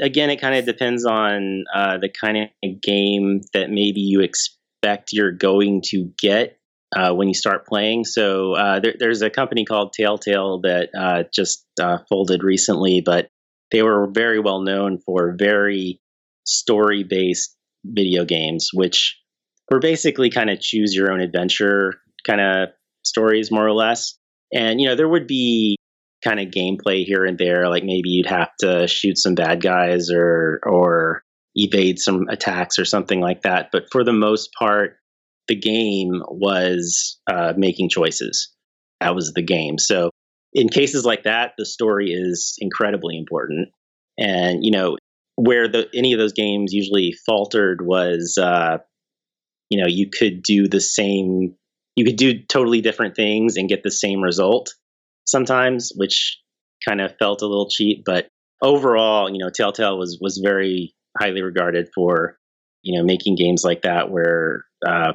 Again, 0.00 0.30
it 0.30 0.40
kind 0.40 0.54
of 0.54 0.64
depends 0.64 1.04
on 1.04 1.64
uh, 1.74 1.98
the 1.98 2.08
kind 2.08 2.38
of 2.38 2.80
game 2.80 3.42
that 3.52 3.68
maybe 3.68 4.00
you 4.00 4.22
expect 4.22 5.12
you're 5.12 5.32
going 5.32 5.82
to 5.88 6.10
get 6.18 6.58
uh, 6.96 7.12
when 7.12 7.28
you 7.28 7.34
start 7.34 7.66
playing. 7.66 8.06
So 8.06 8.54
uh, 8.54 8.80
there, 8.80 8.94
there's 8.98 9.20
a 9.20 9.28
company 9.28 9.66
called 9.66 9.92
Telltale 9.92 10.62
that 10.62 10.88
uh, 10.98 11.24
just 11.34 11.66
uh, 11.78 11.98
folded 12.08 12.42
recently, 12.42 13.02
but 13.04 13.28
they 13.70 13.82
were 13.82 14.08
very 14.12 14.38
well 14.40 14.62
known 14.62 14.98
for 15.04 15.34
very 15.38 16.00
story 16.44 17.04
based 17.08 17.56
video 17.84 18.24
games, 18.24 18.70
which 18.72 19.18
were 19.70 19.80
basically 19.80 20.30
kind 20.30 20.50
of 20.50 20.60
choose 20.60 20.94
your 20.94 21.12
own 21.12 21.20
adventure 21.20 21.94
kind 22.26 22.40
of 22.40 22.68
stories, 23.04 23.50
more 23.50 23.66
or 23.66 23.72
less. 23.72 24.18
And, 24.52 24.80
you 24.80 24.88
know, 24.88 24.94
there 24.94 25.08
would 25.08 25.26
be 25.26 25.76
kind 26.24 26.40
of 26.40 26.48
gameplay 26.48 27.04
here 27.04 27.24
and 27.24 27.38
there, 27.38 27.68
like 27.68 27.84
maybe 27.84 28.08
you'd 28.08 28.26
have 28.26 28.50
to 28.60 28.86
shoot 28.86 29.18
some 29.18 29.34
bad 29.34 29.62
guys 29.62 30.10
or, 30.10 30.60
or, 30.64 31.22
evade 31.58 31.98
some 31.98 32.28
attacks 32.28 32.78
or 32.78 32.84
something 32.84 33.18
like 33.18 33.40
that. 33.40 33.70
But 33.72 33.84
for 33.90 34.04
the 34.04 34.12
most 34.12 34.50
part, 34.58 34.98
the 35.48 35.56
game 35.56 36.20
was 36.28 37.18
uh, 37.26 37.54
making 37.56 37.88
choices. 37.88 38.52
That 39.00 39.14
was 39.14 39.32
the 39.32 39.42
game. 39.42 39.78
So 39.78 40.10
in 40.56 40.70
cases 40.70 41.04
like 41.04 41.24
that, 41.24 41.52
the 41.58 41.66
story 41.66 42.12
is 42.12 42.56
incredibly 42.60 43.16
important. 43.16 43.68
And 44.18 44.64
you 44.64 44.70
know 44.70 44.96
where 45.36 45.68
the 45.68 45.86
any 45.94 46.14
of 46.14 46.18
those 46.18 46.32
games 46.32 46.72
usually 46.72 47.14
faltered 47.26 47.86
was, 47.86 48.38
uh, 48.40 48.78
you 49.68 49.80
know, 49.80 49.86
you 49.86 50.08
could 50.08 50.42
do 50.42 50.66
the 50.66 50.80
same, 50.80 51.54
you 51.94 52.04
could 52.06 52.16
do 52.16 52.42
totally 52.48 52.80
different 52.80 53.14
things 53.14 53.56
and 53.56 53.68
get 53.68 53.82
the 53.82 53.90
same 53.90 54.22
result 54.22 54.74
sometimes, 55.26 55.92
which 55.96 56.38
kind 56.88 57.02
of 57.02 57.14
felt 57.18 57.42
a 57.42 57.46
little 57.46 57.68
cheap. 57.68 58.02
But 58.06 58.28
overall, 58.62 59.30
you 59.30 59.38
know, 59.38 59.50
Telltale 59.50 59.98
was 59.98 60.18
was 60.22 60.38
very 60.42 60.94
highly 61.20 61.42
regarded 61.42 61.90
for 61.94 62.38
you 62.82 62.98
know 62.98 63.04
making 63.04 63.36
games 63.36 63.62
like 63.62 63.82
that 63.82 64.10
where 64.10 64.64
uh, 64.86 65.12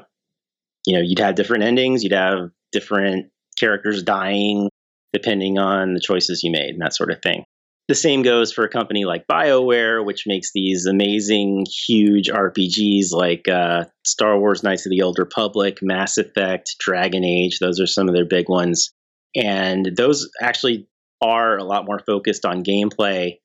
you 0.86 0.96
know, 0.96 1.02
you'd 1.04 1.20
have 1.20 1.34
different 1.34 1.64
endings, 1.64 2.04
you'd 2.04 2.14
have 2.14 2.52
different 2.72 3.32
characters 3.58 4.04
dying 4.04 4.70
depending 5.14 5.58
on 5.58 5.94
the 5.94 6.00
choices 6.00 6.44
you 6.44 6.52
made 6.52 6.72
and 6.72 6.82
that 6.82 6.96
sort 6.96 7.12
of 7.12 7.22
thing. 7.22 7.44
The 7.88 7.96
same 7.96 8.22
goes 8.22 8.54
for 8.54 8.64
a 8.64 8.70
company 8.70 9.04
like 9.04 9.28
BioWare, 9.28 10.06
which 10.06 10.24
makes 10.26 10.52
these 10.54 10.86
amazing, 10.86 11.66
huge 11.88 12.30
RPGs 12.30 13.12
like 13.12 13.48
uh, 13.50 13.86
Star 14.06 14.40
Wars 14.40 14.64
Knights 14.64 14.86
of 14.86 14.92
the 14.92 15.02
Old 15.02 15.20
Republic, 15.20 15.80
Mass 15.82 16.18
Effect, 16.18 16.76
Dragon 16.80 17.26
Age. 17.26 17.60
Those 17.60 17.82
are 17.82 17.88
some 17.88 18.08
of 18.08 18.16
their 18.16 18.26
big 18.26 18.48
ones. 18.48 18.94
And 19.36 19.92
those 19.98 20.30
actually 20.42 20.88
are 21.22 21.58
a 21.58 21.64
lot 21.64 21.86
more 21.86 22.00
focused 22.00 22.46
on 22.46 22.64
gameplay, 22.64 23.40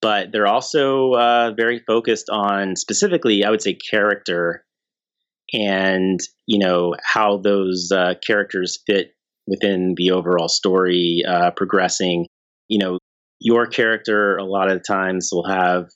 but 0.00 0.32
they're 0.32 0.46
also 0.46 1.12
uh, 1.12 1.52
very 1.54 1.80
focused 1.80 2.30
on 2.30 2.76
specifically, 2.76 3.44
I 3.44 3.50
would 3.50 3.62
say, 3.62 3.74
character 3.74 4.64
and 5.52 6.20
you 6.46 6.58
know 6.58 6.94
how 7.02 7.38
those 7.38 7.90
uh, 7.92 8.14
characters 8.24 8.78
fit 8.86 9.14
within 9.46 9.94
the 9.96 10.12
overall 10.12 10.48
story 10.48 11.22
uh, 11.26 11.50
progressing. 11.52 12.26
You 12.68 12.78
know, 12.78 12.98
your 13.40 13.66
character 13.66 14.36
a 14.36 14.44
lot 14.44 14.70
of 14.70 14.82
times 14.86 15.30
will 15.32 15.48
have, 15.48 15.88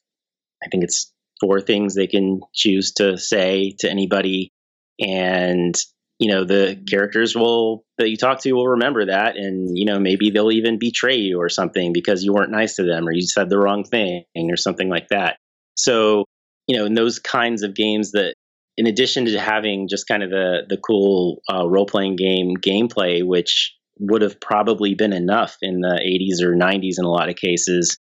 I 0.63 0.69
think 0.71 0.85
it's 0.85 1.13
four 1.41 1.61
things 1.61 1.95
they 1.95 2.07
can 2.07 2.41
choose 2.55 2.93
to 2.95 3.17
say 3.19 3.75
to 3.81 3.91
anybody, 3.91 4.51
and 4.99 5.75
you 6.19 6.33
know 6.33 6.45
the 6.45 6.83
characters 6.89 7.35
will 7.35 7.85
that 7.99 8.09
you 8.09 8.17
talk 8.17 8.41
to 8.41 8.53
will 8.53 8.69
remember 8.69 9.07
that, 9.07 9.37
and 9.37 9.77
you 9.77 9.85
know 9.85 9.99
maybe 9.99 10.31
they'll 10.31 10.53
even 10.53 10.79
betray 10.79 11.17
you 11.17 11.41
or 11.41 11.49
something 11.49 11.93
because 11.93 12.25
you 12.25 12.33
weren't 12.33 12.51
nice 12.51 12.77
to 12.77 12.85
them 12.85 13.07
or 13.07 13.13
you 13.13 13.23
said 13.23 13.49
the 13.49 13.59
wrong 13.59 13.85
thing 13.85 14.25
or 14.37 14.57
something 14.57 14.89
like 14.89 15.09
that. 15.09 15.37
So 15.77 16.25
you 16.67 16.77
know 16.79 16.87
in 16.87 16.95
those 16.95 17.19
kinds 17.19 17.63
of 17.63 17.75
games 17.75 18.13
that 18.13 18.35
in 18.77 18.87
addition 18.87 19.27
to 19.27 19.39
having 19.39 19.89
just 19.89 20.09
kind 20.09 20.23
of 20.23 20.31
the 20.31 20.63
the 20.69 20.77
cool 20.77 21.43
uh, 21.53 21.67
role 21.67 21.87
playing 21.87 22.17
game 22.17 22.57
gameplay, 22.57 23.25
which 23.25 23.75
would 23.99 24.23
have 24.23 24.41
probably 24.41 24.95
been 24.95 25.13
enough 25.13 25.57
in 25.63 25.81
the 25.81 26.01
80s 26.05 26.45
or 26.45 26.57
90s 26.57 26.99
in 26.99 27.05
a 27.05 27.11
lot 27.11 27.29
of 27.29 27.37
cases, 27.37 27.97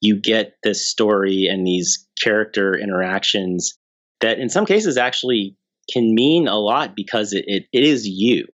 you 0.00 0.18
get 0.18 0.54
this 0.62 0.88
story 0.88 1.46
and 1.46 1.66
these 1.66 2.06
character 2.22 2.74
interactions 2.74 3.74
that 4.20 4.38
in 4.38 4.48
some 4.48 4.64
cases 4.64 4.96
actually 4.96 5.56
can 5.92 6.14
mean 6.14 6.48
a 6.48 6.56
lot 6.56 6.96
because 6.96 7.32
it, 7.32 7.44
it, 7.46 7.64
it 7.72 7.84
is 7.84 8.06
you. 8.06 8.46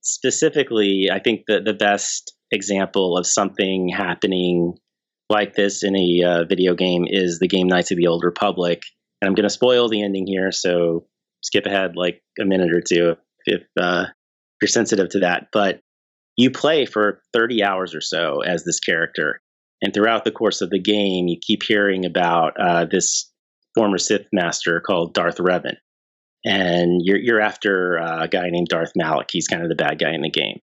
Specifically, 0.00 1.08
I 1.12 1.20
think 1.20 1.42
that 1.46 1.64
the 1.64 1.74
best 1.74 2.34
example 2.50 3.16
of 3.16 3.26
something 3.26 3.88
happening 3.88 4.74
like 5.30 5.54
this 5.54 5.84
in 5.84 5.96
a 5.96 6.22
uh, 6.24 6.44
video 6.44 6.74
game 6.74 7.04
is 7.06 7.38
the 7.38 7.48
game 7.48 7.68
Knights 7.68 7.92
of 7.92 7.98
the 7.98 8.08
Old 8.08 8.24
Republic. 8.24 8.82
And 9.20 9.28
I'm 9.28 9.34
going 9.34 9.44
to 9.44 9.50
spoil 9.50 9.88
the 9.88 10.02
ending 10.02 10.26
here, 10.26 10.50
so 10.50 11.06
skip 11.42 11.66
ahead 11.66 11.92
like 11.96 12.22
a 12.40 12.44
minute 12.44 12.72
or 12.72 12.80
two 12.80 13.16
if 13.44 13.62
uh, 13.80 14.06
you're 14.60 14.68
sensitive 14.68 15.08
to 15.10 15.20
that. 15.20 15.48
But 15.52 15.80
you 16.36 16.50
play 16.50 16.86
for 16.86 17.20
30 17.32 17.62
hours 17.62 17.94
or 17.94 18.00
so 18.00 18.40
as 18.40 18.64
this 18.64 18.80
character. 18.80 19.40
And 19.82 19.92
throughout 19.92 20.24
the 20.24 20.30
course 20.30 20.60
of 20.60 20.70
the 20.70 20.80
game, 20.80 21.26
you 21.26 21.38
keep 21.40 21.62
hearing 21.62 22.04
about 22.04 22.54
uh, 22.58 22.86
this 22.90 23.30
former 23.74 23.98
Sith 23.98 24.26
master 24.32 24.80
called 24.80 25.14
Darth 25.14 25.38
Revan. 25.38 25.76
And 26.44 27.00
you're, 27.04 27.18
you're 27.18 27.40
after 27.40 27.96
a 27.96 28.28
guy 28.28 28.48
named 28.50 28.68
Darth 28.68 28.92
Malak. 28.96 29.28
He's 29.30 29.48
kind 29.48 29.62
of 29.62 29.68
the 29.68 29.74
bad 29.76 29.98
guy 29.98 30.12
in 30.12 30.22
the 30.22 30.30
game. 30.30 30.58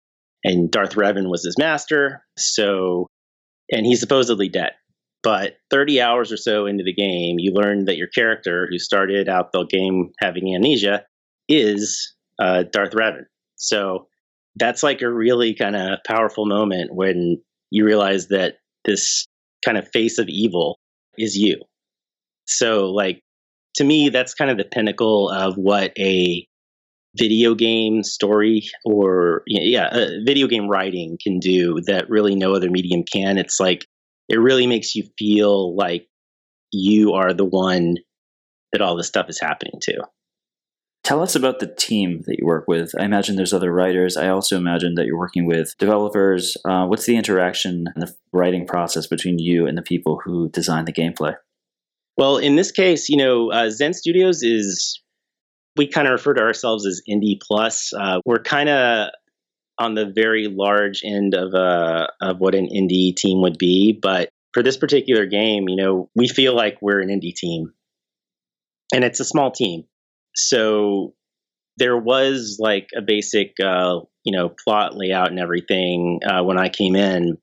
And 0.43 0.69
Darth 0.69 0.95
Revan 0.95 1.29
was 1.29 1.43
his 1.43 1.57
master. 1.57 2.23
So, 2.37 3.07
and 3.71 3.85
he's 3.85 3.99
supposedly 3.99 4.49
dead. 4.49 4.71
But 5.25 5.55
30 5.71 6.01
hours 6.01 6.31
or 6.31 6.37
so 6.37 6.67
into 6.67 6.83
the 6.83 6.93
game, 6.93 7.37
you 7.39 7.51
learn 7.51 7.85
that 7.85 7.97
your 7.97 8.07
character, 8.07 8.67
who 8.69 8.77
started 8.77 9.27
out 9.27 9.51
the 9.51 9.65
game 9.65 10.11
having 10.21 10.53
amnesia, 10.53 11.03
is 11.49 12.13
uh, 12.39 12.63
Darth 12.71 12.91
Revan. 12.91 13.23
So 13.55 14.05
that's 14.55 14.83
like 14.83 15.01
a 15.01 15.11
really 15.11 15.55
kind 15.55 15.75
of 15.75 15.97
powerful 16.05 16.45
moment 16.45 16.91
when 16.93 17.41
you 17.71 17.85
realize 17.85 18.27
that 18.27 18.57
this 18.85 19.25
kind 19.65 19.79
of 19.79 19.87
face 19.91 20.19
of 20.19 20.29
evil 20.29 20.77
is 21.17 21.35
you. 21.35 21.59
So, 22.45 22.91
like, 22.91 23.21
to 23.77 23.83
me, 23.83 24.09
that's 24.09 24.35
kind 24.35 24.51
of 24.51 24.57
the 24.57 24.63
pinnacle 24.63 25.31
of 25.31 25.55
what 25.55 25.91
a 25.97 26.45
video 27.17 27.55
game 27.55 28.03
story 28.03 28.67
or, 28.85 29.41
yeah, 29.47 29.89
video 30.23 30.45
game 30.45 30.69
writing 30.69 31.17
can 31.19 31.39
do 31.39 31.81
that 31.87 32.11
really 32.11 32.35
no 32.35 32.53
other 32.53 32.69
medium 32.69 33.03
can. 33.11 33.39
It's 33.39 33.59
like 33.59 33.87
it 34.29 34.37
really 34.37 34.67
makes 34.67 34.95
you 34.95 35.03
feel 35.17 35.75
like 35.75 36.07
you 36.71 37.13
are 37.13 37.33
the 37.33 37.45
one 37.45 37.97
that 38.71 38.81
all 38.81 38.95
this 38.95 39.07
stuff 39.07 39.29
is 39.29 39.39
happening 39.39 39.79
to. 39.81 40.03
Tell 41.03 41.21
us 41.21 41.35
about 41.35 41.59
the 41.59 41.67
team 41.67 42.23
that 42.25 42.37
you 42.39 42.47
work 42.47 42.65
with. 42.67 42.91
I 42.99 43.05
imagine 43.05 43.35
there's 43.35 43.53
other 43.53 43.71
writers. 43.71 44.17
I 44.17 44.29
also 44.29 44.57
imagine 44.57 44.95
that 44.95 45.05
you're 45.05 45.19
working 45.19 45.45
with 45.45 45.77
developers. 45.77 46.57
Uh, 46.65 46.87
what's 46.87 47.05
the 47.05 47.15
interaction 47.15 47.85
and 47.93 48.07
the 48.07 48.15
writing 48.33 48.65
process 48.65 49.05
between 49.05 49.37
you 49.37 49.67
and 49.67 49.77
the 49.77 49.83
people 49.83 50.19
who 50.25 50.49
design 50.49 50.85
the 50.85 50.91
gameplay? 50.91 51.35
Well, 52.17 52.37
in 52.37 52.55
this 52.55 52.71
case, 52.71 53.07
you 53.07 53.17
know, 53.17 53.51
uh, 53.51 53.69
Zen 53.69 53.93
Studios 53.93 54.41
is, 54.41 54.99
we 55.75 55.85
kind 55.85 56.07
of 56.07 56.13
refer 56.13 56.33
to 56.33 56.41
ourselves 56.41 56.87
as 56.87 57.01
Indie 57.07 57.39
Plus. 57.39 57.93
Uh, 57.93 58.19
we're 58.25 58.39
kind 58.39 58.69
of 58.69 59.09
on 59.77 59.93
the 59.93 60.05
very 60.05 60.47
large 60.47 61.01
end 61.03 61.33
of 61.33 61.53
uh, 61.53 62.07
of 62.21 62.39
what 62.39 62.55
an 62.55 62.67
indie 62.67 63.15
team 63.15 63.41
would 63.41 63.57
be. 63.57 63.97
But 63.99 64.29
for 64.53 64.63
this 64.63 64.77
particular 64.77 65.25
game, 65.25 65.67
you 65.67 65.75
know, 65.75 66.09
we 66.15 66.27
feel 66.27 66.55
like 66.55 66.77
we're 66.81 67.01
an 67.01 67.09
indie 67.09 67.35
team, 67.35 67.73
and 68.93 69.03
it's 69.03 69.19
a 69.19 69.25
small 69.25 69.51
team. 69.51 69.83
So 70.35 71.13
there 71.77 71.97
was 71.97 72.57
like 72.59 72.89
a 72.95 73.01
basic, 73.01 73.55
uh, 73.63 74.01
you 74.23 74.37
know, 74.37 74.49
plot 74.49 74.95
layout 74.95 75.29
and 75.29 75.39
everything 75.39 76.21
uh, 76.25 76.43
when 76.43 76.57
I 76.57 76.69
came 76.69 76.95
in, 76.95 77.37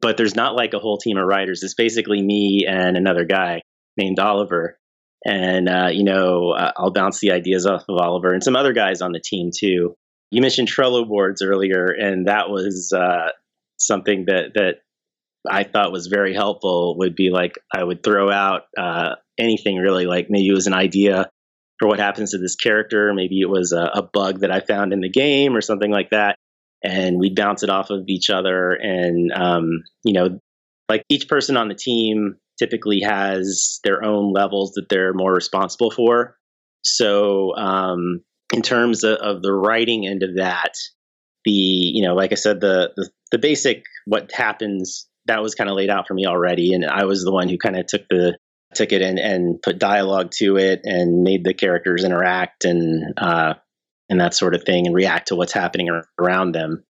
but 0.00 0.16
there's 0.16 0.36
not 0.36 0.54
like 0.54 0.74
a 0.74 0.78
whole 0.78 0.98
team 0.98 1.16
of 1.16 1.26
writers. 1.26 1.62
It's 1.62 1.74
basically 1.74 2.22
me 2.22 2.66
and 2.68 2.96
another 2.96 3.24
guy 3.24 3.62
named 3.96 4.18
Oliver. 4.18 4.78
And, 5.26 5.68
uh, 5.70 5.88
you 5.90 6.04
know, 6.04 6.52
I'll 6.52 6.92
bounce 6.92 7.20
the 7.20 7.32
ideas 7.32 7.66
off 7.66 7.84
of 7.88 7.96
Oliver 7.96 8.34
and 8.34 8.44
some 8.44 8.56
other 8.56 8.74
guys 8.74 9.00
on 9.00 9.12
the 9.12 9.20
team 9.20 9.50
too 9.58 9.96
you 10.30 10.40
mentioned 10.40 10.68
Trello 10.68 11.06
boards 11.06 11.42
earlier, 11.42 11.86
and 11.86 12.28
that 12.28 12.50
was 12.50 12.92
uh, 12.92 13.28
something 13.76 14.26
that 14.26 14.54
that 14.54 14.76
I 15.48 15.64
thought 15.64 15.92
was 15.92 16.06
very 16.06 16.34
helpful. 16.34 16.96
Would 16.98 17.14
be 17.14 17.30
like 17.30 17.58
I 17.74 17.82
would 17.82 18.02
throw 18.02 18.30
out 18.30 18.62
uh, 18.76 19.16
anything 19.38 19.76
really, 19.76 20.06
like 20.06 20.26
maybe 20.30 20.48
it 20.48 20.54
was 20.54 20.66
an 20.66 20.74
idea 20.74 21.30
for 21.78 21.88
what 21.88 21.98
happens 21.98 22.30
to 22.30 22.38
this 22.38 22.56
character, 22.56 23.12
maybe 23.14 23.40
it 23.40 23.48
was 23.48 23.72
a, 23.72 23.90
a 23.94 24.02
bug 24.02 24.40
that 24.40 24.50
I 24.50 24.60
found 24.60 24.92
in 24.92 25.00
the 25.00 25.08
game 25.08 25.56
or 25.56 25.60
something 25.60 25.90
like 25.90 26.10
that, 26.10 26.36
and 26.82 27.18
we'd 27.18 27.36
bounce 27.36 27.62
it 27.62 27.70
off 27.70 27.90
of 27.90 28.04
each 28.08 28.30
other. 28.30 28.72
And 28.72 29.32
um, 29.32 29.82
you 30.04 30.12
know, 30.12 30.38
like 30.88 31.02
each 31.08 31.28
person 31.28 31.56
on 31.56 31.68
the 31.68 31.74
team 31.74 32.36
typically 32.58 33.00
has 33.00 33.80
their 33.84 34.04
own 34.04 34.32
levels 34.32 34.72
that 34.72 34.88
they're 34.88 35.12
more 35.12 35.32
responsible 35.32 35.90
for. 35.90 36.36
So, 36.82 37.56
um, 37.56 38.22
in 38.52 38.62
terms 38.62 39.04
of, 39.04 39.18
of, 39.18 39.42
the 39.42 39.52
writing 39.52 40.06
end 40.06 40.22
of 40.22 40.36
that, 40.36 40.74
the 41.44 41.50
you 41.50 42.04
know, 42.04 42.14
like 42.14 42.32
I 42.32 42.36
said, 42.36 42.60
the 42.60 42.92
the, 42.96 43.10
the 43.32 43.38
basic 43.38 43.84
what 44.06 44.30
happens 44.32 45.08
that 45.26 45.42
was 45.42 45.54
kind 45.54 45.70
of 45.70 45.76
laid 45.76 45.90
out 45.90 46.06
for 46.06 46.14
me 46.14 46.26
already, 46.26 46.72
and 46.72 46.84
I 46.84 47.04
was 47.04 47.24
the 47.24 47.32
one 47.32 47.48
who 47.48 47.58
kind 47.58 47.76
of 47.76 47.86
took 47.86 48.02
the 48.08 48.38
took 48.74 48.92
it 48.92 49.02
and, 49.02 49.18
and 49.18 49.62
put 49.62 49.78
dialogue 49.78 50.32
to 50.32 50.56
it 50.56 50.80
and 50.84 51.22
made 51.22 51.44
the 51.44 51.54
characters 51.54 52.04
interact 52.04 52.64
and 52.64 53.14
uh, 53.16 53.54
and 54.08 54.20
that 54.20 54.34
sort 54.34 54.54
of 54.54 54.64
thing 54.64 54.86
and 54.86 54.94
react 54.94 55.28
to 55.28 55.36
what's 55.36 55.52
happening 55.52 55.88
around 56.18 56.52
them. 56.52 56.84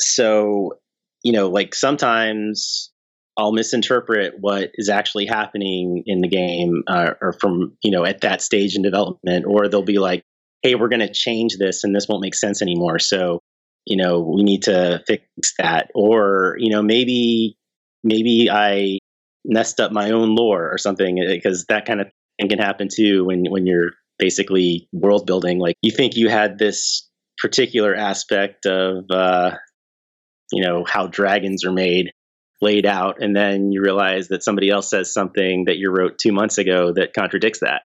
So, 0.00 0.78
you 1.22 1.32
know, 1.32 1.48
like 1.48 1.74
sometimes 1.74 2.90
I'll 3.36 3.52
misinterpret 3.52 4.34
what 4.38 4.70
is 4.74 4.88
actually 4.88 5.26
happening 5.26 6.02
in 6.06 6.20
the 6.20 6.28
game 6.28 6.82
uh, 6.86 7.12
or 7.20 7.34
from, 7.34 7.76
you 7.82 7.90
know, 7.90 8.04
at 8.04 8.22
that 8.22 8.42
stage 8.42 8.76
in 8.76 8.82
development, 8.82 9.44
or 9.46 9.68
they'll 9.68 9.82
be 9.82 9.98
like, 9.98 10.22
hey, 10.62 10.74
we're 10.74 10.88
going 10.88 11.00
to 11.00 11.12
change 11.12 11.56
this 11.58 11.84
and 11.84 11.94
this 11.94 12.06
won't 12.08 12.22
make 12.22 12.34
sense 12.34 12.62
anymore. 12.62 12.98
So, 12.98 13.40
you 13.84 13.96
know, 13.96 14.20
we 14.20 14.42
need 14.42 14.62
to 14.64 15.02
fix 15.06 15.24
that. 15.58 15.90
Or, 15.94 16.56
you 16.58 16.70
know, 16.70 16.82
maybe, 16.82 17.56
maybe 18.02 18.48
I 18.50 18.98
messed 19.44 19.80
up 19.80 19.92
my 19.92 20.10
own 20.10 20.34
lore 20.34 20.70
or 20.72 20.78
something 20.78 21.16
because 21.28 21.66
that 21.68 21.86
kind 21.86 22.00
of 22.00 22.08
thing 22.40 22.48
can 22.48 22.58
happen 22.58 22.88
too 22.92 23.24
when, 23.24 23.44
when 23.48 23.66
you're 23.66 23.92
basically 24.18 24.88
world 24.92 25.26
building. 25.26 25.58
Like 25.58 25.76
you 25.82 25.92
think 25.92 26.16
you 26.16 26.28
had 26.28 26.58
this 26.58 27.08
particular 27.38 27.94
aspect 27.94 28.66
of, 28.66 29.04
uh, 29.10 29.52
you 30.52 30.64
know, 30.64 30.84
how 30.86 31.06
dragons 31.06 31.64
are 31.64 31.72
made 31.72 32.10
laid 32.62 32.86
out 32.86 33.16
and 33.20 33.36
then 33.36 33.70
you 33.70 33.82
realize 33.82 34.28
that 34.28 34.42
somebody 34.42 34.70
else 34.70 34.88
says 34.88 35.12
something 35.12 35.64
that 35.66 35.76
you 35.76 35.90
wrote 35.90 36.18
two 36.18 36.32
months 36.32 36.56
ago 36.56 36.92
that 36.94 37.12
contradicts 37.12 37.60
that 37.60 37.82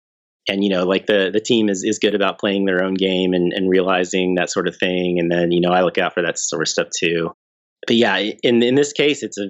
and 0.48 0.64
you 0.64 0.70
know 0.70 0.84
like 0.84 1.06
the 1.06 1.30
the 1.32 1.40
team 1.40 1.68
is, 1.68 1.82
is 1.84 1.98
good 1.98 2.14
about 2.14 2.38
playing 2.38 2.64
their 2.64 2.82
own 2.82 2.94
game 2.94 3.32
and, 3.32 3.52
and 3.52 3.70
realizing 3.70 4.34
that 4.34 4.50
sort 4.50 4.68
of 4.68 4.76
thing 4.76 5.18
and 5.18 5.30
then 5.30 5.52
you 5.52 5.60
know 5.60 5.72
i 5.72 5.82
look 5.82 5.98
out 5.98 6.14
for 6.14 6.22
that 6.22 6.38
sort 6.38 6.62
of 6.62 6.68
stuff 6.68 6.88
too 6.96 7.30
but 7.86 7.96
yeah 7.96 8.16
in 8.42 8.62
in 8.62 8.74
this 8.74 8.92
case 8.92 9.22
it's 9.22 9.38
a 9.38 9.48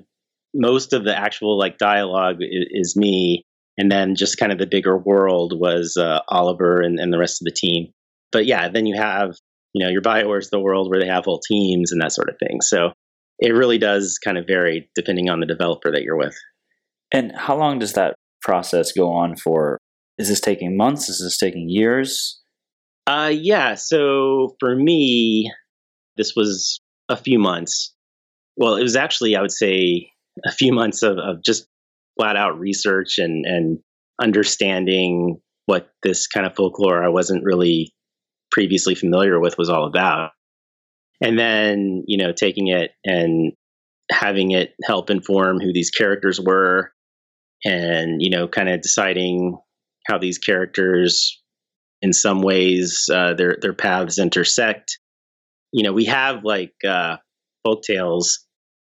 most 0.54 0.92
of 0.92 1.04
the 1.04 1.16
actual 1.16 1.58
like 1.58 1.78
dialogue 1.78 2.36
is, 2.40 2.66
is 2.70 2.96
me 2.96 3.44
and 3.76 3.92
then 3.92 4.14
just 4.14 4.38
kind 4.38 4.50
of 4.50 4.58
the 4.58 4.66
bigger 4.66 4.96
world 4.96 5.52
was 5.58 5.96
uh, 5.96 6.20
oliver 6.28 6.80
and, 6.80 6.98
and 6.98 7.12
the 7.12 7.18
rest 7.18 7.40
of 7.40 7.44
the 7.44 7.52
team 7.54 7.92
but 8.32 8.46
yeah 8.46 8.68
then 8.68 8.86
you 8.86 8.96
have 8.96 9.34
you 9.74 9.84
know 9.84 9.90
your 9.90 10.00
bioware's 10.00 10.50
the 10.50 10.60
world 10.60 10.90
where 10.90 11.00
they 11.00 11.06
have 11.06 11.24
whole 11.24 11.40
teams 11.46 11.92
and 11.92 12.00
that 12.00 12.12
sort 12.12 12.28
of 12.28 12.38
thing 12.38 12.60
so 12.60 12.92
it 13.38 13.50
really 13.50 13.78
does 13.78 14.18
kind 14.18 14.36
of 14.36 14.46
vary 14.46 14.90
depending 14.94 15.28
on 15.30 15.40
the 15.40 15.46
developer 15.46 15.90
that 15.92 16.02
you're 16.02 16.16
with. 16.16 16.36
And 17.12 17.32
how 17.34 17.56
long 17.56 17.78
does 17.78 17.94
that 17.94 18.16
process 18.42 18.92
go 18.92 19.10
on 19.10 19.36
for? 19.36 19.78
Is 20.18 20.28
this 20.28 20.40
taking 20.40 20.76
months? 20.76 21.08
Is 21.08 21.20
this 21.20 21.38
taking 21.38 21.68
years? 21.68 22.40
Uh, 23.06 23.32
yeah. 23.32 23.74
So 23.74 24.56
for 24.60 24.74
me, 24.74 25.52
this 26.16 26.34
was 26.34 26.80
a 27.08 27.16
few 27.16 27.38
months. 27.38 27.94
Well, 28.56 28.76
it 28.76 28.82
was 28.82 28.96
actually, 28.96 29.36
I 29.36 29.40
would 29.40 29.52
say, 29.52 30.10
a 30.44 30.52
few 30.52 30.72
months 30.74 31.02
of, 31.02 31.18
of 31.18 31.42
just 31.44 31.66
flat 32.18 32.36
out 32.36 32.58
research 32.58 33.18
and, 33.18 33.44
and 33.46 33.78
understanding 34.20 35.40
what 35.66 35.90
this 36.02 36.26
kind 36.26 36.46
of 36.46 36.56
folklore 36.56 37.04
I 37.04 37.08
wasn't 37.08 37.44
really 37.44 37.92
previously 38.50 38.94
familiar 38.94 39.38
with 39.38 39.56
was 39.58 39.68
all 39.68 39.86
about 39.86 40.30
and 41.20 41.38
then 41.38 42.04
you 42.06 42.18
know 42.18 42.32
taking 42.32 42.68
it 42.68 42.92
and 43.04 43.52
having 44.10 44.52
it 44.52 44.74
help 44.84 45.10
inform 45.10 45.60
who 45.60 45.72
these 45.72 45.90
characters 45.90 46.40
were 46.40 46.92
and 47.64 48.22
you 48.22 48.30
know 48.30 48.48
kind 48.48 48.68
of 48.68 48.80
deciding 48.80 49.58
how 50.08 50.18
these 50.18 50.38
characters 50.38 51.40
in 52.02 52.12
some 52.12 52.42
ways 52.42 53.08
uh, 53.12 53.34
their 53.34 53.56
their 53.60 53.74
paths 53.74 54.18
intersect. 54.18 54.98
You 55.72 55.84
know 55.84 55.92
we 55.92 56.06
have 56.06 56.44
like 56.44 56.74
uh, 56.86 57.16
folk 57.64 57.82
tales 57.82 58.44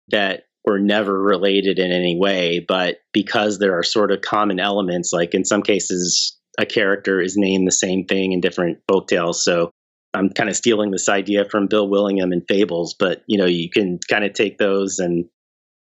that 0.10 0.44
were 0.66 0.80
never 0.80 1.18
related 1.20 1.80
in 1.80 1.92
any 1.92 2.18
way 2.20 2.64
but 2.68 2.98
because 3.14 3.58
there 3.58 3.78
are 3.78 3.84
sort 3.84 4.12
of 4.12 4.22
common 4.22 4.60
elements 4.60 5.12
like 5.14 5.34
in 5.34 5.46
some 5.46 5.64
cases 5.64 6.38
a 6.60 6.66
character 6.66 7.22
is 7.22 7.38
named 7.38 7.66
the 7.66 7.72
same 7.72 8.06
thing 8.06 8.34
in 8.34 8.42
different 8.42 8.80
folk 8.88 9.08
tales. 9.08 9.44
So 9.44 9.72
I'm 10.14 10.30
kind 10.30 10.50
of 10.50 10.58
stealing 10.58 10.92
this 10.92 11.08
idea 11.08 11.46
from 11.46 11.68
Bill 11.68 11.88
Willingham 11.88 12.32
and 12.32 12.44
Fables, 12.48 12.96
but 13.00 13.24
you 13.28 13.38
know, 13.38 13.46
you 13.46 13.70
can 13.70 14.00
kind 14.10 14.26
of 14.26 14.34
take 14.34 14.58
those 14.58 15.00
and 15.00 15.26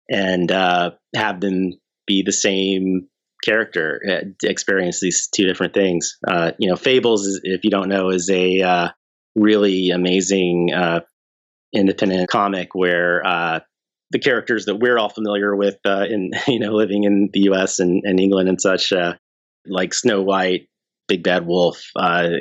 and 0.09 0.51
uh, 0.51 0.91
have 1.15 1.41
them 1.41 1.73
be 2.07 2.23
the 2.23 2.32
same 2.32 3.07
character, 3.44 4.02
uh, 4.10 4.48
experience 4.48 5.00
these 5.00 5.28
two 5.34 5.46
different 5.46 5.74
things. 5.74 6.18
Uh, 6.28 6.52
you 6.58 6.70
know, 6.70 6.76
Fables, 6.76 7.40
if 7.44 7.64
you 7.64 7.70
don't 7.70 7.90
know, 7.90 8.10
is 8.10 8.30
a 8.30 8.62
uh, 8.62 8.90
really 9.36 9.90
amazing 9.90 10.72
uh, 10.74 11.02
independent 11.74 12.30
comic 12.30 12.74
where 12.74 13.26
uh, 13.26 13.60
the 14.12 14.20
characters 14.20 14.66
that 14.66 14.78
we're 14.78 14.98
all 14.98 15.10
familiar 15.10 15.56
with 15.56 15.78
in 15.86 16.32
you 16.48 16.60
know 16.60 16.72
living 16.72 17.04
in 17.04 17.30
the 17.34 17.42
U.S. 17.42 17.80
and, 17.80 18.02
and 18.04 18.20
England 18.20 18.50
and 18.50 18.60
such, 18.60 18.92
like 19.66 19.94
Snow 19.94 20.22
White, 20.22 20.68
Big 21.08 21.24
Bad 21.24 21.46
Wolf, 21.46 21.84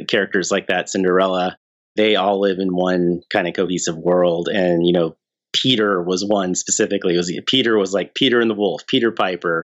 characters 0.09 0.51
like 0.51 0.69
that, 0.69 0.89
Cinderella 0.89 1.57
they 1.99 2.15
all 2.15 2.41
live 2.41 2.61
in 2.61 2.75
one 2.75 3.21
kind 3.31 3.49
of 3.49 3.55
cohesive 3.55 3.97
world. 3.97 4.49
And, 4.49 4.87
you 4.87 4.93
know, 4.93 5.17
Peter 5.53 6.01
was 6.01 6.25
one 6.25 6.55
specifically. 6.55 7.15
It 7.15 7.19
was 7.19 7.41
Peter 7.47 7.77
was 7.77 7.93
like 7.93 8.15
Peter 8.15 8.41
and 8.41 8.49
the 8.49 8.55
Wolf, 8.55 8.87
Peter 8.87 9.11
Piper, 9.11 9.65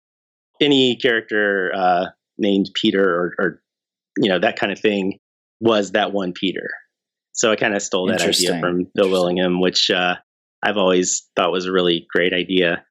any 0.64 0.96
character 0.96 1.72
uh, 1.76 2.06
named 2.38 2.72
Peter 2.74 3.04
or, 3.04 3.36
or, 3.38 3.62
you 4.18 4.30
know, 4.30 4.40
that 4.40 4.58
kind 4.58 4.72
of 4.72 4.80
thing 4.80 5.20
was 5.60 5.92
that 5.92 6.14
one 6.14 6.34
Peter. 6.34 6.70
So 7.34 7.52
I 7.52 7.56
kind 7.56 7.76
of 7.76 7.82
stole 7.82 8.08
that 8.08 8.22
idea 8.22 8.60
from 8.60 8.88
Bill 8.96 9.10
Willingham, 9.10 9.60
which 9.60 9.90
uh, 9.90 10.16
I've 10.64 10.78
always 10.78 11.28
thought 11.36 11.52
was 11.52 11.66
a 11.66 11.72
really 11.72 12.06
great 12.14 12.34
idea. 12.34 12.86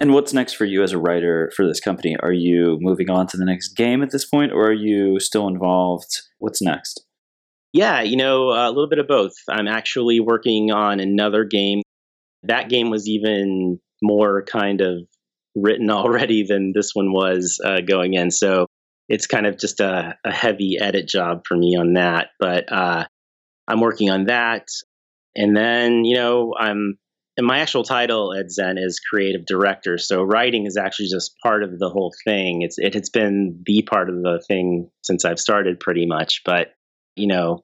And 0.00 0.12
what's 0.12 0.32
next 0.32 0.54
for 0.54 0.64
you 0.64 0.82
as 0.82 0.92
a 0.92 0.98
writer 0.98 1.52
for 1.56 1.66
this 1.66 1.80
company? 1.80 2.16
Are 2.20 2.32
you 2.32 2.78
moving 2.80 3.10
on 3.10 3.26
to 3.28 3.36
the 3.36 3.44
next 3.44 3.76
game 3.76 4.02
at 4.02 4.10
this 4.10 4.24
point, 4.24 4.52
or 4.52 4.66
are 4.66 4.72
you 4.72 5.18
still 5.18 5.48
involved? 5.48 6.22
What's 6.38 6.62
next? 6.62 7.04
Yeah, 7.72 8.00
you 8.02 8.16
know, 8.16 8.50
a 8.50 8.68
little 8.68 8.88
bit 8.88 9.00
of 9.00 9.08
both. 9.08 9.32
I'm 9.48 9.68
actually 9.68 10.20
working 10.20 10.70
on 10.70 11.00
another 11.00 11.44
game. 11.44 11.82
That 12.44 12.68
game 12.68 12.90
was 12.90 13.08
even 13.08 13.80
more 14.00 14.44
kind 14.44 14.80
of 14.80 15.00
written 15.54 15.90
already 15.90 16.44
than 16.44 16.72
this 16.74 16.90
one 16.94 17.12
was 17.12 17.60
uh, 17.64 17.80
going 17.80 18.14
in. 18.14 18.30
So 18.30 18.66
it's 19.08 19.26
kind 19.26 19.46
of 19.46 19.58
just 19.58 19.80
a, 19.80 20.16
a, 20.24 20.32
heavy 20.32 20.76
edit 20.78 21.08
job 21.08 21.42
for 21.48 21.56
me 21.56 21.76
on 21.76 21.94
that. 21.94 22.28
But 22.38 22.70
uh, 22.70 23.06
I'm 23.66 23.80
working 23.80 24.10
on 24.10 24.26
that. 24.26 24.68
And 25.34 25.56
then, 25.56 26.04
you 26.04 26.16
know, 26.16 26.54
I'm 26.58 26.98
and 27.38 27.46
my 27.46 27.60
actual 27.60 27.84
title 27.84 28.34
at 28.34 28.50
Zen 28.50 28.78
is 28.78 28.98
creative 28.98 29.46
director. 29.46 29.96
So 29.96 30.24
writing 30.24 30.66
is 30.66 30.76
actually 30.76 31.06
just 31.06 31.36
part 31.40 31.62
of 31.62 31.78
the 31.78 31.88
whole 31.88 32.12
thing. 32.24 32.62
It's 32.62 32.78
it 32.78 32.94
has 32.94 33.10
been 33.10 33.62
the 33.64 33.82
part 33.82 34.10
of 34.10 34.16
the 34.16 34.42
thing 34.48 34.90
since 35.04 35.24
I've 35.24 35.38
started 35.38 35.78
pretty 35.78 36.04
much. 36.04 36.42
But 36.44 36.72
you 37.14 37.28
know, 37.28 37.62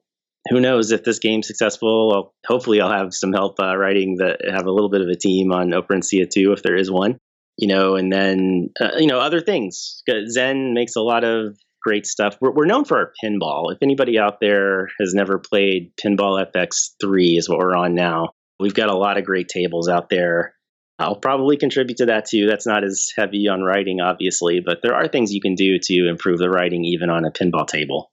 who 0.49 0.61
knows 0.61 0.91
if 0.91 1.03
this 1.03 1.19
game's 1.19 1.47
successful? 1.47 2.33
Hopefully, 2.47 2.79
I'll 2.79 2.89
have 2.89 3.13
some 3.13 3.33
help 3.33 3.59
uh, 3.59 3.75
writing 3.75 4.15
that 4.19 4.39
have 4.49 4.65
a 4.65 4.71
little 4.71 4.89
bit 4.89 5.01
of 5.01 5.09
a 5.09 5.17
team 5.17 5.51
on 5.51 5.71
Operencia 5.71 6.29
2 6.29 6.53
if 6.53 6.63
there 6.63 6.77
is 6.77 6.89
one. 6.89 7.17
You 7.57 7.67
know, 7.69 7.95
and 7.95 8.11
then 8.11 8.69
uh, 8.79 8.97
you 8.97 9.07
know 9.07 9.19
other 9.19 9.41
things. 9.41 10.03
Zen 10.27 10.73
makes 10.73 10.95
a 10.95 11.01
lot 11.01 11.23
of 11.23 11.57
great 11.85 12.05
stuff. 12.05 12.35
We're, 12.41 12.51
we're 12.51 12.65
known 12.65 12.83
for 12.83 12.97
our 12.97 13.11
pinball. 13.23 13.71
If 13.71 13.77
anybody 13.81 14.17
out 14.17 14.39
there 14.41 14.89
has 14.99 15.13
never 15.13 15.37
played 15.37 15.91
Pinball 15.95 16.43
FX 16.53 16.89
three, 16.99 17.37
is 17.37 17.47
what 17.47 17.59
we're 17.59 17.75
on 17.75 17.93
now. 17.95 18.29
We've 18.59 18.73
got 18.73 18.89
a 18.89 18.97
lot 18.97 19.17
of 19.17 19.25
great 19.25 19.47
tables 19.47 19.87
out 19.87 20.09
there. 20.09 20.55
I'll 20.97 21.17
probably 21.17 21.57
contribute 21.57 21.97
to 21.97 22.05
that 22.07 22.25
too. 22.25 22.47
That's 22.47 22.65
not 22.65 22.83
as 22.83 23.11
heavy 23.15 23.47
on 23.47 23.61
writing, 23.61 23.99
obviously, 23.99 24.61
but 24.65 24.79
there 24.81 24.95
are 24.95 25.07
things 25.07 25.33
you 25.33 25.41
can 25.41 25.55
do 25.55 25.77
to 25.77 26.09
improve 26.09 26.39
the 26.39 26.49
writing 26.49 26.85
even 26.85 27.09
on 27.09 27.25
a 27.25 27.31
pinball 27.31 27.67
table. 27.67 28.11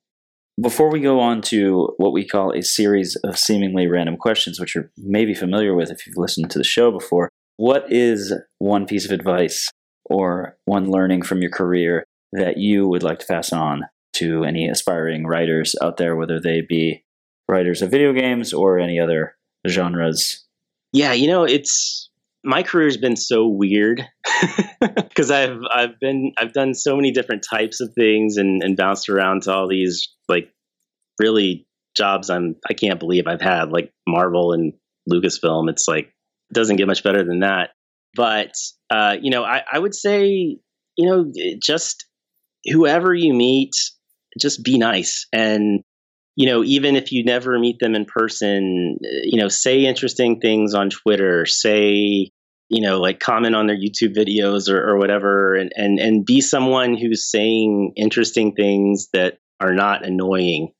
Before 0.60 0.90
we 0.90 1.00
go 1.00 1.20
on 1.20 1.40
to 1.42 1.94
what 1.96 2.12
we 2.12 2.26
call 2.26 2.52
a 2.52 2.62
series 2.62 3.16
of 3.24 3.38
seemingly 3.38 3.86
random 3.86 4.16
questions, 4.16 4.60
which 4.60 4.74
you're 4.74 4.90
maybe 4.98 5.32
familiar 5.32 5.74
with 5.74 5.90
if 5.90 6.06
you've 6.06 6.18
listened 6.18 6.50
to 6.50 6.58
the 6.58 6.64
show 6.64 6.90
before, 6.90 7.30
what 7.56 7.92
is 7.92 8.34
one 8.58 8.86
piece 8.86 9.04
of 9.04 9.12
advice 9.12 9.68
or 10.04 10.56
one 10.64 10.90
learning 10.90 11.22
from 11.22 11.42
your 11.42 11.50
career 11.50 12.04
that 12.32 12.56
you 12.56 12.88
would 12.88 13.02
like 13.02 13.18
to 13.20 13.26
pass 13.26 13.52
on 13.52 13.82
to 14.14 14.44
any 14.44 14.68
aspiring 14.68 15.26
writers 15.26 15.74
out 15.82 15.96
there, 15.96 16.16
whether 16.16 16.40
they 16.40 16.62
be 16.66 17.04
writers 17.48 17.82
of 17.82 17.90
video 17.90 18.12
games 18.12 18.52
or 18.52 18.78
any 18.78 18.98
other 18.98 19.36
genres? 19.68 20.46
Yeah, 20.92 21.12
you 21.12 21.26
know, 21.26 21.44
it's 21.44 22.10
my 22.44 22.62
career's 22.62 22.96
been 22.96 23.16
so 23.16 23.46
weird 23.46 24.04
because 24.80 25.30
I've 25.30 25.60
I've 25.72 25.98
been 26.00 26.32
I've 26.38 26.52
done 26.52 26.74
so 26.74 26.96
many 26.96 27.12
different 27.12 27.44
types 27.48 27.80
of 27.80 27.92
things 27.94 28.36
and, 28.36 28.62
and 28.62 28.76
bounced 28.76 29.08
around 29.08 29.42
to 29.42 29.52
all 29.52 29.68
these 29.68 30.08
like 30.28 30.52
really 31.20 31.66
jobs 31.96 32.30
I'm 32.30 32.56
I 32.68 32.74
can't 32.74 32.98
believe 32.98 33.26
I've 33.26 33.40
had 33.40 33.70
like 33.70 33.92
Marvel 34.06 34.52
and 34.52 34.72
Lucasfilm. 35.10 35.70
It's 35.70 35.86
like 35.88 36.11
doesn't 36.52 36.76
get 36.76 36.86
much 36.86 37.02
better 37.02 37.24
than 37.24 37.40
that. 37.40 37.70
But 38.14 38.52
uh, 38.90 39.16
you 39.20 39.30
know, 39.30 39.44
I, 39.44 39.62
I 39.72 39.78
would 39.78 39.94
say 39.94 40.58
you 40.96 41.06
know, 41.06 41.32
just 41.62 42.06
whoever 42.66 43.14
you 43.14 43.34
meet, 43.34 43.72
just 44.38 44.62
be 44.62 44.78
nice. 44.78 45.26
And, 45.32 45.80
you 46.36 46.46
know, 46.46 46.62
even 46.64 46.96
if 46.96 47.12
you 47.12 47.24
never 47.24 47.58
meet 47.58 47.78
them 47.80 47.94
in 47.94 48.04
person, 48.04 48.98
you 49.24 49.40
know, 49.40 49.48
say 49.48 49.84
interesting 49.84 50.40
things 50.40 50.74
on 50.74 50.90
Twitter, 50.90 51.46
say, 51.46 52.30
you 52.68 52.80
know, 52.80 53.00
like 53.00 53.20
comment 53.20 53.54
on 53.54 53.66
their 53.66 53.76
YouTube 53.76 54.16
videos 54.16 54.70
or, 54.70 54.82
or 54.82 54.98
whatever, 54.98 55.54
and, 55.54 55.72
and, 55.76 55.98
and 55.98 56.24
be 56.24 56.40
someone 56.40 56.96
who's 56.96 57.30
saying 57.30 57.92
interesting 57.96 58.54
things 58.54 59.08
that 59.12 59.38
are 59.60 59.74
not 59.74 60.06
annoying. 60.06 60.72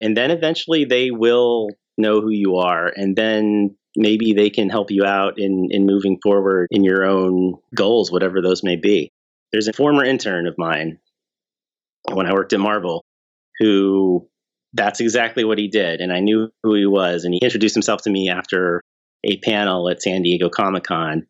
And 0.00 0.16
then 0.16 0.30
eventually 0.30 0.84
they 0.84 1.10
will 1.10 1.68
know 1.98 2.20
who 2.20 2.30
you 2.30 2.56
are. 2.56 2.86
And 2.86 3.16
then 3.16 3.76
maybe 3.96 4.32
they 4.32 4.50
can 4.50 4.70
help 4.70 4.90
you 4.90 5.04
out 5.04 5.38
in, 5.38 5.68
in 5.70 5.86
moving 5.86 6.18
forward 6.22 6.68
in 6.70 6.84
your 6.84 7.04
own 7.04 7.54
goals, 7.74 8.10
whatever 8.10 8.40
those 8.40 8.62
may 8.62 8.76
be. 8.76 9.10
There's 9.52 9.68
a 9.68 9.72
former 9.72 10.04
intern 10.04 10.46
of 10.46 10.54
mine 10.56 10.98
when 12.12 12.26
I 12.26 12.32
worked 12.32 12.52
at 12.52 12.60
Marvel 12.60 13.04
who 13.58 14.28
that's 14.72 15.00
exactly 15.00 15.44
what 15.44 15.58
he 15.58 15.68
did. 15.68 16.00
And 16.00 16.12
I 16.12 16.20
knew 16.20 16.50
who 16.62 16.74
he 16.74 16.86
was. 16.86 17.24
And 17.24 17.34
he 17.34 17.40
introduced 17.42 17.74
himself 17.74 18.02
to 18.02 18.10
me 18.10 18.30
after 18.30 18.80
a 19.24 19.36
panel 19.38 19.88
at 19.88 20.02
San 20.02 20.22
Diego 20.22 20.48
Comic 20.48 20.84
Con. 20.84 21.26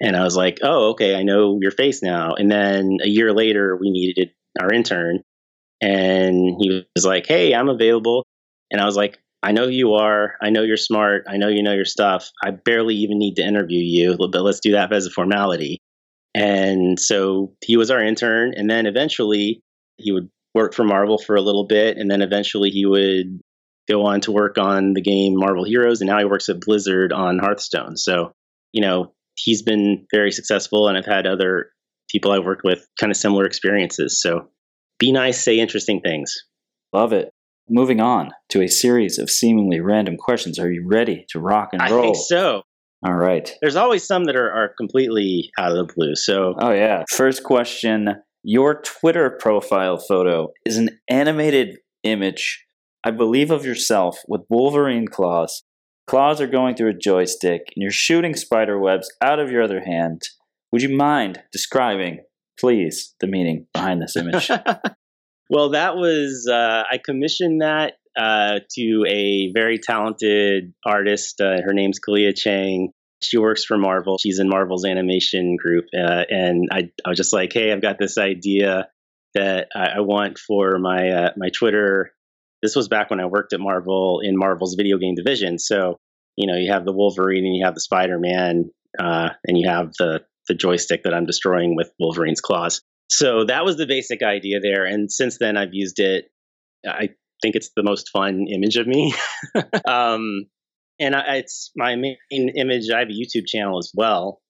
And 0.00 0.16
I 0.16 0.24
was 0.24 0.36
like, 0.36 0.58
oh, 0.62 0.90
okay, 0.90 1.16
I 1.16 1.22
know 1.22 1.58
your 1.60 1.70
face 1.70 2.02
now. 2.02 2.34
And 2.34 2.50
then 2.50 2.98
a 3.02 3.08
year 3.08 3.32
later, 3.32 3.76
we 3.76 3.90
needed 3.90 4.30
our 4.60 4.72
intern. 4.72 5.22
And 5.82 6.56
he 6.60 6.86
was 6.94 7.04
like, 7.04 7.26
hey, 7.26 7.54
I'm 7.54 7.68
available. 7.68 8.24
And 8.70 8.80
I 8.80 8.84
was 8.84 8.96
like, 8.96 9.18
I 9.46 9.52
know 9.52 9.66
who 9.66 9.70
you 9.70 9.94
are. 9.94 10.34
I 10.42 10.50
know 10.50 10.64
you're 10.64 10.76
smart. 10.76 11.26
I 11.28 11.36
know 11.36 11.46
you 11.46 11.62
know 11.62 11.72
your 11.72 11.84
stuff. 11.84 12.28
I 12.42 12.50
barely 12.50 12.96
even 12.96 13.16
need 13.16 13.36
to 13.36 13.46
interview 13.46 13.78
you, 13.80 14.16
but 14.18 14.34
let's 14.42 14.58
do 14.58 14.72
that 14.72 14.92
as 14.92 15.06
a 15.06 15.10
formality. 15.10 15.78
And 16.34 16.98
so 16.98 17.52
he 17.64 17.76
was 17.76 17.92
our 17.92 18.02
intern. 18.02 18.54
And 18.56 18.68
then 18.68 18.86
eventually 18.86 19.60
he 19.98 20.10
would 20.10 20.28
work 20.52 20.74
for 20.74 20.82
Marvel 20.82 21.16
for 21.16 21.36
a 21.36 21.40
little 21.40 21.64
bit. 21.64 21.96
And 21.96 22.10
then 22.10 22.22
eventually 22.22 22.70
he 22.70 22.86
would 22.86 23.40
go 23.88 24.04
on 24.06 24.20
to 24.22 24.32
work 24.32 24.58
on 24.58 24.94
the 24.94 25.00
game 25.00 25.36
Marvel 25.36 25.62
Heroes. 25.62 26.00
And 26.00 26.08
now 26.08 26.18
he 26.18 26.24
works 26.24 26.48
at 26.48 26.60
Blizzard 26.60 27.12
on 27.12 27.38
Hearthstone. 27.38 27.96
So, 27.96 28.32
you 28.72 28.82
know, 28.82 29.12
he's 29.36 29.62
been 29.62 30.06
very 30.12 30.32
successful. 30.32 30.88
And 30.88 30.98
I've 30.98 31.06
had 31.06 31.24
other 31.24 31.70
people 32.10 32.32
I've 32.32 32.44
worked 32.44 32.64
with 32.64 32.84
kind 32.98 33.12
of 33.12 33.16
similar 33.16 33.44
experiences. 33.44 34.20
So 34.20 34.48
be 34.98 35.12
nice, 35.12 35.44
say 35.44 35.60
interesting 35.60 36.00
things. 36.00 36.34
Love 36.92 37.12
it. 37.12 37.30
Moving 37.68 38.00
on 38.00 38.30
to 38.50 38.62
a 38.62 38.68
series 38.68 39.18
of 39.18 39.28
seemingly 39.28 39.80
random 39.80 40.16
questions. 40.16 40.58
Are 40.58 40.70
you 40.70 40.86
ready 40.86 41.26
to 41.30 41.40
rock 41.40 41.70
and 41.72 41.82
roll? 41.90 42.00
I 42.00 42.02
think 42.02 42.16
so. 42.16 42.62
All 43.04 43.14
right. 43.14 43.52
There's 43.60 43.76
always 43.76 44.06
some 44.06 44.24
that 44.24 44.36
are, 44.36 44.50
are 44.50 44.72
completely 44.76 45.50
out 45.58 45.72
of 45.72 45.76
the 45.76 45.92
blue. 45.92 46.14
So, 46.14 46.54
oh, 46.58 46.72
yeah. 46.72 47.04
First 47.10 47.42
question 47.42 48.22
Your 48.42 48.80
Twitter 48.82 49.36
profile 49.40 49.98
photo 49.98 50.52
is 50.64 50.76
an 50.78 50.90
animated 51.08 51.78
image, 52.04 52.64
I 53.04 53.10
believe, 53.10 53.50
of 53.50 53.66
yourself 53.66 54.18
with 54.28 54.42
Wolverine 54.48 55.08
claws. 55.08 55.64
Claws 56.06 56.40
are 56.40 56.46
going 56.46 56.76
through 56.76 56.90
a 56.90 56.94
joystick, 56.94 57.62
and 57.74 57.82
you're 57.82 57.90
shooting 57.90 58.36
spider 58.36 58.78
webs 58.78 59.12
out 59.20 59.40
of 59.40 59.50
your 59.50 59.62
other 59.62 59.80
hand. 59.80 60.22
Would 60.70 60.82
you 60.82 60.96
mind 60.96 61.42
describing, 61.52 62.20
please, 62.58 63.14
the 63.20 63.26
meaning 63.26 63.66
behind 63.72 64.00
this 64.00 64.16
image? 64.16 64.50
Well, 65.48 65.70
that 65.70 65.96
was 65.96 66.48
uh, 66.50 66.82
I 66.90 66.98
commissioned 66.98 67.62
that 67.62 67.94
uh, 68.16 68.60
to 68.72 69.04
a 69.08 69.52
very 69.52 69.78
talented 69.78 70.72
artist. 70.84 71.40
Uh, 71.40 71.60
her 71.64 71.72
name's 71.72 72.00
Kalia 72.00 72.36
Chang. 72.36 72.92
She 73.22 73.38
works 73.38 73.64
for 73.64 73.78
Marvel. 73.78 74.18
She's 74.18 74.38
in 74.38 74.48
Marvel's 74.48 74.84
animation 74.84 75.56
group, 75.56 75.86
uh, 75.96 76.24
and 76.28 76.68
I, 76.70 76.90
I, 77.04 77.08
was 77.08 77.16
just 77.16 77.32
like, 77.32 77.52
"Hey, 77.52 77.72
I've 77.72 77.82
got 77.82 77.98
this 77.98 78.18
idea 78.18 78.88
that 79.34 79.68
I, 79.74 79.86
I 79.96 80.00
want 80.00 80.38
for 80.38 80.78
my 80.78 81.08
uh, 81.10 81.30
my 81.36 81.48
Twitter." 81.50 82.12
This 82.62 82.76
was 82.76 82.88
back 82.88 83.10
when 83.10 83.20
I 83.20 83.26
worked 83.26 83.52
at 83.52 83.60
Marvel 83.60 84.20
in 84.22 84.36
Marvel's 84.36 84.74
video 84.74 84.98
game 84.98 85.14
division. 85.14 85.58
So, 85.58 85.98
you 86.36 86.46
know, 86.46 86.56
you 86.58 86.72
have 86.72 86.84
the 86.84 86.92
Wolverine 86.92 87.44
and 87.44 87.54
you 87.54 87.64
have 87.64 87.74
the 87.74 87.80
Spider 87.80 88.18
Man, 88.18 88.70
uh, 88.98 89.30
and 89.46 89.56
you 89.56 89.68
have 89.68 89.92
the 89.98 90.22
the 90.48 90.54
joystick 90.54 91.04
that 91.04 91.14
I'm 91.14 91.26
destroying 91.26 91.76
with 91.76 91.90
Wolverine's 91.98 92.40
claws. 92.40 92.82
So 93.08 93.44
that 93.44 93.64
was 93.64 93.76
the 93.76 93.86
basic 93.86 94.22
idea 94.22 94.60
there. 94.60 94.84
And 94.84 95.10
since 95.10 95.38
then, 95.38 95.56
I've 95.56 95.72
used 95.72 95.98
it. 95.98 96.26
I 96.86 97.10
think 97.42 97.54
it's 97.54 97.70
the 97.76 97.82
most 97.82 98.10
fun 98.10 98.46
image 98.48 98.76
of 98.76 98.86
me. 98.86 99.14
um, 99.88 100.46
and 100.98 101.14
I, 101.14 101.36
it's 101.36 101.70
my 101.76 101.94
main 101.96 102.16
image. 102.30 102.90
I 102.94 103.00
have 103.00 103.08
a 103.08 103.12
YouTube 103.12 103.46
channel 103.46 103.78
as 103.78 103.92
well. 103.94 104.40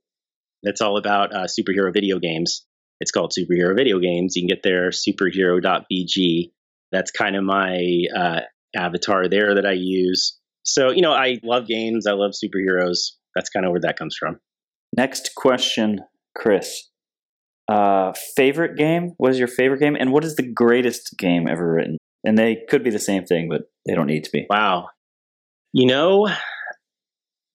That's 0.62 0.80
all 0.80 0.96
about 0.96 1.34
uh, 1.34 1.46
superhero 1.46 1.92
video 1.92 2.18
games. 2.18 2.64
It's 3.00 3.10
called 3.10 3.32
Superhero 3.38 3.76
Video 3.76 3.98
Games. 3.98 4.36
You 4.36 4.42
can 4.42 4.48
get 4.48 4.62
there, 4.62 4.90
superhero.vg. 4.90 6.50
That's 6.92 7.10
kind 7.10 7.36
of 7.36 7.44
my 7.44 8.04
uh, 8.16 8.40
avatar 8.74 9.28
there 9.28 9.54
that 9.54 9.66
I 9.66 9.74
use. 9.76 10.38
So, 10.62 10.90
you 10.90 11.02
know, 11.02 11.12
I 11.12 11.38
love 11.44 11.66
games. 11.66 12.06
I 12.06 12.12
love 12.12 12.32
superheroes. 12.32 13.12
That's 13.34 13.50
kind 13.50 13.66
of 13.66 13.72
where 13.72 13.80
that 13.82 13.98
comes 13.98 14.16
from. 14.18 14.40
Next 14.96 15.34
question, 15.34 16.00
Chris. 16.34 16.88
Uh, 17.68 18.12
favorite 18.36 18.76
game? 18.76 19.12
What 19.16 19.32
is 19.32 19.38
your 19.38 19.48
favorite 19.48 19.80
game? 19.80 19.96
And 19.98 20.12
what 20.12 20.24
is 20.24 20.36
the 20.36 20.50
greatest 20.50 21.16
game 21.18 21.48
ever 21.48 21.74
written? 21.74 21.98
And 22.24 22.38
they 22.38 22.64
could 22.68 22.84
be 22.84 22.90
the 22.90 22.98
same 22.98 23.24
thing, 23.24 23.48
but 23.48 23.62
they 23.86 23.94
don't 23.94 24.06
need 24.06 24.24
to 24.24 24.30
be. 24.32 24.46
Wow. 24.48 24.88
You 25.72 25.86
know, 25.86 26.28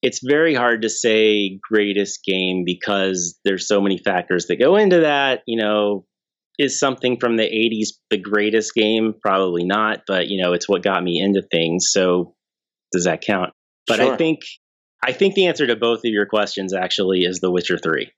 it's 0.01 0.20
very 0.24 0.53
hard 0.53 0.82
to 0.82 0.89
say 0.89 1.59
greatest 1.70 2.24
game 2.26 2.64
because 2.66 3.39
there's 3.45 3.68
so 3.68 3.82
many 3.82 3.97
factors 3.97 4.47
that 4.47 4.59
go 4.59 4.76
into 4.76 5.01
that. 5.01 5.41
You 5.45 5.62
know, 5.62 6.05
is 6.57 6.80
something 6.80 7.20
from 7.20 7.38
the 7.38 7.43
80s 7.43 7.97
the 8.09 8.18
greatest 8.18 8.74
game? 8.74 9.14
Probably 9.22 9.64
not, 9.64 10.01
but 10.07 10.28
you 10.28 10.41
know, 10.41 10.53
it's 10.53 10.68
what 10.68 10.84
got 10.84 11.03
me 11.03 11.20
into 11.20 11.41
things. 11.41 11.89
So 11.91 12.36
does 12.91 13.05
that 13.05 13.22
count? 13.22 13.53
But 13.88 13.97
sure. 13.97 14.14
I 14.14 14.18
think 14.18 14.39
I 15.03 15.14
think 15.14 15.36
the 15.36 15.47
answer 15.47 15.66
to 15.68 15.76
both 15.76 15.99
of 15.99 16.12
your 16.12 16.26
questions 16.26 16.74
actually 16.74 17.24
is 17.24 17.39
The 17.39 17.51
Witcher 17.51 17.78
3. 17.78 18.12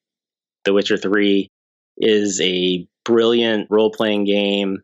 The 0.65 0.73
Witcher 0.73 0.97
3 0.97 1.49
is 1.97 2.41
a 2.41 2.87
brilliant 3.05 3.67
role 3.69 3.91
playing 3.91 4.25
game. 4.25 4.79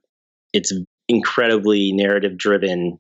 It's 0.53 0.73
incredibly 1.07 1.91
narrative 1.91 2.37
driven 2.37 2.99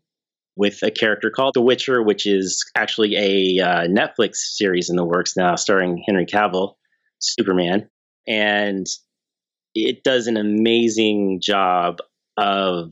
with 0.55 0.79
a 0.83 0.91
character 0.91 1.29
called 1.29 1.53
The 1.53 1.61
Witcher, 1.61 2.03
which 2.03 2.25
is 2.25 2.65
actually 2.75 3.15
a 3.15 3.63
uh, 3.63 3.87
Netflix 3.87 4.35
series 4.35 4.89
in 4.89 4.95
the 4.97 5.05
works 5.05 5.37
now, 5.37 5.55
starring 5.55 6.03
Henry 6.05 6.25
Cavill, 6.25 6.73
Superman. 7.19 7.89
And 8.27 8.85
it 9.73 10.03
does 10.03 10.27
an 10.27 10.37
amazing 10.37 11.39
job 11.41 11.99
of 12.37 12.91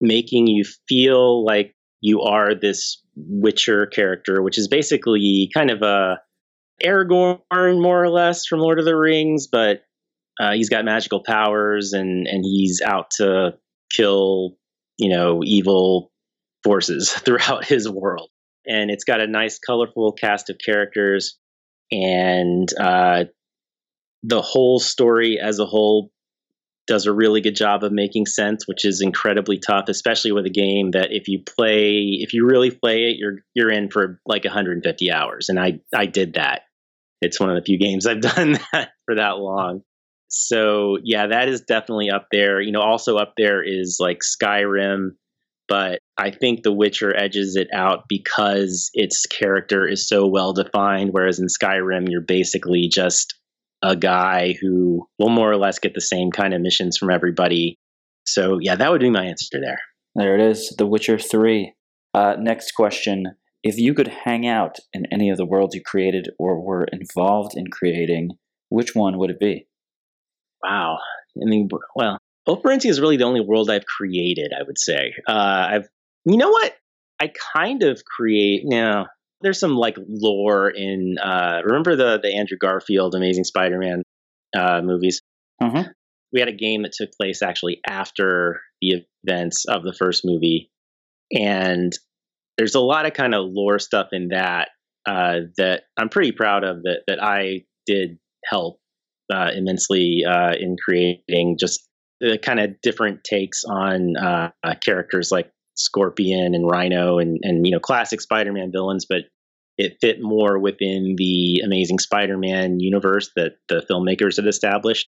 making 0.00 0.46
you 0.46 0.64
feel 0.88 1.44
like 1.44 1.74
you 2.00 2.20
are 2.20 2.54
this 2.54 3.02
Witcher 3.16 3.86
character, 3.86 4.42
which 4.42 4.58
is 4.58 4.68
basically 4.68 5.50
kind 5.52 5.70
of 5.70 5.82
a 5.82 6.20
Aragorn, 6.84 7.40
more 7.50 8.04
or 8.04 8.10
less, 8.10 8.46
from 8.46 8.60
Lord 8.60 8.78
of 8.78 8.84
the 8.84 8.96
Rings, 8.96 9.46
but 9.46 9.82
uh, 10.38 10.52
he's 10.52 10.68
got 10.68 10.84
magical 10.84 11.22
powers 11.24 11.92
and 11.92 12.26
and 12.26 12.44
he's 12.44 12.80
out 12.84 13.10
to 13.18 13.54
kill 13.94 14.56
you 14.98 15.10
know 15.10 15.40
evil 15.44 16.12
forces 16.64 17.12
throughout 17.24 17.64
his 17.64 17.88
world. 17.88 18.30
And 18.68 18.90
it's 18.90 19.04
got 19.04 19.20
a 19.20 19.28
nice 19.28 19.60
colorful 19.60 20.12
cast 20.12 20.50
of 20.50 20.56
characters 20.64 21.38
and 21.92 22.68
uh, 22.80 23.24
the 24.24 24.42
whole 24.42 24.80
story 24.80 25.38
as 25.40 25.60
a 25.60 25.66
whole 25.66 26.10
does 26.88 27.06
a 27.06 27.12
really 27.12 27.40
good 27.40 27.54
job 27.54 27.82
of 27.82 27.92
making 27.92 28.26
sense 28.26 28.66
which 28.66 28.84
is 28.84 29.00
incredibly 29.00 29.58
tough 29.58 29.88
especially 29.88 30.30
with 30.30 30.46
a 30.46 30.50
game 30.50 30.92
that 30.92 31.08
if 31.10 31.26
you 31.26 31.42
play 31.44 32.18
if 32.20 32.32
you 32.32 32.46
really 32.46 32.70
play 32.70 33.10
it 33.10 33.16
you're 33.18 33.38
you're 33.54 33.70
in 33.70 33.90
for 33.90 34.20
like 34.26 34.44
150 34.44 35.12
hours. 35.12 35.48
And 35.48 35.58
i 35.58 35.80
i 35.94 36.06
did 36.06 36.34
that. 36.34 36.62
It's 37.22 37.40
one 37.40 37.50
of 37.50 37.56
the 37.56 37.62
few 37.62 37.78
games 37.78 38.06
i've 38.06 38.20
done 38.34 38.58
that 38.72 38.90
for 39.04 39.16
that 39.16 39.38
long 39.38 39.82
so 40.28 40.98
yeah, 41.02 41.28
that 41.28 41.48
is 41.48 41.62
definitely 41.62 42.10
up 42.10 42.28
there. 42.32 42.60
You 42.60 42.72
know, 42.72 42.82
also 42.82 43.16
up 43.16 43.34
there 43.36 43.62
is 43.62 43.98
like 44.00 44.18
Skyrim, 44.20 45.10
but 45.68 46.00
I 46.18 46.30
think 46.30 46.62
The 46.62 46.72
Witcher 46.72 47.16
edges 47.16 47.56
it 47.56 47.68
out 47.74 48.04
because 48.08 48.90
its 48.94 49.26
character 49.26 49.86
is 49.86 50.08
so 50.08 50.26
well 50.26 50.52
defined. 50.52 51.10
Whereas 51.12 51.38
in 51.38 51.46
Skyrim, 51.46 52.08
you're 52.08 52.20
basically 52.20 52.88
just 52.88 53.34
a 53.82 53.94
guy 53.94 54.54
who 54.60 55.06
will 55.18 55.28
more 55.28 55.50
or 55.50 55.56
less 55.56 55.78
get 55.78 55.94
the 55.94 56.00
same 56.00 56.30
kind 56.30 56.54
of 56.54 56.60
missions 56.60 56.96
from 56.96 57.10
everybody. 57.10 57.78
So 58.26 58.58
yeah, 58.60 58.76
that 58.76 58.90
would 58.90 59.00
be 59.00 59.10
my 59.10 59.26
answer 59.26 59.60
there. 59.60 59.78
There 60.14 60.34
it 60.34 60.40
is, 60.40 60.74
The 60.76 60.86
Witcher 60.86 61.18
Three. 61.18 61.74
Uh, 62.14 62.36
next 62.38 62.72
question: 62.72 63.36
If 63.62 63.78
you 63.78 63.94
could 63.94 64.08
hang 64.08 64.46
out 64.46 64.76
in 64.92 65.06
any 65.12 65.30
of 65.30 65.36
the 65.36 65.46
worlds 65.46 65.74
you 65.74 65.82
created 65.82 66.30
or 66.38 66.60
were 66.60 66.88
involved 66.92 67.52
in 67.56 67.66
creating, 67.68 68.30
which 68.70 68.94
one 68.94 69.18
would 69.18 69.30
it 69.30 69.38
be? 69.38 69.66
Wow. 70.62 70.98
I 71.40 71.44
mean, 71.44 71.68
well, 71.94 72.18
Operencia 72.48 72.90
is 72.90 73.00
really 73.00 73.16
the 73.16 73.24
only 73.24 73.40
world 73.40 73.70
I've 73.70 73.86
created, 73.86 74.52
I 74.58 74.62
would 74.62 74.78
say. 74.78 75.14
Uh, 75.26 75.66
I've, 75.70 75.88
you 76.24 76.36
know 76.36 76.50
what? 76.50 76.74
I 77.20 77.30
kind 77.54 77.82
of 77.82 78.02
create, 78.04 78.62
now, 78.64 79.06
there's 79.42 79.60
some 79.60 79.76
like 79.76 79.96
lore 80.08 80.70
in, 80.70 81.16
uh, 81.18 81.60
remember 81.64 81.96
the, 81.96 82.18
the 82.22 82.34
Andrew 82.34 82.56
Garfield 82.58 83.14
Amazing 83.14 83.44
Spider 83.44 83.78
Man 83.78 84.02
uh, 84.56 84.80
movies? 84.82 85.20
Uh-huh. 85.60 85.84
We 86.32 86.40
had 86.40 86.48
a 86.48 86.52
game 86.52 86.82
that 86.82 86.92
took 86.92 87.10
place 87.12 87.42
actually 87.42 87.80
after 87.86 88.60
the 88.80 89.04
events 89.24 89.64
of 89.66 89.82
the 89.82 89.94
first 89.94 90.24
movie, 90.24 90.70
and 91.32 91.92
there's 92.58 92.74
a 92.74 92.80
lot 92.80 93.06
of 93.06 93.12
kind 93.14 93.34
of 93.34 93.46
lore 93.48 93.78
stuff 93.78 94.08
in 94.12 94.28
that 94.28 94.68
uh, 95.06 95.40
that 95.56 95.84
I'm 95.96 96.08
pretty 96.08 96.32
proud 96.32 96.64
of 96.64 96.82
that 96.82 97.02
that 97.06 97.22
I 97.22 97.64
did 97.86 98.18
help 98.44 98.80
uh, 99.32 99.50
immensely 99.54 100.24
uh, 100.28 100.52
in 100.58 100.76
creating 100.82 101.56
just 101.58 101.86
the 102.20 102.38
kind 102.38 102.60
of 102.60 102.80
different 102.82 103.24
takes 103.24 103.64
on 103.64 104.16
uh, 104.16 104.50
uh, 104.62 104.74
characters 104.82 105.30
like 105.30 105.50
Scorpion 105.74 106.54
and 106.54 106.68
Rhino 106.68 107.18
and 107.18 107.38
and 107.42 107.66
you 107.66 107.72
know 107.72 107.80
classic 107.80 108.20
Spider-Man 108.20 108.72
villains, 108.72 109.06
but 109.08 109.22
it 109.78 109.98
fit 110.00 110.22
more 110.22 110.58
within 110.58 111.14
the 111.18 111.60
Amazing 111.64 111.98
Spider-Man 111.98 112.80
universe 112.80 113.30
that 113.36 113.56
the 113.68 113.84
filmmakers 113.90 114.36
had 114.36 114.46
established. 114.46 115.06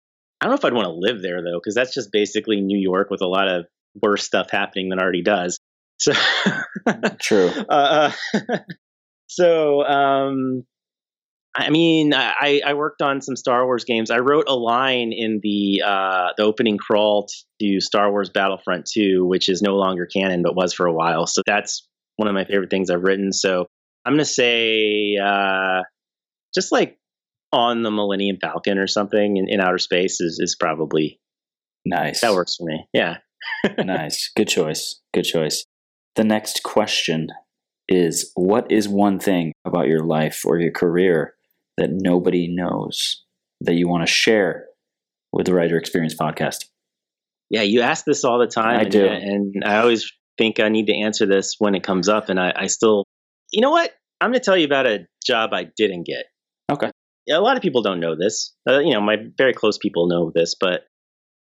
I 0.40 0.46
don't 0.46 0.52
know 0.52 0.58
if 0.58 0.64
I'd 0.64 0.74
want 0.74 0.86
to 0.86 0.92
live 0.92 1.22
there 1.22 1.42
though, 1.42 1.58
because 1.58 1.74
that's 1.74 1.94
just 1.94 2.12
basically 2.12 2.60
New 2.60 2.78
York 2.78 3.10
with 3.10 3.22
a 3.22 3.26
lot 3.26 3.48
of 3.48 3.66
worse 4.02 4.24
stuff 4.24 4.50
happening 4.50 4.90
than 4.90 5.00
already 5.00 5.22
does. 5.22 5.58
So 5.98 6.12
True. 7.20 7.48
uh, 7.68 8.12
so 9.28 9.82
um, 9.82 10.64
I 11.54 11.70
mean, 11.70 12.14
I, 12.14 12.60
I 12.64 12.74
worked 12.74 13.02
on 13.02 13.20
some 13.20 13.34
Star 13.34 13.64
Wars 13.64 13.84
games. 13.84 14.10
I 14.10 14.18
wrote 14.18 14.44
a 14.48 14.54
line 14.54 15.12
in 15.12 15.40
the 15.42 15.82
uh, 15.84 16.28
the 16.36 16.44
opening 16.44 16.78
crawl 16.78 17.28
to 17.60 17.80
Star 17.80 18.10
Wars 18.10 18.30
Battlefront 18.30 18.86
2, 18.86 19.26
which 19.26 19.48
is 19.48 19.60
no 19.60 19.74
longer 19.74 20.06
canon, 20.06 20.42
but 20.42 20.54
was 20.54 20.72
for 20.72 20.86
a 20.86 20.92
while. 20.92 21.26
So 21.26 21.42
that's 21.44 21.86
one 22.16 22.28
of 22.28 22.34
my 22.34 22.44
favorite 22.44 22.70
things 22.70 22.88
I've 22.88 23.02
written. 23.02 23.32
So 23.32 23.66
I'm 24.04 24.12
going 24.12 24.18
to 24.18 24.24
say 24.24 25.16
uh, 25.16 25.82
just 26.54 26.70
like 26.70 26.98
on 27.52 27.82
the 27.82 27.90
Millennium 27.90 28.38
Falcon 28.40 28.78
or 28.78 28.86
something 28.86 29.36
in, 29.36 29.48
in 29.48 29.60
outer 29.60 29.78
space 29.78 30.20
is, 30.20 30.38
is 30.40 30.56
probably 30.58 31.18
Nice. 31.84 32.20
that 32.20 32.34
works 32.34 32.56
for 32.56 32.64
me. 32.64 32.86
Yeah. 32.92 33.18
nice. 33.78 34.30
Good 34.36 34.48
choice. 34.48 35.00
Good 35.12 35.24
choice. 35.24 35.64
The 36.14 36.24
next 36.24 36.62
question 36.62 37.28
is 37.88 38.30
what 38.34 38.70
is 38.70 38.88
one 38.88 39.18
thing 39.18 39.52
about 39.64 39.88
your 39.88 40.04
life 40.04 40.42
or 40.44 40.58
your 40.58 40.70
career 40.72 41.34
that 41.76 41.90
nobody 41.90 42.48
knows 42.48 43.24
that 43.60 43.74
you 43.74 43.88
want 43.88 44.06
to 44.06 44.12
share 44.12 44.66
with 45.32 45.46
the 45.46 45.54
Writer 45.54 45.76
Experience 45.76 46.14
podcast? 46.14 46.66
Yeah, 47.50 47.62
you 47.62 47.80
ask 47.80 48.04
this 48.04 48.24
all 48.24 48.38
the 48.38 48.46
time. 48.46 48.78
I 48.78 48.82
and, 48.82 48.90
do. 48.90 49.06
And 49.06 49.64
I 49.64 49.78
always 49.78 50.10
think 50.38 50.60
I 50.60 50.68
need 50.68 50.86
to 50.86 50.96
answer 50.96 51.26
this 51.26 51.56
when 51.58 51.74
it 51.74 51.82
comes 51.82 52.08
up. 52.08 52.28
And 52.28 52.38
I, 52.38 52.52
I 52.54 52.66
still, 52.68 53.04
you 53.52 53.60
know 53.60 53.70
what? 53.70 53.90
I'm 54.20 54.30
going 54.30 54.40
to 54.40 54.44
tell 54.44 54.56
you 54.56 54.66
about 54.66 54.86
a 54.86 55.06
job 55.24 55.50
I 55.52 55.66
didn't 55.76 56.06
get. 56.06 56.26
Okay. 56.70 56.90
A 57.30 57.40
lot 57.40 57.56
of 57.56 57.62
people 57.62 57.82
don't 57.82 58.00
know 58.00 58.16
this. 58.16 58.54
Uh, 58.68 58.78
you 58.78 58.92
know, 58.92 59.00
my 59.00 59.16
very 59.36 59.52
close 59.52 59.78
people 59.78 60.08
know 60.08 60.32
this, 60.34 60.56
but 60.58 60.82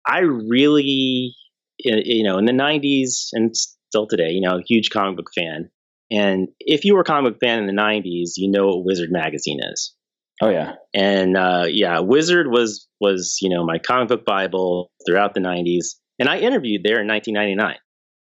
I 0.07 0.21
really, 0.21 1.35
you 1.79 2.25
know, 2.25 2.39
in 2.39 2.47
the 2.47 2.53
90s 2.53 3.29
and 3.33 3.55
still 3.57 4.07
today, 4.07 4.31
you 4.31 4.41
know, 4.41 4.59
a 4.59 4.63
huge 4.67 4.91
comic 4.91 5.17
book 5.17 5.31
fan. 5.35 5.71
And 6.11 6.49
if 6.61 6.85
you 6.85 6.95
were 6.95 7.03
a 7.03 7.05
comic 7.05 7.35
book 7.35 7.41
fan 7.41 7.59
in 7.59 7.67
the 7.67 7.81
90s, 7.81 8.33
you 8.37 8.51
know 8.51 8.69
what 8.69 8.85
Wizard 8.85 9.11
Magazine 9.11 9.61
is 9.63 9.95
Oh, 10.41 10.51
yeah. 10.51 10.75
and 10.95 11.37
uh, 11.37 11.65
yeah, 11.69 12.01
Wizard 12.01 12.47
was 12.49 12.87
was 13.01 13.39
you 13.43 13.49
know 13.49 13.65
my 13.65 13.79
comic 13.79 14.09
book 14.09 14.25
bible 14.25 14.91
throughout 15.07 15.35
the 15.35 15.41
'90s, 15.41 15.97
and 16.19 16.29
I 16.29 16.39
interviewed 16.39 16.83
there 16.85 17.01
in 17.01 17.09
1999, 17.09 17.77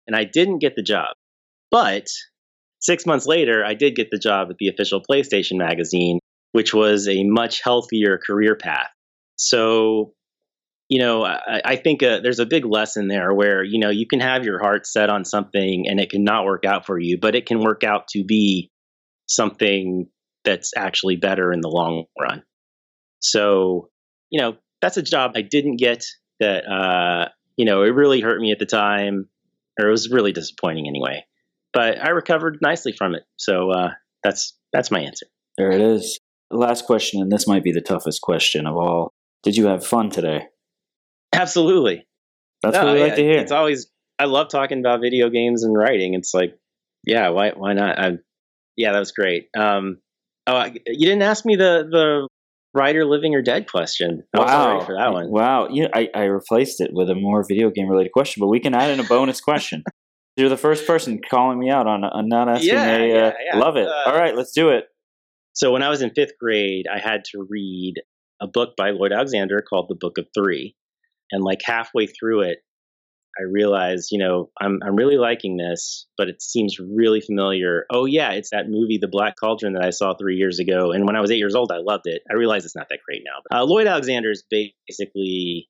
and 0.08 0.16
I 0.16 0.24
didn't 0.24 0.60
get 0.60 0.76
the 0.76 0.84
job, 0.84 1.16
but 1.72 2.06
six 2.80 3.06
months 3.06 3.26
later, 3.26 3.66
I 3.66 3.74
did 3.74 3.96
get 3.96 4.12
the 4.12 4.20
job 4.20 4.50
at 4.52 4.58
the 4.60 4.68
official 4.68 5.02
PlayStation 5.02 5.58
magazine, 5.58 6.20
which 6.52 6.74
was 6.74 7.08
a 7.08 7.24
much 7.24 7.62
healthier 7.64 8.20
career 8.24 8.56
path. 8.56 8.90
So, 9.38 10.14
you 10.90 11.00
know, 11.00 11.26
I, 11.26 11.62
I 11.66 11.76
think 11.78 12.04
uh, 12.04 12.20
there's 12.22 12.40
a 12.40 12.46
big 12.46 12.66
lesson 12.66 13.08
there 13.08 13.34
where 13.34 13.64
you 13.64 13.80
know 13.80 13.90
you 13.90 14.06
can 14.06 14.20
have 14.20 14.46
your 14.46 14.60
heart 14.60 14.86
set 14.86 15.10
on 15.10 15.26
something 15.26 15.86
and 15.88 16.00
it 16.00 16.12
can 16.12 16.24
not 16.24 16.46
work 16.46 16.64
out 16.66 16.86
for 16.86 17.00
you, 17.00 17.18
but 17.18 17.36
it 17.36 17.48
can 17.48 17.60
work 17.60 17.84
out 17.84 18.08
to 18.10 18.24
be 18.24 18.70
something 19.26 20.08
that's 20.44 20.72
actually 20.76 21.16
better 21.16 21.52
in 21.52 21.62
the 21.62 21.70
long 21.70 22.06
run. 22.20 22.44
So, 23.20 23.90
you 24.30 24.42
know, 24.42 24.58
that's 24.82 24.98
a 24.98 25.02
job 25.02 25.34
I 25.36 25.42
didn't 25.42 25.78
get 25.78 26.06
that, 26.40 26.66
uh, 26.68 27.30
you 27.56 27.66
know, 27.66 27.84
it 27.84 27.90
really 27.90 28.20
hurt 28.20 28.42
me 28.42 28.52
at 28.52 28.60
the 28.60 28.66
time, 28.66 29.30
or 29.80 29.88
it 29.88 29.92
was 29.92 30.10
really 30.12 30.32
disappointing 30.32 30.88
anyway. 30.88 31.24
But 31.72 32.00
I 32.04 32.10
recovered 32.10 32.60
nicely 32.62 32.92
from 32.92 33.16
it. 33.16 33.24
So 33.38 33.72
uh, 33.72 33.92
that's 34.24 34.58
that's 34.72 34.92
my 34.92 35.00
answer. 35.00 35.26
There 35.58 35.72
it 35.72 35.82
is. 35.82 36.20
The 36.52 36.58
last 36.58 36.86
question, 36.86 37.22
and 37.22 37.32
this 37.32 37.48
might 37.48 37.64
be 37.64 37.72
the 37.72 37.82
toughest 37.82 38.22
question 38.22 38.68
of 38.68 38.76
all. 38.76 39.14
Did 39.44 39.56
you 39.56 39.68
have 39.68 39.86
fun 39.86 40.10
today? 40.10 40.48
Absolutely. 41.34 42.06
That's 42.62 42.76
No, 42.76 42.86
what 42.86 42.94
we 42.94 43.02
like 43.02 43.16
to 43.16 43.24
hear. 43.24 43.40
It's 43.40 43.52
always 43.52 43.90
I 44.20 44.26
love 44.26 44.50
talking 44.50 44.80
about 44.80 45.02
video 45.02 45.30
games 45.30 45.64
and 45.64 45.76
writing. 45.76 46.14
It's 46.14 46.34
like, 46.34 46.58
yeah, 47.06 47.30
why 47.30 47.52
why 47.56 47.74
not? 47.74 48.00
I, 48.00 48.12
yeah, 48.78 48.94
that 48.94 49.00
was 49.00 49.12
great. 49.12 49.48
Um, 49.58 49.98
oh, 50.48 50.56
I, 50.56 50.76
you 50.86 51.08
didn't 51.08 51.22
ask 51.22 51.46
me 51.46 51.56
the 51.56 51.88
the 51.90 52.28
writer 52.74 53.06
living 53.06 53.36
or 53.36 53.42
dead 53.42 53.70
question. 53.70 54.24
I 54.36 54.40
right 54.40 54.86
for 54.86 54.96
that 54.96 55.14
one. 55.14 55.30
Wow. 55.30 55.68
Yeah, 55.70 55.88
I, 55.94 56.10
I 56.16 56.24
replaced 56.24 56.82
it 56.82 56.92
with 56.92 57.10
a 57.10 57.16
more 57.16 57.46
video 57.48 57.70
game 57.70 57.88
related 57.88 58.12
question, 58.12 58.42
but 58.42 58.48
we 58.48 58.60
can 58.60 58.74
add 58.74 58.90
in 58.90 59.00
a 59.00 59.04
bonus 59.04 59.40
question. 59.42 59.84
You're 60.36 60.50
the 60.50 60.58
first 60.58 60.88
person 60.88 61.22
calling 61.30 61.60
me 61.60 61.70
out 61.70 61.86
on, 61.86 62.04
on 62.04 62.28
not 62.28 62.50
asking 62.50 62.70
Yeah, 62.70 62.88
a. 62.88 63.04
Uh, 63.04 63.06
yeah, 63.06 63.34
yeah. 63.54 63.60
Love 63.60 63.78
it. 63.78 63.88
Uh, 63.88 64.04
All 64.08 64.16
right, 64.16 64.36
let's 64.36 64.52
do 64.52 64.70
it. 64.70 64.86
So 65.54 65.72
when 65.72 65.84
I 65.84 65.90
was 65.90 66.02
in 66.02 66.10
fifth 66.10 66.34
grade, 66.40 66.88
I 66.92 66.98
had 66.98 67.24
to 67.26 67.46
read 67.48 67.96
a 68.42 68.48
book 68.48 68.72
by 68.76 68.90
Lloyd 68.90 69.12
Alexander 69.12 69.62
called 69.62 69.86
The 69.90 69.96
Book 69.96 70.18
of 70.18 70.26
Three, 70.34 70.76
and 71.32 71.44
like 71.44 71.60
halfway 71.64 72.08
through 72.08 72.42
it, 72.42 72.58
I 73.40 73.44
realized, 73.44 74.10
you 74.12 74.20
know, 74.20 74.52
I'm 74.62 74.80
I'm 74.86 74.96
really 74.96 75.18
liking 75.18 75.58
this, 75.58 76.08
but 76.18 76.30
it 76.30 76.42
seems 76.42 76.78
really 76.80 77.20
familiar. 77.20 77.86
Oh 77.92 78.06
yeah, 78.06 78.32
it's 78.32 78.52
that 78.52 78.70
movie, 78.70 79.00
The 79.02 79.08
Black 79.08 79.36
Cauldron, 79.40 79.74
that 79.74 79.84
I 79.84 79.90
saw 79.90 80.14
three 80.16 80.36
years 80.36 80.60
ago, 80.60 80.92
and 80.92 81.06
when 81.06 81.16
I 81.16 81.22
was 81.22 81.32
eight 81.32 81.38
years 81.38 81.56
old, 81.56 81.72
I 81.72 81.78
loved 81.78 82.06
it. 82.06 82.22
I 82.30 82.36
realize 82.36 82.64
it's 82.66 82.76
not 82.76 82.90
that 82.90 83.00
great 83.06 83.24
now. 83.26 83.42
But, 83.50 83.58
uh, 83.58 83.64
Lloyd 83.64 83.88
Alexander 83.88 84.30
is 84.30 84.44
basically, 84.50 85.68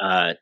uh, 0.00 0.34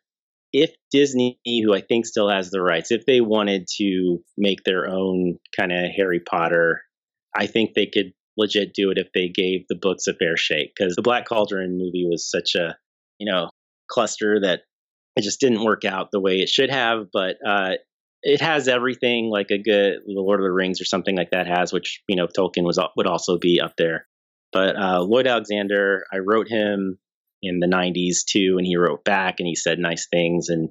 if 0.53 0.75
Disney, 0.91 1.39
who 1.47 1.75
I 1.75 1.81
think 1.81 2.07
still 2.07 2.29
has 2.29 2.51
the 2.51 2.63
rights, 2.63 2.91
if 2.91 3.07
they 3.07 3.21
wanted 3.21 3.69
to 3.77 4.19
make 4.37 4.65
their 4.65 4.89
own 4.89 5.39
kind 5.57 5.71
of 5.71 5.91
Harry 5.97 6.21
Potter, 6.21 6.83
I 7.37 7.47
think 7.47 7.75
they 7.75 7.87
could 7.87 8.13
legit 8.37 8.75
do 8.75 8.91
it 8.91 8.99
if 8.99 9.09
they 9.15 9.29
gave 9.29 9.67
the 9.69 9.77
books 9.77 10.07
a 10.07 10.15
fair 10.15 10.37
shake. 10.37 10.73
Because 10.77 10.97
the 10.97 11.03
Black 11.03 11.27
Cauldron 11.27 11.79
movie 11.79 12.07
was 12.09 12.29
such 12.29 12.55
a, 12.55 12.77
you 13.19 13.31
know, 13.31 13.51
cluster 13.89 14.41
that 14.41 14.63
it 15.17 15.23
just 15.23 15.41
didn't 15.41 15.65
work 15.65 15.85
out 15.85 16.11
the 16.13 16.21
way 16.21 16.37
it 16.37 16.49
should 16.49 16.71
have. 16.71 17.07
But 17.13 17.37
uh, 17.47 17.73
it 18.23 18.41
has 18.41 18.69
everything 18.69 19.31
like 19.31 19.51
a 19.51 19.59
good 19.59 20.01
The 20.07 20.21
Lord 20.21 20.41
of 20.41 20.45
the 20.45 20.53
Rings 20.53 20.81
or 20.81 20.85
something 20.85 21.17
like 21.17 21.31
that 21.31 21.47
has, 21.47 21.73
which 21.73 22.03
you 22.09 22.17
know 22.17 22.27
Tolkien 22.27 22.65
was 22.65 22.79
would 22.97 23.07
also 23.07 23.39
be 23.39 23.61
up 23.61 23.75
there. 23.79 24.07
But 24.53 24.77
uh, 24.77 25.03
Lloyd 25.03 25.27
Alexander, 25.27 26.05
I 26.13 26.19
wrote 26.19 26.49
him 26.49 26.99
in 27.43 27.61
the 27.61 27.67
'90s 27.67 28.25
too, 28.29 28.57
and 28.59 28.67
he 28.67 28.77
wrote 28.77 29.05
back 29.05 29.37
and 29.39 29.47
he 29.47 29.55
said 29.55 29.79
nice 29.79 30.07
things, 30.11 30.49
and 30.49 30.71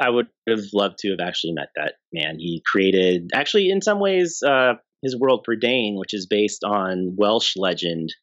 I 0.00 0.08
would 0.10 0.28
have 0.48 0.60
loved 0.72 0.98
to 1.00 1.10
have 1.10 1.20
actually 1.20 1.52
met 1.52 1.68
that 1.76 1.94
man. 2.12 2.38
He 2.38 2.62
created, 2.64 3.30
actually, 3.34 3.70
in 3.70 3.82
some 3.82 4.00
ways, 4.00 4.42
uh, 4.46 4.74
his 5.02 5.16
world 5.18 5.46
Prydain, 5.48 5.98
which 5.98 6.14
is 6.14 6.26
based 6.26 6.64
on 6.64 7.16
Welsh 7.16 7.54
legend, 7.56 8.14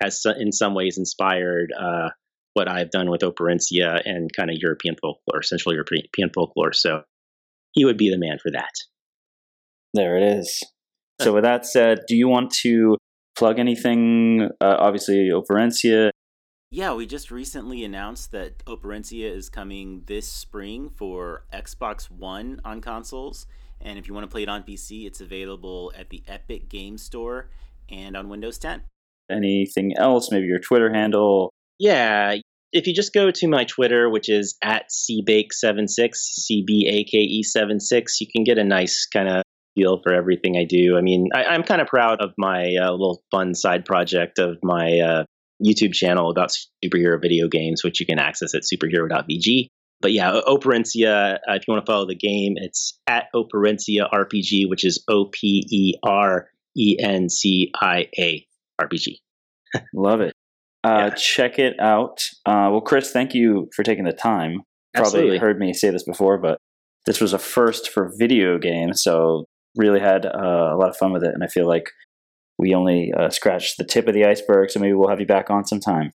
has 0.00 0.22
in 0.38 0.52
some 0.52 0.74
ways 0.74 0.98
inspired 0.98 1.70
uh, 1.78 2.10
what 2.54 2.68
I've 2.68 2.90
done 2.90 3.10
with 3.10 3.22
Operencia 3.22 4.00
and 4.04 4.30
kind 4.36 4.50
of 4.50 4.56
European 4.60 4.96
folklore, 5.00 5.42
Central 5.42 5.74
European 5.74 6.30
folklore. 6.34 6.72
So 6.72 7.02
he 7.72 7.84
would 7.84 7.96
be 7.96 8.10
the 8.10 8.18
man 8.18 8.38
for 8.42 8.50
that. 8.52 8.72
There 9.94 10.16
it 10.16 10.38
is. 10.38 10.62
So, 11.20 11.34
with 11.34 11.44
that 11.44 11.66
said, 11.66 12.00
do 12.08 12.16
you 12.16 12.28
want 12.28 12.50
to 12.62 12.96
plug 13.36 13.58
anything? 13.58 14.48
Uh, 14.60 14.76
obviously, 14.78 15.30
Operencia. 15.30 16.10
Yeah, 16.70 16.94
we 16.94 17.06
just 17.06 17.30
recently 17.30 17.84
announced 17.84 18.32
that 18.32 18.64
Operencia 18.64 19.30
is 19.30 19.50
coming 19.50 20.04
this 20.06 20.26
spring 20.26 20.88
for 20.88 21.44
Xbox 21.52 22.10
One 22.10 22.60
on 22.64 22.80
consoles. 22.80 23.46
And 23.80 23.98
if 23.98 24.08
you 24.08 24.14
want 24.14 24.24
to 24.24 24.32
play 24.32 24.44
it 24.44 24.48
on 24.48 24.62
PC, 24.62 25.06
it's 25.06 25.20
available 25.20 25.92
at 25.96 26.08
the 26.08 26.22
Epic 26.26 26.68
Game 26.68 26.96
Store 26.96 27.50
and 27.90 28.16
on 28.16 28.28
Windows 28.28 28.58
10. 28.58 28.82
Anything 29.30 29.92
else? 29.98 30.30
Maybe 30.30 30.46
your 30.46 30.60
Twitter 30.60 30.92
handle. 30.92 31.52
Yeah. 31.82 32.36
If 32.72 32.86
you 32.86 32.94
just 32.94 33.12
go 33.12 33.32
to 33.32 33.48
my 33.48 33.64
Twitter, 33.64 34.08
which 34.08 34.28
is 34.28 34.56
at 34.62 34.84
cbake76, 34.88 36.14
C 36.14 36.62
B 36.64 36.88
A 36.88 37.02
K 37.02 37.18
E 37.18 37.42
76, 37.42 38.20
you 38.20 38.28
can 38.32 38.44
get 38.44 38.56
a 38.56 38.62
nice 38.62 39.04
kind 39.12 39.28
of 39.28 39.42
feel 39.74 40.00
for 40.04 40.14
everything 40.14 40.56
I 40.56 40.64
do. 40.64 40.96
I 40.96 41.00
mean, 41.00 41.30
I, 41.34 41.44
I'm 41.46 41.64
kind 41.64 41.80
of 41.80 41.88
proud 41.88 42.20
of 42.20 42.34
my 42.38 42.76
uh, 42.80 42.92
little 42.92 43.24
fun 43.32 43.56
side 43.56 43.84
project 43.84 44.38
of 44.38 44.58
my 44.62 45.00
uh, 45.00 45.24
YouTube 45.62 45.92
channel 45.92 46.30
about 46.30 46.54
superhero 46.84 47.20
video 47.20 47.48
games, 47.48 47.82
which 47.82 47.98
you 47.98 48.06
can 48.06 48.20
access 48.20 48.54
at 48.54 48.62
superhero.vg. 48.62 49.66
But 50.00 50.12
yeah, 50.12 50.40
Operencia, 50.46 51.34
uh, 51.34 51.54
if 51.54 51.66
you 51.66 51.74
want 51.74 51.84
to 51.84 51.92
follow 51.92 52.06
the 52.06 52.14
game, 52.14 52.54
it's 52.58 52.96
at 53.08 53.24
Operencia 53.34 54.08
RPG, 54.08 54.68
which 54.68 54.84
is 54.84 55.02
O 55.08 55.24
P 55.24 55.66
E 55.68 55.94
R 56.04 56.48
E 56.76 56.96
N 57.00 57.28
C 57.28 57.72
I 57.80 58.06
A 58.16 58.46
RPG. 58.80 59.16
Love 59.92 60.20
it. 60.20 60.32
Uh, 60.84 61.10
Yeah. 61.10 61.14
Check 61.14 61.58
it 61.58 61.78
out. 61.80 62.22
Uh, 62.44 62.68
well, 62.70 62.80
Chris, 62.80 63.12
thank 63.12 63.34
you 63.34 63.68
for 63.74 63.82
taking 63.82 64.04
the 64.04 64.12
time. 64.12 64.62
Probably 64.94 65.06
Absolutely. 65.06 65.38
heard 65.38 65.58
me 65.58 65.72
say 65.72 65.90
this 65.90 66.04
before, 66.04 66.38
but 66.38 66.58
this 67.06 67.20
was 67.20 67.32
a 67.32 67.38
first 67.38 67.88
for 67.90 68.12
video 68.18 68.58
games, 68.58 69.02
so 69.02 69.44
really 69.76 70.00
had 70.00 70.26
uh, 70.26 70.70
a 70.72 70.76
lot 70.76 70.90
of 70.90 70.96
fun 70.96 71.12
with 71.12 71.24
it, 71.24 71.32
and 71.34 71.42
I 71.42 71.46
feel 71.46 71.66
like 71.66 71.90
we 72.58 72.74
only 72.74 73.12
uh, 73.18 73.30
scratched 73.30 73.78
the 73.78 73.84
tip 73.84 74.06
of 74.06 74.14
the 74.14 74.24
iceberg. 74.24 74.70
So 74.70 74.80
maybe 74.80 74.92
we'll 74.92 75.08
have 75.08 75.18
you 75.20 75.26
back 75.26 75.50
on 75.50 75.64
sometime. 75.64 76.12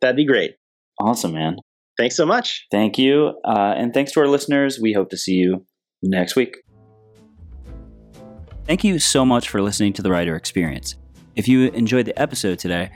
That'd 0.00 0.16
be 0.16 0.26
great. 0.26 0.56
Awesome, 1.00 1.32
man. 1.32 1.56
Thanks 1.98 2.16
so 2.16 2.26
much. 2.26 2.66
Thank 2.70 2.98
you, 2.98 3.34
uh, 3.44 3.74
and 3.76 3.94
thanks 3.94 4.12
to 4.12 4.20
our 4.20 4.28
listeners. 4.28 4.78
We 4.80 4.92
hope 4.92 5.10
to 5.10 5.16
see 5.16 5.34
you 5.34 5.64
next 6.02 6.36
week. 6.36 6.56
Thank 8.66 8.84
you 8.84 8.98
so 8.98 9.24
much 9.24 9.48
for 9.48 9.62
listening 9.62 9.92
to 9.94 10.02
the 10.02 10.10
Writer 10.10 10.36
Experience. 10.36 10.96
If 11.36 11.48
you 11.48 11.70
enjoyed 11.70 12.06
the 12.06 12.20
episode 12.20 12.58
today, 12.58 12.90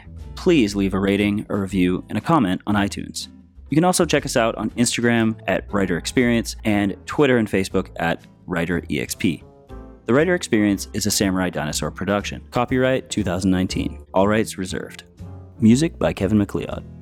please 0.45 0.76
leave 0.76 0.92
a 0.92 1.01
rating, 1.01 1.47
a 1.49 1.57
review, 1.57 2.05
and 2.11 2.18
a 2.18 2.20
comment 2.20 2.61
on 2.66 2.74
iTunes. 2.74 3.28
You 3.70 3.76
can 3.76 3.84
also 3.84 4.05
check 4.05 4.26
us 4.26 4.36
out 4.36 4.55
on 4.57 4.68
Instagram 4.72 5.40
at 5.47 5.72
Writer 5.72 5.97
Experience 5.97 6.55
and 6.64 6.95
Twitter 7.07 7.38
and 7.38 7.49
Facebook 7.49 7.88
at 7.97 8.26
Writer 8.45 8.82
EXP. 8.82 9.42
The 10.05 10.12
Writer 10.12 10.34
Experience 10.34 10.88
is 10.92 11.07
a 11.07 11.11
Samurai 11.11 11.49
Dinosaur 11.49 11.90
production. 11.90 12.47
Copyright 12.51 13.09
2019. 13.09 14.05
All 14.12 14.28
rights 14.28 14.59
reserved. 14.59 15.05
Music 15.61 15.99
by 15.99 16.12
Kevin 16.12 16.36
MacLeod. 16.36 16.93